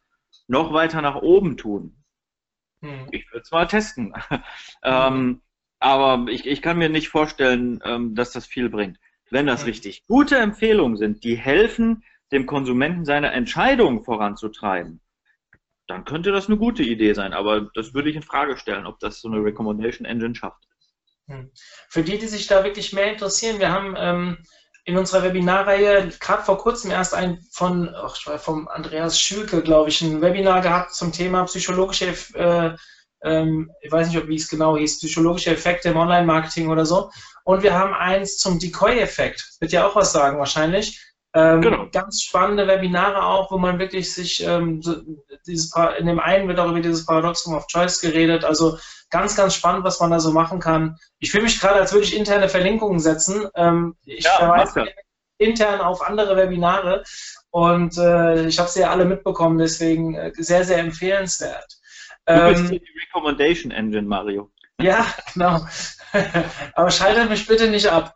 noch 0.48 0.74
weiter 0.74 1.02
nach 1.02 1.16
oben 1.16 1.58
tun? 1.58 2.04
Hm. 2.82 3.08
Ich 3.12 3.30
würde 3.32 3.42
es 3.44 3.52
mal 3.52 3.68
testen. 3.68 4.14
ähm, 4.84 5.42
aber 5.80 6.32
ich, 6.32 6.48
ich, 6.48 6.62
kann 6.62 6.78
mir 6.78 6.90
nicht 6.90 7.10
vorstellen, 7.10 7.82
ähm, 7.84 8.16
dass 8.16 8.32
das 8.32 8.48
viel 8.48 8.70
bringt. 8.70 8.98
Wenn 9.30 9.46
das 9.46 9.62
hm. 9.62 9.68
richtig 9.68 10.08
gute 10.08 10.38
Empfehlungen 10.38 10.98
sind, 10.98 11.24
die 11.24 11.36
helfen, 11.36 12.04
dem 12.32 12.46
Konsumenten 12.46 13.06
seine 13.06 13.32
Entscheidung 13.32 14.04
voranzutreiben, 14.04 15.02
dann 15.88 16.06
könnte 16.06 16.32
das 16.32 16.48
eine 16.48 16.58
gute 16.58 16.84
Idee 16.84 17.14
sein. 17.14 17.34
Aber 17.34 17.70
das 17.74 17.94
würde 17.94 18.10
ich 18.10 18.16
in 18.16 18.24
Frage 18.24 18.58
stellen, 18.58 18.86
ob 18.86 19.00
das 19.00 19.22
so 19.22 19.30
eine 19.30 19.44
Recommendation 19.44 20.06
Engine 20.06 20.36
schafft. 20.36 20.64
Hm. 21.28 21.52
Für 21.90 22.04
die, 22.04 22.18
die 22.18 22.28
sich 22.28 22.48
da 22.48 22.64
wirklich 22.64 22.94
mehr 22.94 23.12
interessieren, 23.12 23.60
wir 23.60 23.72
haben 23.72 23.96
ähm, 23.98 24.38
in 24.86 24.98
unserer 24.98 25.24
Webinarreihe 25.24 26.10
gerade 26.20 26.44
vor 26.44 26.58
kurzem 26.58 26.92
erst 26.92 27.14
ein 27.14 27.40
von 27.52 27.94
ach, 27.96 28.18
vom 28.40 28.68
Andreas 28.68 29.20
Schülke, 29.20 29.62
glaube 29.62 29.90
ich, 29.90 30.02
ein 30.02 30.22
Webinar 30.22 30.62
gehabt 30.62 30.94
zum 30.94 31.14
Thema 31.14 31.46
psychologische, 31.46 32.14
äh, 32.34 32.76
ähm, 33.24 33.72
ich 33.82 33.92
weiß 33.92 34.10
nicht, 34.10 34.28
wie 34.28 34.36
es 34.36 34.50
genau 34.50 34.78
hieß, 34.78 35.00
psychologische 35.00 35.52
Effekte 35.52 35.90
im 35.90 35.98
Online-Marketing 35.98 36.70
oder 36.70 36.86
so. 36.86 37.10
Und 37.46 37.64
wir 37.64 37.74
haben 37.74 37.94
eins 37.94 38.38
zum 38.38 38.60
Decoy-Effekt. 38.60 39.56
Wird 39.60 39.72
ja 39.72 39.88
auch 39.88 39.96
was 39.96 40.12
sagen 40.12 40.40
wahrscheinlich. 40.40 41.02
Ähm, 41.36 41.62
genau. 41.62 41.88
Ganz 41.92 42.22
spannende 42.22 42.68
Webinare 42.68 43.26
auch, 43.26 43.52
wo 43.52 43.58
man 43.58 43.80
wirklich 43.80 44.14
sich 44.14 44.44
ähm, 44.46 44.82
dieses 45.48 45.74
in 45.98 46.06
dem 46.06 46.20
einen 46.20 46.48
wird 46.48 46.60
auch 46.60 46.70
über 46.70 46.80
dieses 46.80 47.06
Paradoxum 47.06 47.56
of 47.56 47.68
Choice 47.68 48.02
geredet. 48.02 48.46
Also 48.46 48.78
ganz, 49.10 49.36
ganz 49.36 49.56
spannend, 49.56 49.84
was 49.84 50.00
man 50.00 50.12
da 50.12 50.20
so 50.20 50.32
machen 50.32 50.60
kann. 50.60 50.98
Ich 51.20 51.32
fühle 51.32 51.44
mich 51.44 51.60
gerade, 51.60 51.80
als 51.80 51.92
würde 51.92 52.06
ich 52.06 52.16
interne 52.16 52.50
Verlinkungen 52.50 53.00
setzen. 53.00 53.48
Ähm, 53.56 53.96
ich 54.06 54.26
ja, 54.26 54.38
verweise 54.38 54.88
intern 55.40 55.82
auf 55.82 56.02
andere 56.02 56.38
Webinare 56.38 57.04
und 57.50 57.98
äh, 57.98 58.48
ich 58.48 58.60
habe 58.60 58.70
sie 58.70 58.82
ja 58.82 58.92
alle 58.92 59.06
mitbekommen, 59.06 59.58
deswegen 59.58 60.16
äh, 60.16 60.32
sehr, 60.38 60.64
sehr 60.64 60.80
empfehlenswert. 60.80 61.78
Du 62.26 62.48
bist 62.50 62.64
ähm, 62.64 62.70
die 62.70 62.82
Recommendation 63.06 63.72
Engine, 63.72 64.08
Mario. 64.08 64.52
Ja, 64.82 65.06
genau. 65.34 65.66
Aber 66.74 66.90
schaltet 66.90 67.30
mich 67.30 67.46
bitte 67.46 67.70
nicht 67.70 67.88
ab. 67.88 68.16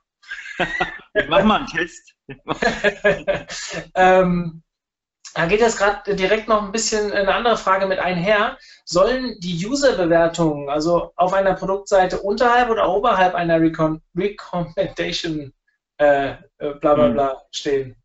ich 0.57 0.65
mach 1.29 1.43
mal 1.43 1.57
einen 1.59 1.67
Test. 1.67 2.16
ähm, 3.95 4.61
da 5.33 5.45
geht 5.45 5.59
jetzt 5.59 5.77
gerade 5.77 6.15
direkt 6.15 6.47
noch 6.47 6.63
ein 6.63 6.71
bisschen 6.71 7.11
eine 7.11 7.33
andere 7.33 7.57
Frage 7.57 7.85
mit 7.85 7.99
einher. 7.99 8.57
Sollen 8.85 9.35
die 9.39 9.65
User-Bewertungen, 9.65 10.67
also 10.69 11.11
auf 11.15 11.33
einer 11.33 11.53
Produktseite 11.53 12.19
unterhalb 12.19 12.69
oder 12.69 12.89
oberhalb 12.89 13.35
einer 13.35 13.61
Recom 13.61 14.01
Recommendation 14.15 15.53
äh, 15.97 16.31
äh, 16.57 16.73
bla 16.81 16.95
bla 16.95 17.09
bla 17.09 17.29
hm. 17.31 17.37
stehen? 17.51 17.95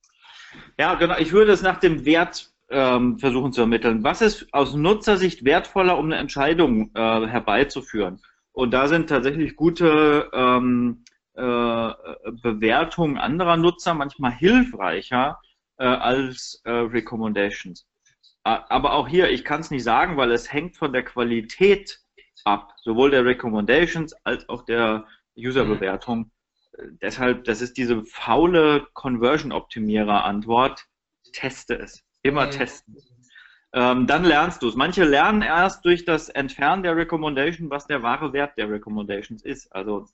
Ja, 0.79 0.95
genau. 0.95 1.17
Ich 1.17 1.33
würde 1.33 1.53
es 1.53 1.63
nach 1.63 1.81
dem 1.81 2.05
Wert 2.05 2.51
ähm, 2.69 3.19
versuchen 3.19 3.53
zu 3.53 3.63
ermitteln. 3.63 4.05
Was 4.05 4.21
ist 4.21 4.47
aus 4.53 4.75
Nutzersicht 4.75 5.45
wertvoller, 5.45 5.97
um 5.97 6.07
eine 6.07 6.17
Entscheidung 6.17 6.91
äh, 6.95 7.27
herbeizuführen? 7.27 8.21
Und 8.53 8.73
da 8.73 8.89
sind 8.89 9.09
tatsächlich 9.09 9.57
gute 9.57 10.29
ähm, 10.35 11.05
äh, 11.07 11.12
Bewertungen 11.35 13.19
anderer 13.19 13.57
Nutzer 13.57 13.95
manchmal 13.95 14.33
hilfreicher 14.33 15.41
äh, 15.79 15.85
als 15.85 16.61
äh, 16.65 16.71
Recommendations. 16.71 17.87
Aber 18.45 18.95
auch 18.95 19.07
hier, 19.07 19.31
ich 19.31 19.45
kann 19.45 19.61
es 19.61 19.71
nicht 19.71 19.85
sagen, 19.85 20.17
weil 20.17 20.33
es 20.33 20.53
hängt 20.53 20.77
von 20.77 20.93
der 20.93 21.05
Qualität 21.05 22.01
ab, 22.45 22.75
sowohl 22.83 23.13
der 23.13 23.25
Recommendations 23.25 24.15
als 24.25 24.49
auch 24.49 24.65
der 24.65 25.07
User-Bewertung. 25.37 26.31
Mhm. 26.77 26.99
Deshalb, 27.01 27.45
das 27.45 27.61
ist 27.61 27.77
diese 27.77 28.03
faule 28.05 28.87
Conversion-Optimierer-Antwort. 28.95 30.87
Teste 31.33 31.79
es. 31.79 32.03
Immer 32.23 32.47
mhm. 32.47 32.51
testen. 32.51 32.97
Ähm, 33.75 34.07
dann 34.07 34.25
lernst 34.25 34.63
du 34.63 34.69
es. 34.69 34.75
Manche 34.75 35.05
lernen 35.05 35.43
erst 35.43 35.85
durch 35.85 36.05
das 36.05 36.29
Entfernen 36.29 36.83
der 36.83 36.97
Recommendation, 36.97 37.71
was 37.71 37.87
der 37.87 38.03
wahre 38.03 38.33
Wert 38.33 38.59
der 38.59 38.69
Recommendations 38.69 39.43
ist. 39.43 39.73
Also 39.73 40.07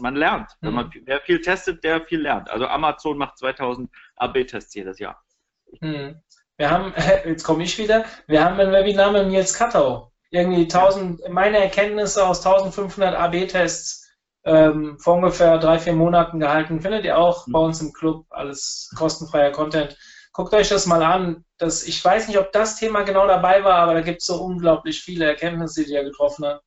man 0.00 0.16
lernt. 0.16 0.50
Wenn 0.60 0.74
man, 0.74 0.86
mhm. 0.86 1.02
wer 1.04 1.20
viel 1.20 1.40
testet, 1.40 1.84
der 1.84 2.04
viel 2.04 2.20
lernt. 2.20 2.50
Also 2.50 2.66
Amazon 2.66 3.18
macht 3.18 3.38
2000 3.38 3.90
AB-Tests 4.16 4.74
jedes 4.74 4.98
Jahr. 4.98 5.22
Mhm. 5.80 6.20
Wir 6.56 6.70
haben, 6.70 6.92
jetzt 7.24 7.44
komme 7.44 7.64
ich 7.64 7.78
wieder, 7.78 8.04
wir 8.26 8.44
haben 8.44 8.58
ein 8.60 8.72
Webinar 8.72 9.12
mit 9.12 9.28
Nils 9.28 9.54
Kattau. 9.54 10.12
Irgendwie 10.30 10.62
1000, 10.62 11.28
meine 11.28 11.58
Erkenntnisse 11.58 12.26
aus 12.26 12.44
1500 12.44 13.14
AB-Tests 13.14 14.04
ähm, 14.44 14.98
vor 14.98 15.14
ungefähr 15.14 15.58
drei, 15.58 15.78
vier 15.78 15.94
Monaten 15.94 16.40
gehalten. 16.40 16.80
Findet 16.80 17.04
ihr 17.04 17.16
auch 17.16 17.46
mhm. 17.46 17.52
bei 17.52 17.58
uns 17.60 17.80
im 17.80 17.92
Club, 17.92 18.26
alles 18.30 18.90
kostenfreier 18.96 19.52
Content. 19.52 19.96
Guckt 20.32 20.52
euch 20.52 20.68
das 20.68 20.86
mal 20.86 21.02
an. 21.02 21.44
Das, 21.58 21.84
ich 21.84 22.04
weiß 22.04 22.26
nicht, 22.26 22.38
ob 22.38 22.50
das 22.52 22.76
Thema 22.76 23.02
genau 23.02 23.26
dabei 23.26 23.62
war, 23.62 23.76
aber 23.76 23.94
da 23.94 24.00
gibt 24.00 24.20
es 24.20 24.26
so 24.26 24.42
unglaublich 24.42 25.00
viele 25.00 25.26
Erkenntnisse, 25.26 25.84
die 25.84 25.94
er 25.94 26.04
getroffen 26.04 26.44
hat. 26.44 26.62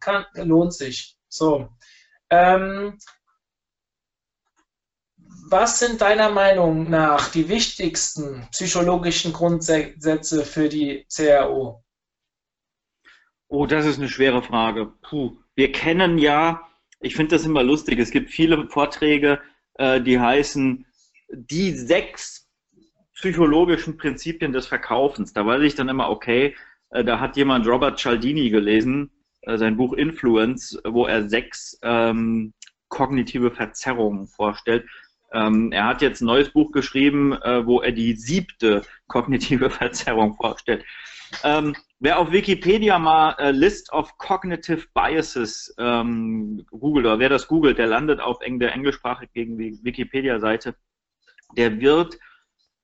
Kann, 0.00 0.24
lohnt 0.34 0.72
sich. 0.72 1.16
So. 1.28 1.68
Ähm, 2.30 2.96
was 5.50 5.80
sind 5.80 6.00
deiner 6.00 6.30
Meinung 6.30 6.88
nach 6.88 7.28
die 7.28 7.48
wichtigsten 7.48 8.46
psychologischen 8.52 9.32
Grundsätze 9.32 10.44
für 10.44 10.68
die 10.68 11.06
CRO? 11.12 11.82
Oh, 13.48 13.66
das 13.66 13.84
ist 13.84 13.98
eine 13.98 14.08
schwere 14.08 14.42
Frage. 14.42 14.92
Puh. 15.02 15.38
Wir 15.56 15.72
kennen 15.72 16.18
ja, 16.18 16.68
ich 17.00 17.16
finde 17.16 17.34
das 17.34 17.44
immer 17.44 17.64
lustig, 17.64 17.98
es 17.98 18.12
gibt 18.12 18.30
viele 18.30 18.68
Vorträge, 18.68 19.40
äh, 19.74 20.00
die 20.00 20.20
heißen 20.20 20.86
die 21.32 21.72
sechs 21.72 22.48
psychologischen 23.14 23.96
Prinzipien 23.96 24.52
des 24.52 24.68
Verkaufens. 24.68 25.32
Da 25.32 25.44
weiß 25.44 25.62
ich 25.62 25.74
dann 25.74 25.88
immer, 25.88 26.10
okay, 26.10 26.54
äh, 26.90 27.04
da 27.04 27.18
hat 27.18 27.36
jemand 27.36 27.66
Robert 27.66 27.98
Cialdini 27.98 28.50
gelesen, 28.50 29.10
sein 29.46 29.76
Buch 29.76 29.94
Influence, 29.94 30.78
wo 30.84 31.06
er 31.06 31.28
sechs 31.28 31.78
ähm, 31.82 32.52
kognitive 32.88 33.50
Verzerrungen 33.50 34.26
vorstellt. 34.26 34.86
Ähm, 35.32 35.72
er 35.72 35.86
hat 35.86 36.02
jetzt 36.02 36.20
ein 36.20 36.26
neues 36.26 36.50
Buch 36.50 36.72
geschrieben, 36.72 37.32
äh, 37.32 37.64
wo 37.64 37.80
er 37.80 37.92
die 37.92 38.14
siebte 38.14 38.82
kognitive 39.06 39.70
Verzerrung 39.70 40.36
vorstellt. 40.36 40.84
Ähm, 41.44 41.76
wer 42.00 42.18
auf 42.18 42.32
Wikipedia 42.32 42.98
mal 42.98 43.36
äh, 43.38 43.52
List 43.52 43.92
of 43.92 44.18
Cognitive 44.18 44.86
Biases 44.92 45.72
ähm, 45.78 46.66
googelt, 46.70 47.06
oder 47.06 47.18
wer 47.20 47.28
das 47.28 47.46
googelt, 47.46 47.78
der 47.78 47.86
landet 47.86 48.20
auf 48.20 48.40
eng, 48.40 48.58
der 48.58 48.74
englischsprachigen 48.74 49.56
Wikipedia-Seite, 49.84 50.74
der 51.56 51.80
wird 51.80 52.18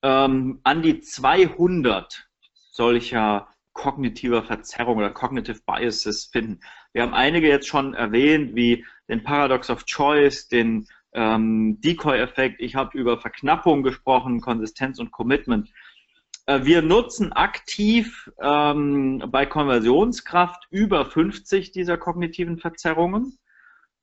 ähm, 0.01 0.61
an 0.63 0.81
die 0.81 1.01
200 1.01 2.27
solcher 2.71 3.49
kognitiver 3.77 4.43
Verzerrung 4.43 4.97
oder 4.97 5.11
Cognitive 5.11 5.61
Biases 5.65 6.25
finden. 6.25 6.59
Wir 6.93 7.03
haben 7.03 7.13
einige 7.13 7.47
jetzt 7.47 7.67
schon 7.67 7.93
erwähnt, 7.93 8.55
wie 8.55 8.83
den 9.07 9.23
Paradox 9.23 9.69
of 9.69 9.85
Choice, 9.85 10.47
den 10.47 10.87
ähm, 11.13 11.79
Decoy-Effekt. 11.79 12.59
Ich 12.59 12.75
habe 12.75 12.97
über 12.97 13.19
Verknappung 13.19 13.83
gesprochen, 13.83 14.41
Konsistenz 14.41 14.99
und 14.99 15.11
Commitment. 15.11 15.69
Äh, 16.47 16.61
wir 16.63 16.81
nutzen 16.81 17.31
aktiv 17.33 18.31
ähm, 18.41 19.23
bei 19.29 19.45
Konversionskraft 19.45 20.67
über 20.71 21.05
50 21.05 21.71
dieser 21.71 21.97
kognitiven 21.97 22.57
Verzerrungen. 22.57 23.37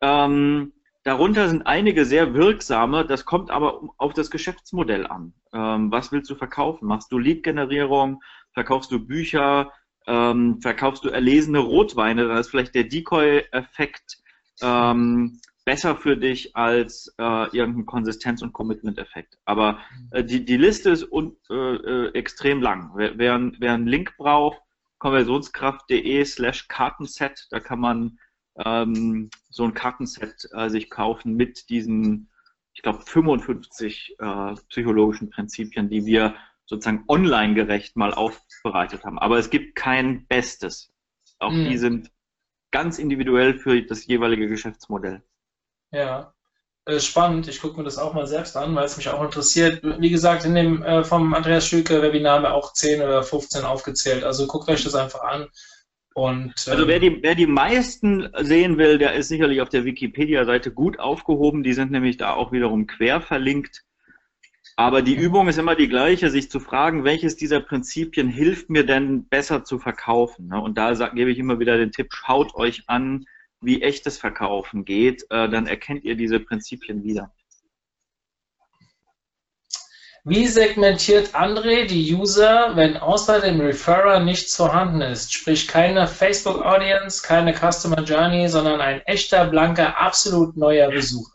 Ähm, 0.01 0.73
darunter 1.03 1.49
sind 1.49 1.67
einige 1.67 2.05
sehr 2.05 2.33
wirksame, 2.33 3.05
das 3.05 3.25
kommt 3.25 3.51
aber 3.51 3.81
auf 3.97 4.13
das 4.13 4.31
Geschäftsmodell 4.31 5.07
an. 5.09 5.35
Ähm, 5.53 5.91
was 5.91 6.13
willst 6.13 6.31
du 6.31 6.37
verkaufen? 6.37 6.87
Machst 6.87 7.11
du 7.11 7.19
Lead-Generierung? 7.19 8.23
Verkaufst 8.55 8.91
du 8.91 9.05
Bücher? 9.05 9.73
Ähm, 10.07 10.61
verkaufst 10.61 11.05
du 11.05 11.09
erlesene 11.09 11.59
Rotweine? 11.59 12.29
Da 12.29 12.39
ist 12.39 12.51
vielleicht 12.51 12.75
der 12.75 12.85
Decoy-Effekt 12.85 14.19
ähm, 14.63 15.41
besser 15.65 15.97
für 15.97 16.17
dich 16.17 16.55
als 16.55 17.13
äh, 17.19 17.57
irgendein 17.57 17.87
Konsistenz- 17.87 18.43
und 18.43 18.53
Commitment-Effekt. 18.53 19.39
Aber 19.45 19.79
äh, 20.11 20.23
die, 20.23 20.45
die 20.45 20.57
Liste 20.57 20.91
ist 20.91 21.11
un, 21.11 21.37
äh, 21.51 21.55
äh 21.55 22.11
extrem 22.15 22.63
lang. 22.63 22.93
Wer, 22.95 23.19
wer, 23.19 23.53
wer 23.59 23.75
einen 23.75 23.87
Link 23.87 24.17
braucht, 24.17 24.61
konversionskraft.de 24.99 26.25
slash 26.25 26.69
Kartenset, 26.69 27.47
da 27.51 27.61
kann 27.61 27.81
man 27.81 28.19
ähm, 28.65 29.31
so 29.51 29.65
ein 29.65 29.75
Kartenset 29.75 30.49
äh, 30.53 30.69
sich 30.69 30.91
kaufen 30.91 31.35
mit 31.35 31.69
diesen, 31.71 32.31
ich 32.75 32.83
glaube, 32.83 33.01
55 33.01 34.17
äh, 34.19 34.55
psychologischen 34.69 35.31
Prinzipien, 35.31 35.89
die 35.89 36.07
wir 36.07 36.35
sozusagen 36.67 37.05
online 37.09 37.55
gerecht 37.55 37.97
mal 37.97 38.15
aufbereitet 38.15 39.05
haben. 39.05 39.19
Aber 39.19 39.39
es 39.39 39.51
gibt 39.51 39.75
kein 39.77 40.27
Bestes. 40.27 40.93
Auch 41.39 41.53
mhm. 41.53 41.69
die 41.69 41.79
sind 41.79 42.11
ganz 42.71 42.99
individuell 42.99 43.59
für 43.59 43.83
das 43.83 44.07
jeweilige 44.07 44.49
Geschäftsmodell. 44.49 45.23
Ja, 45.93 46.35
äh, 46.87 47.01
spannend. 47.01 47.49
Ich 47.49 47.61
gucke 47.61 47.79
mir 47.79 47.85
das 47.85 47.99
auch 47.99 48.15
mal 48.15 48.27
selbst 48.27 48.57
an, 48.57 48.75
weil 48.75 48.85
es 48.85 48.97
mich 48.97 49.09
auch 49.09 49.23
interessiert. 49.23 49.81
Wie 49.83 50.11
gesagt, 50.11 50.45
in 50.45 50.55
dem 50.55 50.83
äh, 50.83 51.05
vom 51.05 51.33
Andreas 51.35 51.67
Schülke 51.67 52.03
Webinar 52.03 52.37
haben 52.37 52.43
wir 52.43 52.55
auch 52.55 52.73
10 52.73 53.01
oder 53.01 53.23
15 53.23 53.65
aufgezählt. 53.65 54.25
Also 54.25 54.47
guckt 54.47 54.69
euch 54.69 54.85
das 54.85 54.95
einfach 54.95 55.23
an. 55.23 55.49
Und, 56.15 56.55
ähm, 56.67 56.73
also 56.73 56.87
wer 56.87 57.01
die, 57.01 57.23
wer 57.23 57.35
die 57.35 57.47
meisten 57.47 58.31
sehen 58.41 58.77
will, 58.77 58.99
der 58.99 59.15
ist 59.15 59.29
sicherlich 59.29 59.61
auf 59.61 59.69
der 59.69 59.85
Wikipedia-Seite 59.85 60.73
gut 60.73 60.99
aufgehoben. 60.99 61.63
Die 61.63 61.73
sind 61.73 61.91
nämlich 61.91 62.19
da 62.19 62.35
auch 62.35 62.53
wiederum 62.53 62.87
quer 62.87 63.21
verlinkt. 63.21 63.83
Aber 64.77 65.03
die 65.03 65.15
Übung 65.15 65.49
ist 65.49 65.59
immer 65.59 65.77
die 65.77 65.89
gleiche, 65.89 66.31
sich 66.31 66.51
zu 66.51 66.59
fragen, 66.59 67.05
welches 67.05 67.37
dieser 67.37 67.61
Prinzipien 67.61 68.29
hilft 68.29 68.71
mir 68.71 68.85
denn 68.85 69.29
besser 69.29 69.63
zu 69.65 69.79
verkaufen. 69.79 70.49
Ne? 70.49 70.61
Und 70.61 70.77
da 70.77 70.93
gebe 71.11 71.31
ich 71.31 71.39
immer 71.39 71.61
wieder 71.61 71.77
den 71.77 71.93
Tipp, 71.93 72.13
schaut 72.13 72.55
euch 72.55 72.83
an, 72.89 73.25
wie 73.61 73.83
echtes 73.83 74.19
Verkaufen 74.19 74.85
geht, 74.85 75.23
äh, 75.31 75.49
dann 75.49 75.67
erkennt 75.67 76.05
ihr 76.05 76.17
diese 76.17 76.41
Prinzipien 76.41 77.05
wieder. 77.05 77.33
Wie 80.27 80.49
segmentiert 80.49 81.35
André 81.35 81.85
die 81.85 82.15
User, 82.15 82.75
wenn 82.77 82.97
außer 82.97 83.41
dem 83.43 83.61
Referrer 83.61 84.21
nichts 84.21 84.57
vorhanden 84.57 85.03
ist? 85.03 85.35
Sprich 85.35 85.69
keine 85.69 86.07
Facebook 86.09 86.65
Audience, 86.65 87.23
keine 87.23 87.53
Customer 87.53 88.03
Journey, 88.03 88.49
sondern 88.49 88.81
ein 88.81 89.03
echter, 89.03 89.47
blanker, 89.47 89.99
absolut 89.99 90.57
neuer 90.57 90.91
Besucher. 90.91 91.34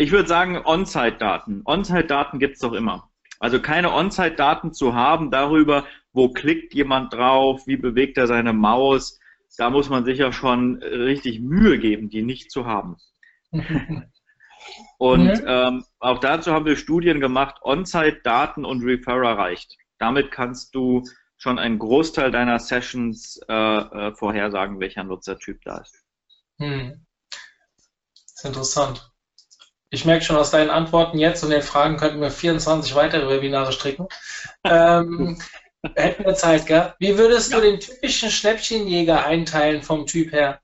Ich 0.00 0.12
würde 0.12 0.28
sagen 0.28 0.62
On-Site-Daten. 0.64 1.62
On-Site-Daten 1.64 2.38
gibt 2.38 2.54
es 2.54 2.60
doch 2.60 2.72
immer. 2.72 3.10
Also 3.40 3.60
keine 3.60 3.92
On-Site-Daten 3.92 4.72
zu 4.72 4.94
haben 4.94 5.32
darüber, 5.32 5.86
wo 6.12 6.32
klickt 6.32 6.72
jemand 6.72 7.12
drauf, 7.12 7.66
wie 7.66 7.76
bewegt 7.76 8.16
er 8.16 8.28
seine 8.28 8.52
Maus, 8.52 9.18
da 9.56 9.70
muss 9.70 9.88
man 9.88 10.04
sich 10.04 10.18
ja 10.18 10.32
schon 10.32 10.80
richtig 10.84 11.40
Mühe 11.40 11.80
geben, 11.80 12.10
die 12.10 12.22
nicht 12.22 12.52
zu 12.52 12.64
haben. 12.64 12.96
Und 14.98 15.42
ähm, 15.44 15.84
auch 15.98 16.20
dazu 16.20 16.52
haben 16.52 16.66
wir 16.66 16.76
Studien 16.76 17.18
gemacht, 17.18 17.56
On-Site-Daten 17.62 18.64
und 18.64 18.84
Referrer 18.84 19.36
reicht. 19.36 19.76
Damit 19.98 20.30
kannst 20.30 20.76
du 20.76 21.02
schon 21.38 21.58
einen 21.58 21.80
Großteil 21.80 22.30
deiner 22.30 22.60
Sessions 22.60 23.40
äh, 23.48 23.52
äh, 23.52 24.14
vorhersagen, 24.14 24.78
welcher 24.78 25.02
Nutzertyp 25.02 25.60
da 25.64 25.78
ist. 25.78 26.04
Hm. 26.58 27.04
Das 27.30 28.32
ist 28.36 28.44
interessant. 28.44 29.07
Ich 29.90 30.04
merke 30.04 30.24
schon 30.24 30.36
aus 30.36 30.50
deinen 30.50 30.70
Antworten 30.70 31.18
jetzt 31.18 31.42
und 31.42 31.50
den 31.50 31.62
Fragen 31.62 31.96
könnten 31.96 32.20
wir 32.20 32.30
24 32.30 32.94
weitere 32.94 33.28
Webinare 33.28 33.72
stricken. 33.72 34.06
ähm, 34.64 35.38
Hätten 35.94 36.24
wir 36.24 36.34
Zeit, 36.34 36.66
gell? 36.66 36.94
Wie 36.98 37.16
würdest 37.16 37.52
ja. 37.52 37.58
du 37.58 37.62
den 37.62 37.80
typischen 37.80 38.30
Schnäppchenjäger 38.30 39.24
einteilen 39.24 39.82
vom 39.82 40.06
Typ 40.06 40.32
her? 40.32 40.60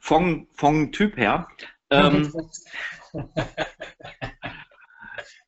Vom, 0.00 0.48
vom 0.54 0.92
Typ 0.92 1.16
her? 1.16 1.48
Ähm, 1.90 2.32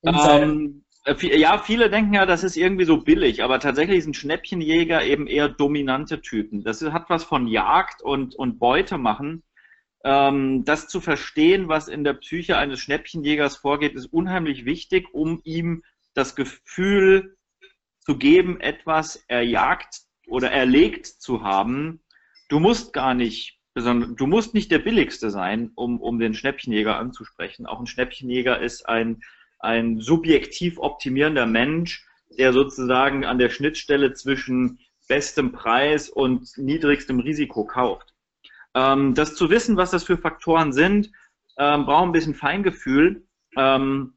ähm, 0.03 0.85
ja, 1.21 1.59
viele 1.59 1.91
denken 1.91 2.15
ja, 2.15 2.25
das 2.25 2.45
ist 2.45 2.57
irgendwie 2.57 2.85
so 2.85 2.99
billig, 2.99 3.43
aber 3.43 3.61
tatsächlich 3.61 4.05
sind 4.05 4.17
Schnäppchenjäger 4.17 5.05
eben 5.05 5.27
eher 5.27 5.49
dominante 5.49 6.21
Typen. 6.23 6.63
Das 6.63 6.81
hat 6.83 7.11
was 7.11 7.25
von 7.25 7.49
Jagd 7.49 8.01
und, 8.03 8.35
und 8.35 8.59
Beute 8.59 8.97
machen. 8.97 9.43
Ähm, 10.05 10.65
das 10.65 10.89
zu 10.89 11.01
verstehen, 11.01 11.69
was 11.69 11.89
in 11.89 12.05
der 12.05 12.15
Psyche 12.15 12.57
eines 12.57 12.81
Schnäppchenjägers 12.81 13.57
vorgeht, 13.57 13.95
ist 13.95 14.07
unheimlich 14.07 14.65
wichtig, 14.65 15.09
um 15.13 15.41
ihm 15.45 15.83
das 16.15 16.37
Gefühl 16.37 17.37
zu 18.01 18.17
geben, 18.17 18.61
etwas 18.61 19.25
erjagt 19.29 20.03
oder 20.27 20.51
erlegt 20.51 21.07
zu 21.07 21.43
haben. 21.43 22.01
Du 22.49 22.61
musst 22.61 22.93
gar 22.93 23.15
nicht, 23.15 23.59
du 23.75 24.27
musst 24.27 24.55
nicht 24.55 24.71
der 24.71 24.79
Billigste 24.79 25.31
sein, 25.31 25.73
um, 25.75 26.01
um 26.01 26.19
den 26.19 26.35
Schnäppchenjäger 26.35 26.97
anzusprechen. 26.97 27.67
Auch 27.67 27.81
ein 27.81 27.87
Schnäppchenjäger 27.87 28.61
ist 28.61 28.89
ein, 28.89 29.21
ein 29.59 30.01
subjektiv 30.01 30.79
optimierender 30.79 31.47
Mensch, 31.47 32.05
der 32.39 32.53
sozusagen 32.53 33.25
an 33.25 33.39
der 33.39 33.51
Schnittstelle 33.51 34.15
zwischen 34.15 34.79
bestem 35.09 35.53
Preis 35.53 36.09
und 36.09 36.57
niedrigstem 36.57 37.21
Risiko 37.21 37.65
kauft. 37.65 38.08
Ähm, 38.79 39.15
das 39.15 39.35
zu 39.35 39.51
wissen, 39.51 39.77
was 39.77 39.91
das 39.91 40.05
für 40.05 40.17
Faktoren 40.17 40.73
sind, 40.73 41.11
ähm, 41.59 41.85
braucht 41.85 42.05
ein 42.05 42.13
bisschen 42.13 42.35
Feingefühl. 42.35 43.27
Ähm, 43.57 44.15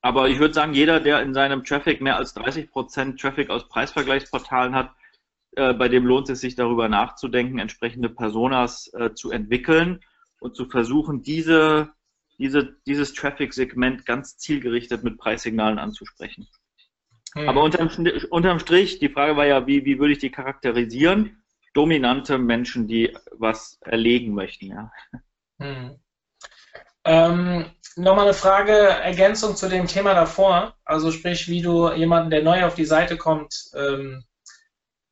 aber 0.00 0.28
ich 0.28 0.38
würde 0.38 0.54
sagen, 0.54 0.72
jeder, 0.72 1.00
der 1.00 1.22
in 1.22 1.34
seinem 1.34 1.64
Traffic 1.64 2.00
mehr 2.00 2.16
als 2.16 2.36
30% 2.36 3.20
Traffic 3.20 3.50
aus 3.50 3.68
Preisvergleichsportalen 3.68 4.74
hat, 4.74 4.92
äh, 5.56 5.74
bei 5.74 5.88
dem 5.88 6.06
lohnt 6.06 6.30
es 6.30 6.40
sich 6.40 6.54
darüber 6.54 6.88
nachzudenken, 6.88 7.58
entsprechende 7.58 8.08
Personas 8.08 8.92
äh, 8.94 9.12
zu 9.14 9.30
entwickeln 9.32 10.00
und 10.38 10.54
zu 10.54 10.66
versuchen, 10.66 11.22
diese, 11.22 11.90
diese, 12.38 12.76
dieses 12.86 13.12
Traffic-Segment 13.12 14.06
ganz 14.06 14.38
zielgerichtet 14.38 15.02
mit 15.02 15.18
Preissignalen 15.18 15.78
anzusprechen. 15.78 16.46
Hm. 17.34 17.48
Aber 17.48 17.62
unterm, 17.62 17.90
unterm 18.30 18.60
Strich, 18.60 19.00
die 19.00 19.08
Frage 19.08 19.36
war 19.36 19.46
ja, 19.46 19.66
wie, 19.66 19.84
wie 19.84 19.98
würde 19.98 20.12
ich 20.12 20.18
die 20.18 20.30
charakterisieren? 20.30 21.39
Dominante 21.72 22.38
Menschen, 22.38 22.88
die 22.88 23.16
was 23.32 23.78
erlegen 23.82 24.34
möchten, 24.34 24.66
ja. 24.66 24.92
Hm. 25.60 26.00
Ähm, 27.04 27.70
Nochmal 27.96 28.26
eine 28.26 28.34
Frage, 28.34 28.72
Ergänzung 28.72 29.56
zu 29.56 29.68
dem 29.68 29.86
Thema 29.86 30.14
davor. 30.14 30.74
Also 30.84 31.10
sprich, 31.10 31.48
wie 31.48 31.60
du 31.60 31.92
jemanden, 31.92 32.30
der 32.30 32.42
neu 32.42 32.64
auf 32.64 32.74
die 32.74 32.84
Seite 32.84 33.16
kommt, 33.16 33.54
ähm, 33.74 34.24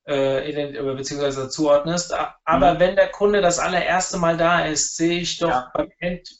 äh, 0.05 0.53
beziehungsweise 0.95 1.49
zuordnest. 1.49 2.15
Aber 2.45 2.75
mhm. 2.75 2.79
wenn 2.79 2.97
der 2.97 3.09
Kunde 3.09 3.41
das 3.41 3.59
allererste 3.59 4.17
Mal 4.17 4.37
da 4.37 4.65
ist, 4.65 4.97
sehe 4.97 5.21
ich 5.21 5.39
doch 5.39 5.51
ja. 5.51 5.71
beim 5.75 5.91
Ent 5.99 6.31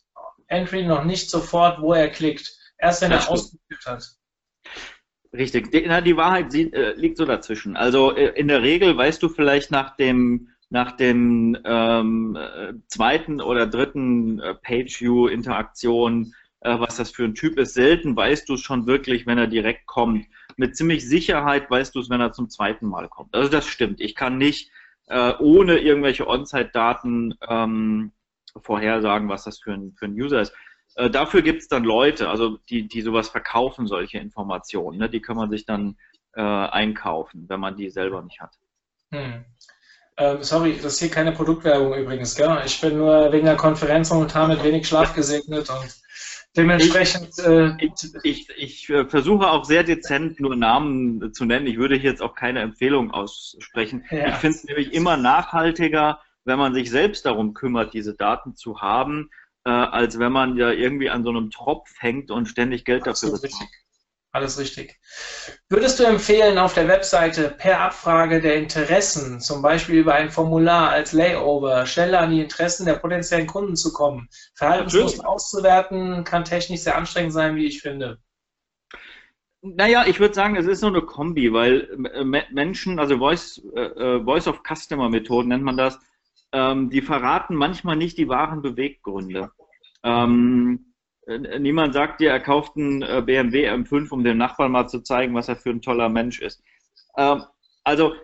Entry 0.47 0.85
noch 0.85 1.05
nicht 1.05 1.29
sofort, 1.29 1.83
wo 1.83 1.93
er 1.93 2.09
klickt. 2.09 2.51
Erst 2.79 3.03
wenn 3.03 3.11
das 3.11 3.27
er 3.27 3.33
ausgeführt 3.33 3.85
hat. 3.85 4.05
Richtig. 5.33 5.71
Die, 5.71 5.85
na, 5.87 6.01
die 6.01 6.17
Wahrheit 6.17 6.53
sie, 6.53 6.73
äh, 6.73 6.95
liegt 6.95 7.19
so 7.19 7.25
dazwischen. 7.25 7.77
Also 7.77 8.17
äh, 8.17 8.33
in 8.39 8.49
der 8.49 8.63
Regel 8.63 8.97
weißt 8.97 9.23
du 9.23 9.29
vielleicht 9.29 9.71
nach 9.71 9.97
dem 9.97 10.49
nach 10.71 10.93
dem 10.93 11.57
ähm, 11.65 12.37
äh, 12.37 12.75
zweiten 12.89 13.41
oder 13.41 13.67
dritten 13.67 14.39
äh, 14.39 14.55
Page-View-Interaktion, 14.55 16.35
äh, 16.61 16.79
was 16.79 16.97
das 16.97 17.11
für 17.11 17.25
ein 17.25 17.35
Typ 17.35 17.59
ist. 17.59 17.73
Selten 17.73 18.15
weißt 18.15 18.49
du 18.49 18.55
es 18.55 18.61
schon 18.61 18.87
wirklich, 18.87 19.27
wenn 19.27 19.39
er 19.39 19.47
direkt 19.47 19.87
kommt. 19.87 20.27
Mit 20.57 20.77
ziemlich 20.77 21.09
Sicherheit 21.09 21.71
weißt 21.71 21.95
du 21.95 22.01
es, 22.01 22.11
wenn 22.11 22.21
er 22.21 22.33
zum 22.33 22.51
zweiten 22.51 22.87
Mal 22.87 23.09
kommt. 23.09 23.35
Also 23.35 23.49
das 23.49 23.67
stimmt. 23.67 24.01
Ich 24.01 24.15
kann 24.15 24.37
nicht 24.37 24.71
äh, 25.07 25.33
ohne 25.39 25.79
irgendwelche 25.79 26.27
On-Site-Daten 26.27 27.35
ähm, 27.49 28.13
vorhersagen, 28.63 29.29
was 29.29 29.45
das 29.45 29.61
für 29.61 29.73
ein, 29.73 29.95
für 29.99 30.07
ein 30.07 30.21
User 30.21 30.43
ist. 30.43 30.53
Äh, 30.99 31.11
dafür 31.11 31.43
gibt 31.43 31.63
es 31.63 31.69
dann 31.69 31.85
Leute, 31.85 32.29
also 32.29 32.59
die, 32.69 32.89
die 32.89 33.03
sowas 33.03 33.29
verkaufen, 33.29 33.87
solche 33.87 34.19
Informationen. 34.19 34.99
Ne? 34.99 35.09
Die 35.09 35.21
kann 35.21 35.37
man 35.37 35.49
sich 35.49 35.65
dann 35.65 35.97
äh, 36.35 36.41
einkaufen, 36.43 37.45
wenn 37.49 37.61
man 37.61 37.77
die 37.77 37.89
selber 37.89 38.21
nicht 38.23 38.41
hat. 38.41 38.59
Hm. 39.13 39.45
Ähm, 40.17 40.43
sorry, 40.43 40.75
das 40.75 40.95
ist 40.95 40.99
hier 40.99 41.11
keine 41.11 41.31
Produktwerbung 41.31 41.95
übrigens, 41.95 42.35
gell? 42.35 42.61
Ich 42.67 42.81
bin 42.81 42.99
nur 42.99 43.31
wegen 43.31 43.47
der 43.47 43.57
Konferenz 43.57 44.11
momentan 44.11 44.49
mit 44.49 44.65
wenig 44.65 44.89
Schlaf 44.89 45.15
gesegnet 45.15 45.71
und 45.71 45.97
Dementsprechend. 46.57 47.39
Äh, 47.39 47.77
ich, 47.79 48.15
ich, 48.25 48.49
ich 48.57 48.91
äh, 48.91 49.05
versuche 49.05 49.49
auch 49.49 49.65
sehr 49.65 49.85
dezent 49.85 50.41
nur 50.41 50.57
Namen 50.57 51.33
zu 51.33 51.45
nennen. 51.45 51.69
Ich 51.69 51.79
würde 51.79 51.97
jetzt 51.97 52.23
auch 52.23 52.35
keine 52.35 52.61
Empfehlung 52.61 53.13
aussprechen. 53.13 54.05
Ja. 54.11 54.31
Ich 54.31 54.35
finde 54.37 54.57
es 54.57 54.65
nämlich 54.65 54.93
immer 54.93 55.17
nachhaltiger, 55.17 56.21
wenn 56.45 56.59
man 56.59 56.75
sich 56.75 56.91
selbst 56.91 57.25
darum 57.25 57.55
kümmert, 57.55 57.95
diese 57.95 58.15
Daten 58.15 58.57
zu 58.57 58.81
haben, 58.81 59.31
äh, 59.69 59.71
als 59.71 60.19
wenn 60.19 60.33
man 60.33 60.57
ja 60.57 60.71
irgendwie 60.71 61.11
an 61.11 61.25
so 61.25 61.29
einem 61.29 61.51
Tropf 61.51 61.91
hängt 61.99 62.31
und 62.31 62.47
ständig 62.47 62.87
Geld 62.87 63.07
dafür 63.07 63.33
bezahlt. 63.33 63.69
Alles 64.33 64.59
richtig. 64.59 64.99
Würdest 65.69 65.99
du 65.99 66.05
empfehlen, 66.05 66.59
auf 66.59 66.73
der 66.73 66.89
Webseite 66.89 67.51
per 67.51 67.81
Abfrage 67.81 68.41
der 68.41 68.57
Interessen, 68.57 69.41
zum 69.41 69.61
Beispiel 69.61 69.97
über 69.97 70.15
ein 70.15 70.31
Formular 70.31 70.91
als 70.91 71.13
Layover, 71.13 71.85
schneller 71.87 72.21
an 72.21 72.31
die 72.31 72.41
Interessen 72.41 72.87
der 72.87 72.95
potenziellen 72.95 73.47
Kunden 73.47 73.77
zu 73.77 73.93
kommen? 73.93 74.29
Verhaltensmuster 74.55 75.29
auszuwerten 75.29 76.25
kann 76.25 76.45
technisch 76.45 76.81
sehr 76.81 76.97
anstrengend 76.97 77.33
sein, 77.33 77.57
wie 77.57 77.67
ich 77.67 77.83
finde. 77.83 78.19
Naja, 79.61 80.05
ich 80.07 80.21
würde 80.21 80.35
sagen, 80.35 80.57
es 80.57 80.67
ist 80.67 80.81
so 80.81 80.87
eine 80.87 81.03
Kombi, 81.03 81.53
weil 81.53 81.91
äh, 82.15 82.25
Menschen, 82.53 82.99
also 82.99 83.19
Voice, 83.19 83.61
äh, 83.75 83.81
äh, 83.81 84.25
Voice 84.25 84.47
of 84.47 84.63
Customer 84.63 85.09
Methoden 85.11 85.49
nennt 85.49 85.65
man 85.65 85.77
das, 85.77 85.99
ähm, 86.53 86.91
die 86.91 87.03
verraten 87.03 87.55
manchmal 87.55 87.97
nicht 87.97 88.17
die 88.19 88.29
wahren 88.29 88.63
Beweggründe. 88.63 89.51
Ähm, 90.09 90.95
äh, 91.27 91.59
niemand 91.59 91.93
sagt 91.93 92.21
dir, 92.21 92.31
er 92.31 92.41
kauft 92.41 92.77
einen 92.77 93.03
äh, 93.03 93.23
BMW 93.25 93.69
M5, 93.69 94.11
um 94.11 94.25
dem 94.25 94.39
Nachbarn 94.39 94.73
mal 94.73 94.89
zu 94.89 95.01
zeigen, 95.01 95.35
was 95.35 95.49
er 95.49 95.57
für 95.57 95.71
ein 95.71 95.83
toller 95.83 96.09
Mensch 96.09 96.41
ist. 96.41 96.63
Ähm, 97.17 97.45
also 97.85 98.15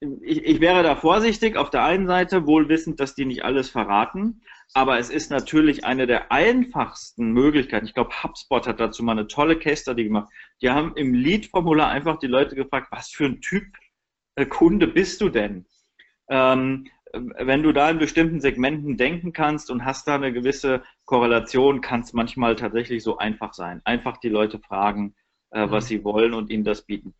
ich, 0.00 0.44
ich, 0.44 0.60
wäre 0.60 0.82
da 0.82 0.96
vorsichtig, 0.96 1.56
auf 1.56 1.70
der 1.70 1.84
einen 1.84 2.06
Seite 2.06 2.46
wohl 2.46 2.68
wissend, 2.68 3.00
dass 3.00 3.14
die 3.14 3.24
nicht 3.24 3.44
alles 3.44 3.68
verraten, 3.70 4.42
aber 4.74 4.98
es 4.98 5.10
ist 5.10 5.30
natürlich 5.30 5.84
eine 5.84 6.06
der 6.06 6.30
einfachsten 6.30 7.32
Möglichkeiten. 7.32 7.86
Ich 7.86 7.94
glaube, 7.94 8.22
HubSpot 8.22 8.66
hat 8.66 8.80
dazu 8.80 9.02
mal 9.02 9.12
eine 9.12 9.26
tolle 9.26 9.58
Case 9.58 9.82
Study 9.82 10.04
gemacht. 10.04 10.28
Die 10.62 10.70
haben 10.70 10.94
im 10.96 11.14
Lead-Formular 11.14 11.88
einfach 11.88 12.18
die 12.18 12.26
Leute 12.26 12.54
gefragt, 12.54 12.88
was 12.90 13.10
für 13.10 13.24
ein 13.24 13.40
Typ 13.40 13.64
äh, 14.36 14.46
Kunde 14.46 14.86
bist 14.86 15.20
du 15.20 15.28
denn? 15.30 15.66
Ähm, 16.30 16.86
wenn 17.12 17.62
du 17.62 17.72
da 17.72 17.90
in 17.90 17.98
bestimmten 17.98 18.40
Segmenten 18.40 18.96
denken 18.96 19.32
kannst 19.32 19.70
und 19.70 19.84
hast 19.84 20.08
da 20.08 20.14
eine 20.14 20.32
gewisse 20.32 20.82
Korrelation, 21.04 21.80
kann 21.80 22.00
es 22.00 22.12
manchmal 22.12 22.56
tatsächlich 22.56 23.02
so 23.02 23.18
einfach 23.18 23.54
sein. 23.54 23.80
Einfach 23.84 24.18
die 24.18 24.28
Leute 24.28 24.58
fragen, 24.58 25.14
äh, 25.50 25.70
was 25.70 25.84
mhm. 25.84 25.88
sie 25.88 26.04
wollen 26.04 26.34
und 26.34 26.50
ihnen 26.50 26.64
das 26.64 26.82
bieten. 26.82 27.14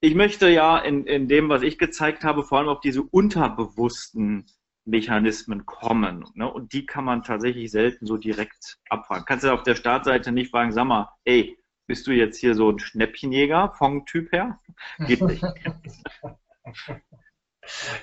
Ich 0.00 0.14
möchte 0.14 0.48
ja 0.48 0.78
in, 0.78 1.06
in 1.06 1.28
dem, 1.28 1.48
was 1.48 1.62
ich 1.62 1.76
gezeigt 1.76 2.24
habe, 2.24 2.44
vor 2.44 2.58
allem 2.58 2.68
auf 2.68 2.80
diese 2.80 3.02
unterbewussten 3.02 4.46
Mechanismen 4.84 5.66
kommen. 5.66 6.24
Ne? 6.34 6.50
Und 6.50 6.72
die 6.72 6.86
kann 6.86 7.04
man 7.04 7.22
tatsächlich 7.22 7.70
selten 7.70 8.06
so 8.06 8.16
direkt 8.16 8.78
abfragen. 8.88 9.24
Kannst 9.26 9.44
du 9.44 9.52
auf 9.52 9.64
der 9.64 9.74
Startseite 9.74 10.32
nicht 10.32 10.50
fragen, 10.50 10.72
sag 10.72 10.86
mal, 10.86 11.10
ey, 11.24 11.58
bist 11.86 12.06
du 12.06 12.12
jetzt 12.12 12.38
hier 12.38 12.54
so 12.54 12.70
ein 12.70 12.78
Schnäppchenjäger 12.78 13.74
vom 13.76 14.06
Typ 14.06 14.32
her? 14.32 14.60
Geht 15.06 15.20
nicht. 15.22 15.42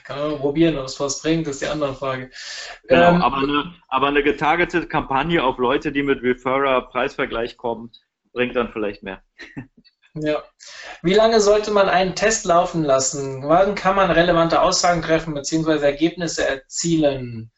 Kann 0.04 0.20
man 0.20 0.40
probieren, 0.40 0.78
ob 0.78 0.86
es 0.86 1.00
was 1.00 1.22
bringt, 1.22 1.48
ist 1.48 1.62
die 1.62 1.68
andere 1.68 1.96
Frage. 1.96 2.32
Genau, 2.88 3.10
ähm, 3.10 3.22
aber, 3.22 3.38
eine, 3.38 3.74
aber 3.88 4.08
eine 4.08 4.24
getargetete 4.24 4.88
Kampagne 4.88 5.44
auf 5.44 5.58
Leute, 5.58 5.92
die 5.92 6.04
mit 6.04 6.22
Referrer-Preisvergleich 6.22 7.58
kommen, 7.58 7.92
bringt 8.34 8.56
dann 8.56 8.72
vielleicht 8.72 9.04
mehr. 9.04 9.22
Ja. 10.18 10.44
Wie 11.02 11.14
lange 11.14 11.42
sollte 11.42 11.72
man 11.72 11.90
einen 11.90 12.16
Test 12.16 12.46
laufen 12.46 12.86
lassen? 12.86 13.44
Wann 13.48 13.76
kann 13.76 13.98
man 13.98 14.12
relevante 14.12 14.62
Aussagen 14.62 15.02
treffen 15.02 15.34
bzw. 15.34 15.84
Ergebnisse 15.84 16.48
erzielen? 16.48 17.52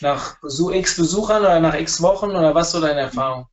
Nach 0.00 0.36
x 0.42 0.96
Besuchern 0.96 1.42
oder 1.42 1.58
nach 1.60 1.74
x 1.74 2.00
Wochen 2.00 2.30
oder 2.30 2.54
was 2.54 2.70
so 2.70 2.80
deine 2.80 3.00
Erfahrung? 3.00 3.49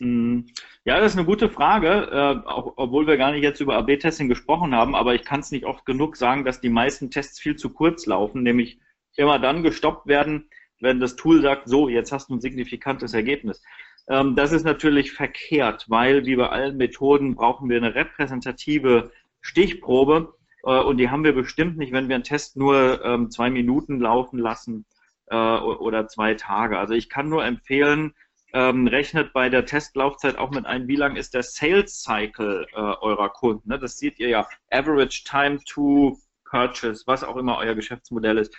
Hm. 0.00 0.46
Ja, 0.84 0.98
das 0.98 1.12
ist 1.12 1.18
eine 1.18 1.26
gute 1.26 1.50
Frage, 1.50 2.08
äh, 2.10 2.48
auch, 2.48 2.72
obwohl 2.76 3.06
wir 3.06 3.18
gar 3.18 3.32
nicht 3.32 3.42
jetzt 3.42 3.60
über 3.60 3.76
AB-Testing 3.76 4.28
gesprochen 4.28 4.74
haben, 4.74 4.94
aber 4.94 5.14
ich 5.14 5.24
kann 5.24 5.40
es 5.40 5.50
nicht 5.50 5.66
oft 5.66 5.84
genug 5.84 6.16
sagen, 6.16 6.44
dass 6.44 6.60
die 6.60 6.70
meisten 6.70 7.10
Tests 7.10 7.38
viel 7.38 7.56
zu 7.56 7.70
kurz 7.70 8.06
laufen, 8.06 8.42
nämlich 8.42 8.80
immer 9.16 9.38
dann 9.38 9.62
gestoppt 9.62 10.06
werden, 10.06 10.48
wenn 10.80 11.00
das 11.00 11.16
Tool 11.16 11.42
sagt, 11.42 11.68
so, 11.68 11.90
jetzt 11.90 12.12
hast 12.12 12.30
du 12.30 12.34
ein 12.34 12.40
signifikantes 12.40 13.12
Ergebnis. 13.12 13.62
Ähm, 14.08 14.36
das 14.36 14.52
ist 14.52 14.64
natürlich 14.64 15.12
verkehrt, 15.12 15.84
weil 15.88 16.24
wie 16.24 16.36
bei 16.36 16.48
allen 16.48 16.78
Methoden 16.78 17.34
brauchen 17.34 17.68
wir 17.68 17.76
eine 17.76 17.94
repräsentative 17.94 19.12
Stichprobe 19.42 20.34
äh, 20.64 20.78
und 20.80 20.96
die 20.96 21.10
haben 21.10 21.24
wir 21.24 21.34
bestimmt 21.34 21.76
nicht, 21.76 21.92
wenn 21.92 22.08
wir 22.08 22.14
einen 22.14 22.24
Test 22.24 22.56
nur 22.56 23.04
ähm, 23.04 23.30
zwei 23.30 23.50
Minuten 23.50 24.00
laufen 24.00 24.38
lassen 24.38 24.86
äh, 25.26 25.36
oder 25.36 26.08
zwei 26.08 26.34
Tage. 26.34 26.78
Also 26.78 26.94
ich 26.94 27.10
kann 27.10 27.28
nur 27.28 27.44
empfehlen, 27.44 28.14
ähm, 28.52 28.86
rechnet 28.86 29.32
bei 29.32 29.48
der 29.48 29.64
Testlaufzeit 29.64 30.36
auch 30.36 30.50
mit 30.50 30.66
ein, 30.66 30.88
wie 30.88 30.96
lang 30.96 31.16
ist 31.16 31.34
der 31.34 31.42
Sales 31.42 32.02
Cycle 32.02 32.66
äh, 32.72 32.76
eurer 32.76 33.28
Kunden. 33.28 33.68
Ne? 33.68 33.78
Das 33.78 33.98
seht 33.98 34.18
ihr 34.18 34.28
ja. 34.28 34.48
Average 34.70 35.24
Time 35.24 35.58
to 35.68 36.18
Purchase, 36.44 37.04
was 37.06 37.22
auch 37.22 37.36
immer 37.36 37.58
euer 37.58 37.74
Geschäftsmodell 37.74 38.38
ist. 38.38 38.56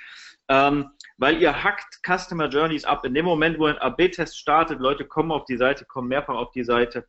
Ähm, 0.48 0.92
weil 1.18 1.42
ihr 1.42 1.64
hackt 1.64 2.02
Customer 2.06 2.48
Journeys 2.48 2.86
ab. 2.86 3.06
In 3.06 3.14
dem 3.14 3.26
Moment, 3.26 3.60
wo 3.60 3.66
ein 3.66 3.78
AB-Test 3.78 4.38
startet, 4.38 4.80
Leute 4.80 5.06
kommen 5.06 5.32
auf 5.32 5.46
die 5.46 5.58
Seite, 5.58 5.86
kommen 5.86 6.08
mehrfach 6.08 6.36
auf 6.36 6.52
die 6.52 6.64
Seite, 6.64 7.08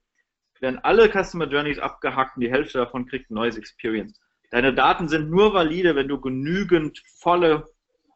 werden 0.60 0.80
alle 0.82 1.08
Customer 1.08 1.46
Journeys 1.46 1.78
abgehackt 1.78 2.36
und 2.36 2.42
die 2.42 2.50
Hälfte 2.50 2.78
davon 2.78 3.06
kriegt 3.06 3.30
ein 3.30 3.34
neues 3.34 3.56
Experience. 3.56 4.20
Deine 4.50 4.74
Daten 4.74 5.08
sind 5.08 5.30
nur 5.30 5.54
valide, 5.54 5.94
wenn 5.96 6.08
du 6.08 6.20
genügend 6.20 7.02
volle 7.18 7.68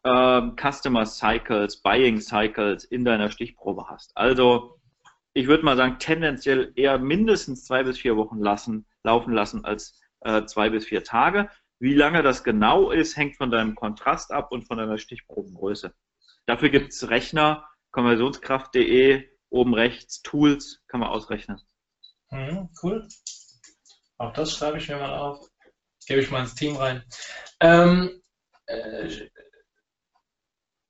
ähm, 0.07 0.57
Customer 0.57 1.05
Cycles, 1.05 1.83
Buying 1.83 2.21
Cycles 2.21 2.85
in 2.85 3.05
deiner 3.05 3.31
Stichprobe 3.31 3.89
hast. 3.89 4.17
Also 4.17 4.81
ich 5.35 5.49
würde 5.49 5.65
mal 5.65 5.77
sagen, 5.77 5.99
tendenziell 5.99 6.73
eher 6.77 6.99
mindestens 6.99 7.65
zwei 7.65 7.83
bis 7.83 7.99
vier 7.99 8.17
Wochen 8.17 8.39
lassen, 8.39 8.87
laufen 9.03 9.33
lassen 9.33 9.65
als 9.65 10.01
äh, 10.21 10.45
zwei 10.47 10.71
bis 10.71 10.87
vier 10.87 11.03
Tage. 11.05 11.51
Wie 11.79 11.95
lange 11.95 12.23
das 12.23 12.45
genau 12.45 12.91
ist, 12.91 13.17
hängt 13.17 13.37
von 13.37 13.51
deinem 13.51 13.75
Kontrast 13.75 14.33
ab 14.33 14.51
und 14.53 14.67
von 14.67 14.79
deiner 14.79 14.97
Stichprobengröße. 14.97 15.93
Dafür 16.47 16.71
gibt 16.71 16.93
es 16.93 17.11
Rechner, 17.11 17.69
konversionskraft.de, 17.91 19.29
oben 19.51 19.75
rechts, 19.75 20.23
Tools, 20.23 20.83
kann 20.87 21.01
man 21.01 21.11
ausrechnen. 21.11 21.61
Mhm, 22.31 22.71
cool. 22.83 23.07
Auch 24.19 24.33
das 24.33 24.53
schreibe 24.53 24.79
ich 24.79 24.89
mir 24.89 24.97
mal 24.97 25.19
auf. 25.19 25.47
Gebe 26.07 26.21
ich 26.21 26.31
mal 26.31 26.41
ins 26.41 26.55
Team 26.55 26.77
rein. 26.77 27.03
Ähm, 27.61 28.23
äh, 28.67 29.29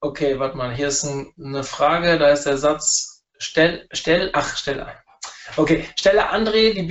Okay, 0.07 0.39
warte 0.39 0.57
mal, 0.57 0.73
hier 0.73 0.87
ist 0.87 1.03
ein, 1.03 1.33
eine 1.37 1.65
Frage, 1.65 2.17
da 2.17 2.29
ist 2.29 2.45
der 2.45 2.59
Satz, 2.59 3.25
stell, 3.39 3.89
stell, 3.91 4.31
ach, 4.35 4.57
stell, 4.57 4.87
okay, 5.57 5.85
stelle 5.99 6.31
André 6.31 6.75
die 6.75 6.85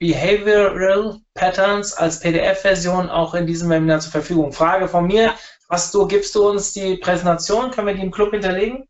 Behavioral 0.00 1.20
Patterns 1.34 1.94
als 1.94 2.18
PDF-Version 2.18 3.10
auch 3.10 3.34
in 3.34 3.46
diesem 3.46 3.70
Webinar 3.70 4.00
zur 4.00 4.10
Verfügung. 4.10 4.52
Frage 4.52 4.88
von 4.88 5.06
mir, 5.06 5.34
hast 5.70 5.94
du, 5.94 6.08
gibst 6.08 6.34
du 6.34 6.48
uns 6.48 6.72
die 6.72 6.96
Präsentation, 6.96 7.70
können 7.70 7.86
wir 7.86 7.94
die 7.94 8.02
im 8.02 8.10
Club 8.10 8.32
hinterlegen? 8.32 8.88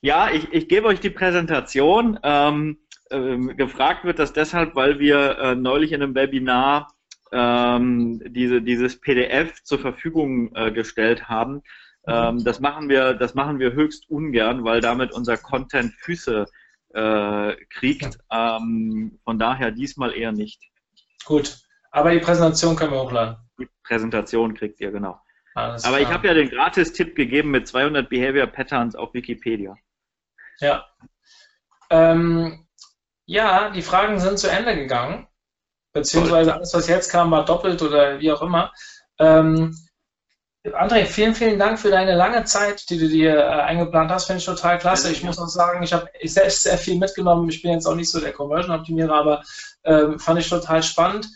Ja, 0.00 0.30
ich, 0.30 0.52
ich 0.52 0.68
gebe 0.68 0.86
euch 0.86 1.00
die 1.00 1.10
Präsentation. 1.10 2.20
Ähm, 2.22 2.78
ähm, 3.10 3.56
gefragt 3.56 4.04
wird 4.04 4.20
das 4.20 4.32
deshalb, 4.32 4.76
weil 4.76 5.00
wir 5.00 5.36
äh, 5.38 5.54
neulich 5.56 5.90
in 5.90 6.00
einem 6.00 6.14
Webinar 6.14 6.92
ähm, 7.32 8.22
diese, 8.24 8.62
dieses 8.62 9.00
PDF 9.00 9.64
zur 9.64 9.80
Verfügung 9.80 10.54
äh, 10.54 10.70
gestellt 10.70 11.28
haben. 11.28 11.62
Ähm, 12.08 12.44
das 12.44 12.60
machen 12.60 12.88
wir, 12.88 13.14
das 13.14 13.34
machen 13.34 13.58
wir 13.58 13.72
höchst 13.72 14.08
ungern, 14.08 14.64
weil 14.64 14.80
damit 14.80 15.12
unser 15.12 15.36
Content 15.36 15.92
Füße 16.00 16.46
äh, 16.94 17.56
kriegt. 17.70 18.18
Ähm, 18.30 19.18
von 19.24 19.38
daher 19.38 19.70
diesmal 19.70 20.14
eher 20.14 20.32
nicht. 20.32 20.62
Gut, 21.24 21.58
aber 21.90 22.12
die 22.12 22.20
Präsentation 22.20 22.76
können 22.76 22.92
wir 22.92 23.02
hochladen. 23.02 23.36
Die 23.58 23.68
Präsentation 23.82 24.54
kriegt 24.54 24.80
ihr, 24.80 24.90
genau. 24.90 25.20
Alles 25.54 25.84
aber 25.84 25.98
klar. 25.98 26.08
ich 26.08 26.14
habe 26.14 26.28
ja 26.28 26.34
den 26.34 26.50
Gratis-Tipp 26.50 27.14
gegeben 27.14 27.50
mit 27.50 27.66
200 27.66 28.08
Behavior 28.08 28.46
Patterns 28.46 28.94
auf 28.94 29.12
Wikipedia. 29.12 29.74
Ja. 30.60 30.86
Ähm, 31.90 32.66
ja, 33.26 33.70
die 33.70 33.82
Fragen 33.82 34.18
sind 34.20 34.38
zu 34.38 34.50
Ende 34.50 34.74
gegangen. 34.74 35.26
Beziehungsweise 35.92 36.54
alles, 36.54 36.72
was 36.74 36.86
jetzt 36.86 37.10
kam, 37.10 37.30
war 37.30 37.44
doppelt 37.44 37.82
oder 37.82 38.20
wie 38.20 38.30
auch 38.30 38.42
immer. 38.42 38.72
Ähm, 39.18 39.76
André, 40.64 41.06
vielen, 41.06 41.34
vielen 41.34 41.58
Dank 41.58 41.78
für 41.78 41.90
deine 41.90 42.14
lange 42.14 42.44
Zeit, 42.44 42.90
die 42.90 42.98
du 42.98 43.08
dir 43.08 43.36
äh, 43.36 43.42
eingeplant 43.42 44.10
hast. 44.10 44.26
Finde 44.26 44.40
ich 44.40 44.44
total 44.44 44.78
klasse. 44.78 45.10
Ich 45.12 45.22
muss 45.22 45.38
auch 45.38 45.48
sagen, 45.48 45.82
ich 45.82 45.92
habe 45.92 46.08
selbst 46.24 46.64
sehr 46.64 46.76
viel 46.76 46.98
mitgenommen. 46.98 47.48
Ich 47.48 47.62
bin 47.62 47.72
jetzt 47.72 47.86
auch 47.86 47.94
nicht 47.94 48.10
so 48.10 48.20
der 48.20 48.32
Conversion-Optimierer, 48.32 49.14
aber 49.14 49.42
äh, 49.84 50.18
fand 50.18 50.40
ich 50.40 50.48
total 50.48 50.82
spannend. 50.82 51.28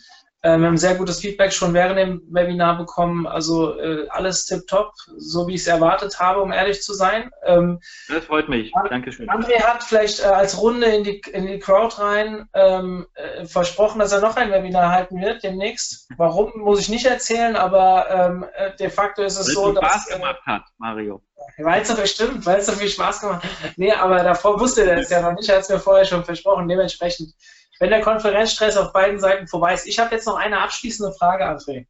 Ähm, 0.45 0.59
wir 0.59 0.67
haben 0.67 0.77
sehr 0.77 0.95
gutes 0.95 1.21
Feedback 1.21 1.53
schon 1.53 1.73
während 1.73 1.97
dem 1.97 2.21
Webinar 2.29 2.77
bekommen. 2.77 3.25
Also 3.25 3.79
äh, 3.79 4.07
alles 4.09 4.45
tipptopp, 4.45 4.93
so 5.15 5.47
wie 5.47 5.55
ich 5.55 5.61
es 5.61 5.67
erwartet 5.67 6.19
habe, 6.19 6.41
um 6.41 6.51
ehrlich 6.51 6.81
zu 6.81 6.93
sein. 6.93 7.31
Ähm, 7.45 7.79
das 8.09 8.25
freut 8.25 8.49
mich. 8.49 8.73
Dankeschön. 8.89 9.29
André 9.29 9.61
hat 9.61 9.83
vielleicht 9.83 10.19
äh, 10.19 10.23
als 10.23 10.61
Runde 10.61 10.87
in 10.87 11.05
die, 11.05 11.21
in 11.31 11.47
die 11.47 11.59
Crowd 11.59 11.95
rein 11.97 12.49
ähm, 12.53 13.07
äh, 13.13 13.45
versprochen, 13.45 13.99
dass 13.99 14.11
er 14.11 14.19
noch 14.19 14.35
ein 14.35 14.51
Webinar 14.51 14.91
halten 14.91 15.21
wird 15.21 15.43
demnächst. 15.43 16.09
Warum, 16.17 16.51
muss 16.57 16.81
ich 16.81 16.89
nicht 16.89 17.05
erzählen, 17.05 17.55
aber 17.55 18.09
ähm, 18.09 18.45
äh, 18.55 18.75
de 18.75 18.89
facto 18.89 19.21
ist 19.21 19.39
es 19.39 19.47
weil 19.47 19.53
so, 19.53 19.69
es 19.69 19.79
dass... 19.79 19.91
Spaß 19.91 20.09
äh, 20.09 20.13
gemacht 20.15 20.41
hat, 20.45 20.63
Mario. 20.77 21.21
Weil 21.57 21.81
es 21.81 21.87
so 21.87 21.95
bestimmt, 21.95 22.45
weil 22.45 22.59
es 22.59 22.65
so 22.65 22.73
viel 22.73 22.89
Spaß 22.89 23.21
gemacht 23.21 23.43
hat. 23.43 23.77
Nee, 23.77 23.91
aber 23.91 24.23
davor 24.23 24.59
wusste 24.59 24.89
er 24.89 24.97
es 24.97 25.09
ja 25.09 25.21
noch 25.21 25.33
nicht, 25.33 25.47
er 25.49 25.55
hat 25.55 25.63
es 25.63 25.69
mir 25.69 25.79
vorher 25.79 26.05
schon 26.05 26.23
versprochen. 26.23 26.67
Dementsprechend 26.67 27.33
wenn 27.79 27.89
der 27.89 28.01
Konferenzstress 28.01 28.77
auf 28.77 28.93
beiden 28.93 29.19
Seiten 29.19 29.47
vorbei 29.47 29.73
ist. 29.73 29.87
Ich 29.87 29.99
habe 29.99 30.13
jetzt 30.15 30.27
noch 30.27 30.35
eine 30.35 30.59
abschließende 30.59 31.13
Frage, 31.13 31.45
André. 31.45 31.85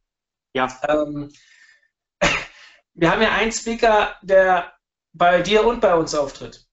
Ja. 0.54 0.68
Ähm, 0.88 1.32
wir 2.94 3.10
haben 3.10 3.22
ja 3.22 3.32
einen 3.32 3.52
Speaker, 3.52 4.16
der 4.22 4.72
bei 5.12 5.42
dir 5.42 5.66
und 5.66 5.80
bei 5.80 5.94
uns 5.94 6.14
auftritt. 6.14 6.66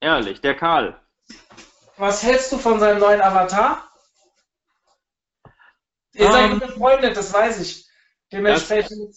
Ehrlich, 0.00 0.40
der 0.40 0.54
Karl. 0.56 1.00
Was 1.96 2.22
hältst 2.22 2.50
du 2.52 2.58
von 2.58 2.80
seinem 2.80 2.98
neuen 2.98 3.20
Avatar? 3.20 3.88
Ihr 6.14 6.26
um, 6.26 6.32
seid 6.32 6.50
ähm, 6.50 6.58
befreundet, 6.58 7.16
das 7.16 7.32
weiß 7.32 7.60
ich. 7.60 7.88
Dementsprechend. 8.32 9.14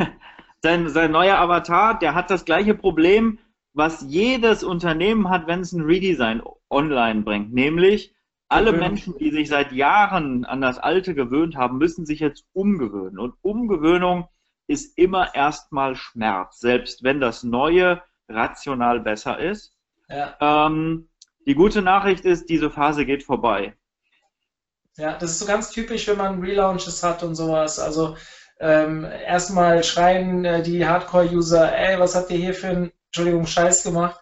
sein, 0.62 0.88
sein 0.88 1.10
neuer 1.10 1.38
Avatar, 1.38 1.98
der 1.98 2.14
hat 2.14 2.30
das 2.30 2.44
gleiche 2.44 2.74
Problem, 2.74 3.38
was 3.72 4.04
jedes 4.06 4.62
Unternehmen 4.64 5.30
hat, 5.30 5.46
wenn 5.46 5.60
es 5.60 5.72
ein 5.72 5.82
Redesign 5.82 6.42
online 6.68 7.22
bringt. 7.22 7.52
Nämlich, 7.52 8.14
alle 8.48 8.72
Menschen, 8.72 9.16
die 9.18 9.30
sich 9.30 9.48
seit 9.48 9.72
Jahren 9.72 10.44
an 10.44 10.60
das 10.60 10.78
Alte 10.78 11.14
gewöhnt 11.14 11.56
haben, 11.56 11.78
müssen 11.78 12.06
sich 12.06 12.20
jetzt 12.20 12.44
umgewöhnen. 12.52 13.18
Und 13.18 13.34
Umgewöhnung 13.42 14.28
ist 14.66 14.96
immer 14.98 15.34
erstmal 15.34 15.96
Schmerz, 15.96 16.58
selbst 16.58 17.02
wenn 17.02 17.20
das 17.20 17.42
Neue 17.42 18.02
rational 18.28 19.00
besser 19.00 19.38
ist. 19.38 19.74
Ja. 20.08 20.36
Ähm, 20.40 21.08
die 21.46 21.54
gute 21.54 21.82
Nachricht 21.82 22.24
ist, 22.24 22.48
diese 22.48 22.70
Phase 22.70 23.06
geht 23.06 23.22
vorbei. 23.22 23.74
Ja, 24.96 25.16
das 25.16 25.32
ist 25.32 25.38
so 25.38 25.46
ganz 25.46 25.70
typisch, 25.70 26.08
wenn 26.08 26.18
man 26.18 26.40
Relaunches 26.40 27.02
hat 27.02 27.22
und 27.22 27.34
sowas. 27.34 27.78
Also 27.78 28.16
ähm, 28.60 29.04
erstmal 29.04 29.84
schreien 29.84 30.44
äh, 30.44 30.62
die 30.62 30.86
Hardcore-User, 30.86 31.76
ey, 31.76 31.98
was 32.00 32.14
habt 32.14 32.30
ihr 32.30 32.38
hier 32.38 32.54
für 32.54 32.68
einen, 32.68 32.92
Entschuldigung, 33.06 33.46
Scheiß 33.46 33.84
gemacht? 33.84 34.20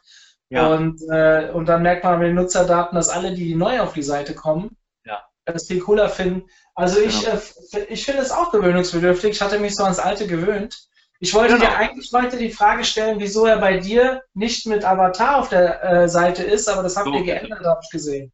Ja. 0.48 0.68
Und, 0.68 1.00
äh, 1.10 1.50
und 1.52 1.66
dann 1.66 1.82
merkt 1.82 2.04
man 2.04 2.18
mit 2.18 2.28
den 2.28 2.36
Nutzerdaten, 2.36 2.94
dass 2.94 3.08
alle, 3.08 3.34
die 3.34 3.54
neu 3.54 3.80
auf 3.80 3.92
die 3.92 4.02
Seite 4.02 4.34
kommen, 4.34 4.76
ja. 5.04 5.20
das 5.44 5.66
viel 5.66 5.80
cooler 5.80 6.08
finden. 6.08 6.48
Also 6.74 7.00
ich, 7.00 7.24
genau. 7.24 7.38
äh, 7.72 7.84
ich 7.88 8.04
finde 8.04 8.22
es 8.22 8.30
auch 8.30 8.52
gewöhnungsbedürftig. 8.52 9.32
Ich 9.32 9.40
hatte 9.40 9.58
mich 9.58 9.74
so 9.74 9.82
ans 9.82 9.98
Alte 9.98 10.26
gewöhnt. 10.26 10.76
Ich 11.18 11.34
wollte 11.34 11.54
genau. 11.54 11.66
dir 11.66 11.76
eigentlich 11.76 12.10
heute 12.12 12.36
die 12.36 12.50
Frage 12.50 12.84
stellen, 12.84 13.18
wieso 13.18 13.46
er 13.46 13.58
bei 13.58 13.78
dir 13.78 14.22
nicht 14.34 14.66
mit 14.66 14.84
Avatar 14.84 15.38
auf 15.38 15.48
der 15.48 15.82
äh, 15.82 16.08
Seite 16.08 16.42
ist, 16.42 16.68
aber 16.68 16.82
das 16.82 16.96
habt 16.96 17.08
ihr 17.08 17.22
geändert, 17.22 17.64
habe 17.64 17.80
ich 17.82 17.90
gesehen. 17.90 18.32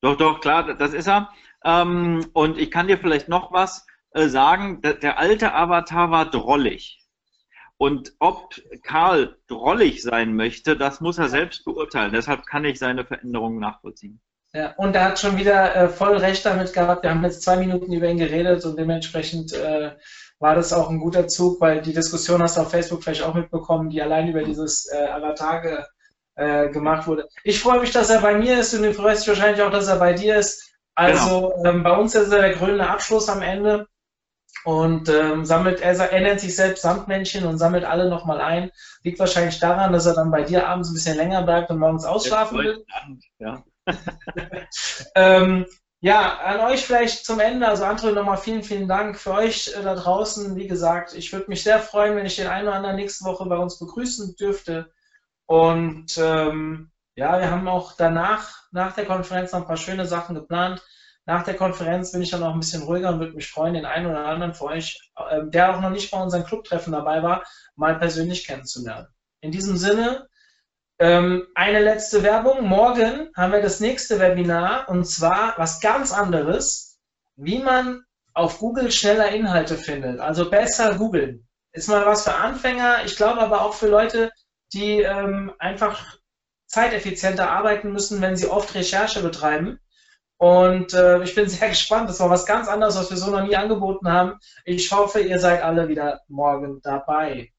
Doch, 0.00 0.16
doch, 0.16 0.40
klar, 0.40 0.74
das 0.74 0.92
ist 0.92 1.06
er. 1.06 1.30
Ähm, 1.64 2.26
und 2.34 2.58
ich 2.58 2.70
kann 2.70 2.88
dir 2.88 2.98
vielleicht 2.98 3.28
noch 3.28 3.52
was 3.52 3.86
äh, 4.10 4.28
sagen. 4.28 4.82
Der, 4.82 4.94
der 4.94 5.18
alte 5.18 5.54
Avatar 5.54 6.10
war 6.10 6.30
drollig. 6.30 7.03
Und 7.84 8.14
ob 8.18 8.54
Karl 8.82 9.36
drollig 9.46 10.02
sein 10.02 10.34
möchte, 10.34 10.74
das 10.74 11.02
muss 11.02 11.18
er 11.18 11.28
selbst 11.28 11.66
beurteilen. 11.66 12.14
Deshalb 12.14 12.46
kann 12.46 12.64
ich 12.64 12.78
seine 12.78 13.04
Veränderungen 13.04 13.58
nachvollziehen. 13.60 14.22
Ja, 14.54 14.72
und 14.78 14.96
er 14.96 15.04
hat 15.04 15.18
schon 15.18 15.36
wieder 15.36 15.76
äh, 15.76 15.88
voll 15.90 16.16
recht 16.16 16.46
damit 16.46 16.72
gehabt. 16.72 17.02
Wir 17.02 17.10
haben 17.10 17.22
jetzt 17.24 17.42
zwei 17.42 17.56
Minuten 17.56 17.92
über 17.92 18.08
ihn 18.08 18.16
geredet 18.16 18.64
und 18.64 18.78
dementsprechend 18.78 19.52
äh, 19.52 19.90
war 20.38 20.54
das 20.54 20.72
auch 20.72 20.88
ein 20.88 20.98
guter 20.98 21.28
Zug, 21.28 21.60
weil 21.60 21.82
die 21.82 21.92
Diskussion 21.92 22.40
hast 22.40 22.56
du 22.56 22.62
auf 22.62 22.70
Facebook 22.70 23.02
vielleicht 23.02 23.22
auch 23.22 23.34
mitbekommen, 23.34 23.90
die 23.90 24.00
allein 24.00 24.28
über 24.28 24.44
dieses 24.44 24.90
äh, 24.90 25.06
Avatar 25.06 25.86
äh, 26.36 26.70
gemacht 26.70 27.06
wurde. 27.06 27.28
Ich 27.42 27.60
freue 27.60 27.80
mich, 27.80 27.90
dass 27.90 28.08
er 28.08 28.22
bei 28.22 28.34
mir 28.34 28.60
ist 28.60 28.72
und 28.72 28.84
du 28.84 28.94
freust 28.94 29.26
dich 29.26 29.28
wahrscheinlich 29.28 29.60
auch, 29.60 29.70
dass 29.70 29.88
er 29.88 29.98
bei 29.98 30.14
dir 30.14 30.36
ist. 30.36 30.74
Also 30.94 31.52
genau. 31.58 31.64
ähm, 31.66 31.82
bei 31.82 31.94
uns 31.94 32.14
ist 32.14 32.32
er 32.32 32.40
der 32.40 32.54
grüne 32.54 32.88
Abschluss 32.88 33.28
am 33.28 33.42
Ende 33.42 33.88
und 34.64 35.08
ähm, 35.10 35.44
sammelt, 35.44 35.80
er, 35.80 35.94
er 35.94 36.20
nennt 36.20 36.40
sich 36.40 36.56
selbst 36.56 36.82
Sandmännchen 36.82 37.44
und 37.44 37.58
sammelt 37.58 37.84
alle 37.84 38.08
nochmal 38.08 38.40
ein. 38.40 38.70
Liegt 39.02 39.18
wahrscheinlich 39.18 39.58
daran, 39.58 39.92
dass 39.92 40.06
er 40.06 40.14
dann 40.14 40.30
bei 40.30 40.42
dir 40.42 40.66
abends 40.66 40.90
ein 40.90 40.94
bisschen 40.94 41.16
länger 41.16 41.42
bleibt 41.42 41.70
und 41.70 41.78
morgens 41.78 42.06
ausschlafen 42.06 42.58
will. 42.58 42.84
Ja. 43.38 43.62
ähm, 45.14 45.66
ja, 46.00 46.38
an 46.38 46.60
euch 46.60 46.84
vielleicht 46.84 47.24
zum 47.26 47.40
Ende. 47.40 47.68
Also 47.68 47.84
André, 47.84 48.12
nochmal 48.12 48.38
vielen, 48.38 48.62
vielen 48.62 48.88
Dank 48.88 49.18
für 49.18 49.32
euch 49.32 49.74
äh, 49.74 49.82
da 49.82 49.94
draußen. 49.94 50.56
Wie 50.56 50.66
gesagt, 50.66 51.14
ich 51.14 51.32
würde 51.32 51.46
mich 51.48 51.62
sehr 51.62 51.78
freuen, 51.78 52.16
wenn 52.16 52.26
ich 52.26 52.36
den 52.36 52.46
einen 52.46 52.68
oder 52.68 52.76
anderen 52.76 52.96
nächste 52.96 53.24
Woche 53.24 53.46
bei 53.46 53.56
uns 53.56 53.78
begrüßen 53.78 54.36
dürfte. 54.36 54.90
Und 55.46 56.16
ähm, 56.18 56.90
ja, 57.16 57.38
wir 57.38 57.50
haben 57.50 57.68
auch 57.68 57.92
danach, 57.96 58.64
nach 58.72 58.94
der 58.94 59.04
Konferenz, 59.04 59.52
noch 59.52 59.60
ein 59.60 59.66
paar 59.66 59.76
schöne 59.76 60.06
Sachen 60.06 60.34
geplant. 60.34 60.82
Nach 61.26 61.42
der 61.42 61.56
Konferenz 61.56 62.12
bin 62.12 62.22
ich 62.22 62.30
dann 62.30 62.42
auch 62.42 62.52
ein 62.52 62.60
bisschen 62.60 62.82
ruhiger 62.82 63.10
und 63.10 63.20
würde 63.20 63.34
mich 63.34 63.50
freuen, 63.50 63.74
den 63.74 63.86
einen 63.86 64.06
oder 64.06 64.26
anderen 64.26 64.54
von 64.54 64.72
euch, 64.72 65.10
ähm, 65.30 65.50
der 65.50 65.74
auch 65.74 65.80
noch 65.80 65.90
nicht 65.90 66.10
bei 66.10 66.22
unseren 66.22 66.44
Clubtreffen 66.44 66.92
dabei 66.92 67.22
war, 67.22 67.44
mal 67.76 67.98
persönlich 67.98 68.46
kennenzulernen. 68.46 69.08
In 69.40 69.50
diesem 69.50 69.76
Sinne, 69.76 70.28
ähm, 70.98 71.46
eine 71.54 71.80
letzte 71.80 72.22
Werbung. 72.22 72.66
Morgen 72.68 73.30
haben 73.36 73.52
wir 73.52 73.62
das 73.62 73.80
nächste 73.80 74.20
Webinar 74.20 74.88
und 74.88 75.06
zwar 75.06 75.54
was 75.56 75.80
ganz 75.80 76.12
anderes, 76.12 76.98
wie 77.36 77.58
man 77.58 78.04
auf 78.32 78.58
Google 78.58 78.90
schneller 78.92 79.30
Inhalte 79.30 79.76
findet. 79.76 80.20
Also 80.20 80.50
besser 80.50 80.96
googeln. 80.96 81.46
Ist 81.72 81.88
mal 81.88 82.06
was 82.06 82.24
für 82.24 82.34
Anfänger, 82.34 83.04
ich 83.04 83.16
glaube 83.16 83.40
aber 83.40 83.62
auch 83.62 83.74
für 83.74 83.88
Leute, 83.88 84.30
die 84.72 85.00
ähm, 85.00 85.52
einfach 85.58 86.18
zeiteffizienter 86.66 87.50
arbeiten 87.50 87.92
müssen, 87.92 88.20
wenn 88.20 88.36
sie 88.36 88.46
oft 88.46 88.74
Recherche 88.74 89.22
betreiben. 89.22 89.80
Und 90.38 90.92
äh, 90.94 91.22
ich 91.22 91.34
bin 91.34 91.48
sehr 91.48 91.68
gespannt. 91.68 92.08
Das 92.08 92.20
war 92.20 92.30
was 92.30 92.46
ganz 92.46 92.68
anderes, 92.68 92.96
was 92.96 93.10
wir 93.10 93.16
so 93.16 93.30
noch 93.30 93.46
nie 93.46 93.56
angeboten 93.56 94.10
haben. 94.10 94.38
Ich 94.64 94.90
hoffe, 94.92 95.20
ihr 95.20 95.38
seid 95.38 95.62
alle 95.62 95.88
wieder 95.88 96.20
morgen 96.28 96.80
dabei. 96.82 97.52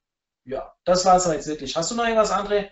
Ja, 0.44 0.74
das 0.84 1.06
war 1.06 1.16
es 1.16 1.26
jetzt 1.26 1.48
wirklich. 1.48 1.76
Hast 1.76 1.92
du 1.92 1.96
noch 1.96 2.04
irgendwas, 2.04 2.32
André? 2.32 2.70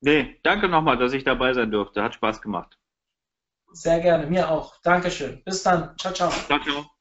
Nee, 0.00 0.38
danke 0.44 0.68
nochmal, 0.68 0.96
dass 0.96 1.12
ich 1.12 1.24
dabei 1.24 1.52
sein 1.54 1.70
durfte. 1.70 2.02
Hat 2.02 2.14
Spaß 2.14 2.40
gemacht. 2.40 2.78
Sehr 3.72 4.00
gerne, 4.00 4.26
mir 4.26 4.50
auch. 4.50 4.80
Dankeschön. 4.82 5.42
Bis 5.44 5.62
dann. 5.62 5.96
Ciao, 5.98 6.12
ciao. 6.12 6.30
Ciao, 6.30 6.60
ciao. 6.60 6.97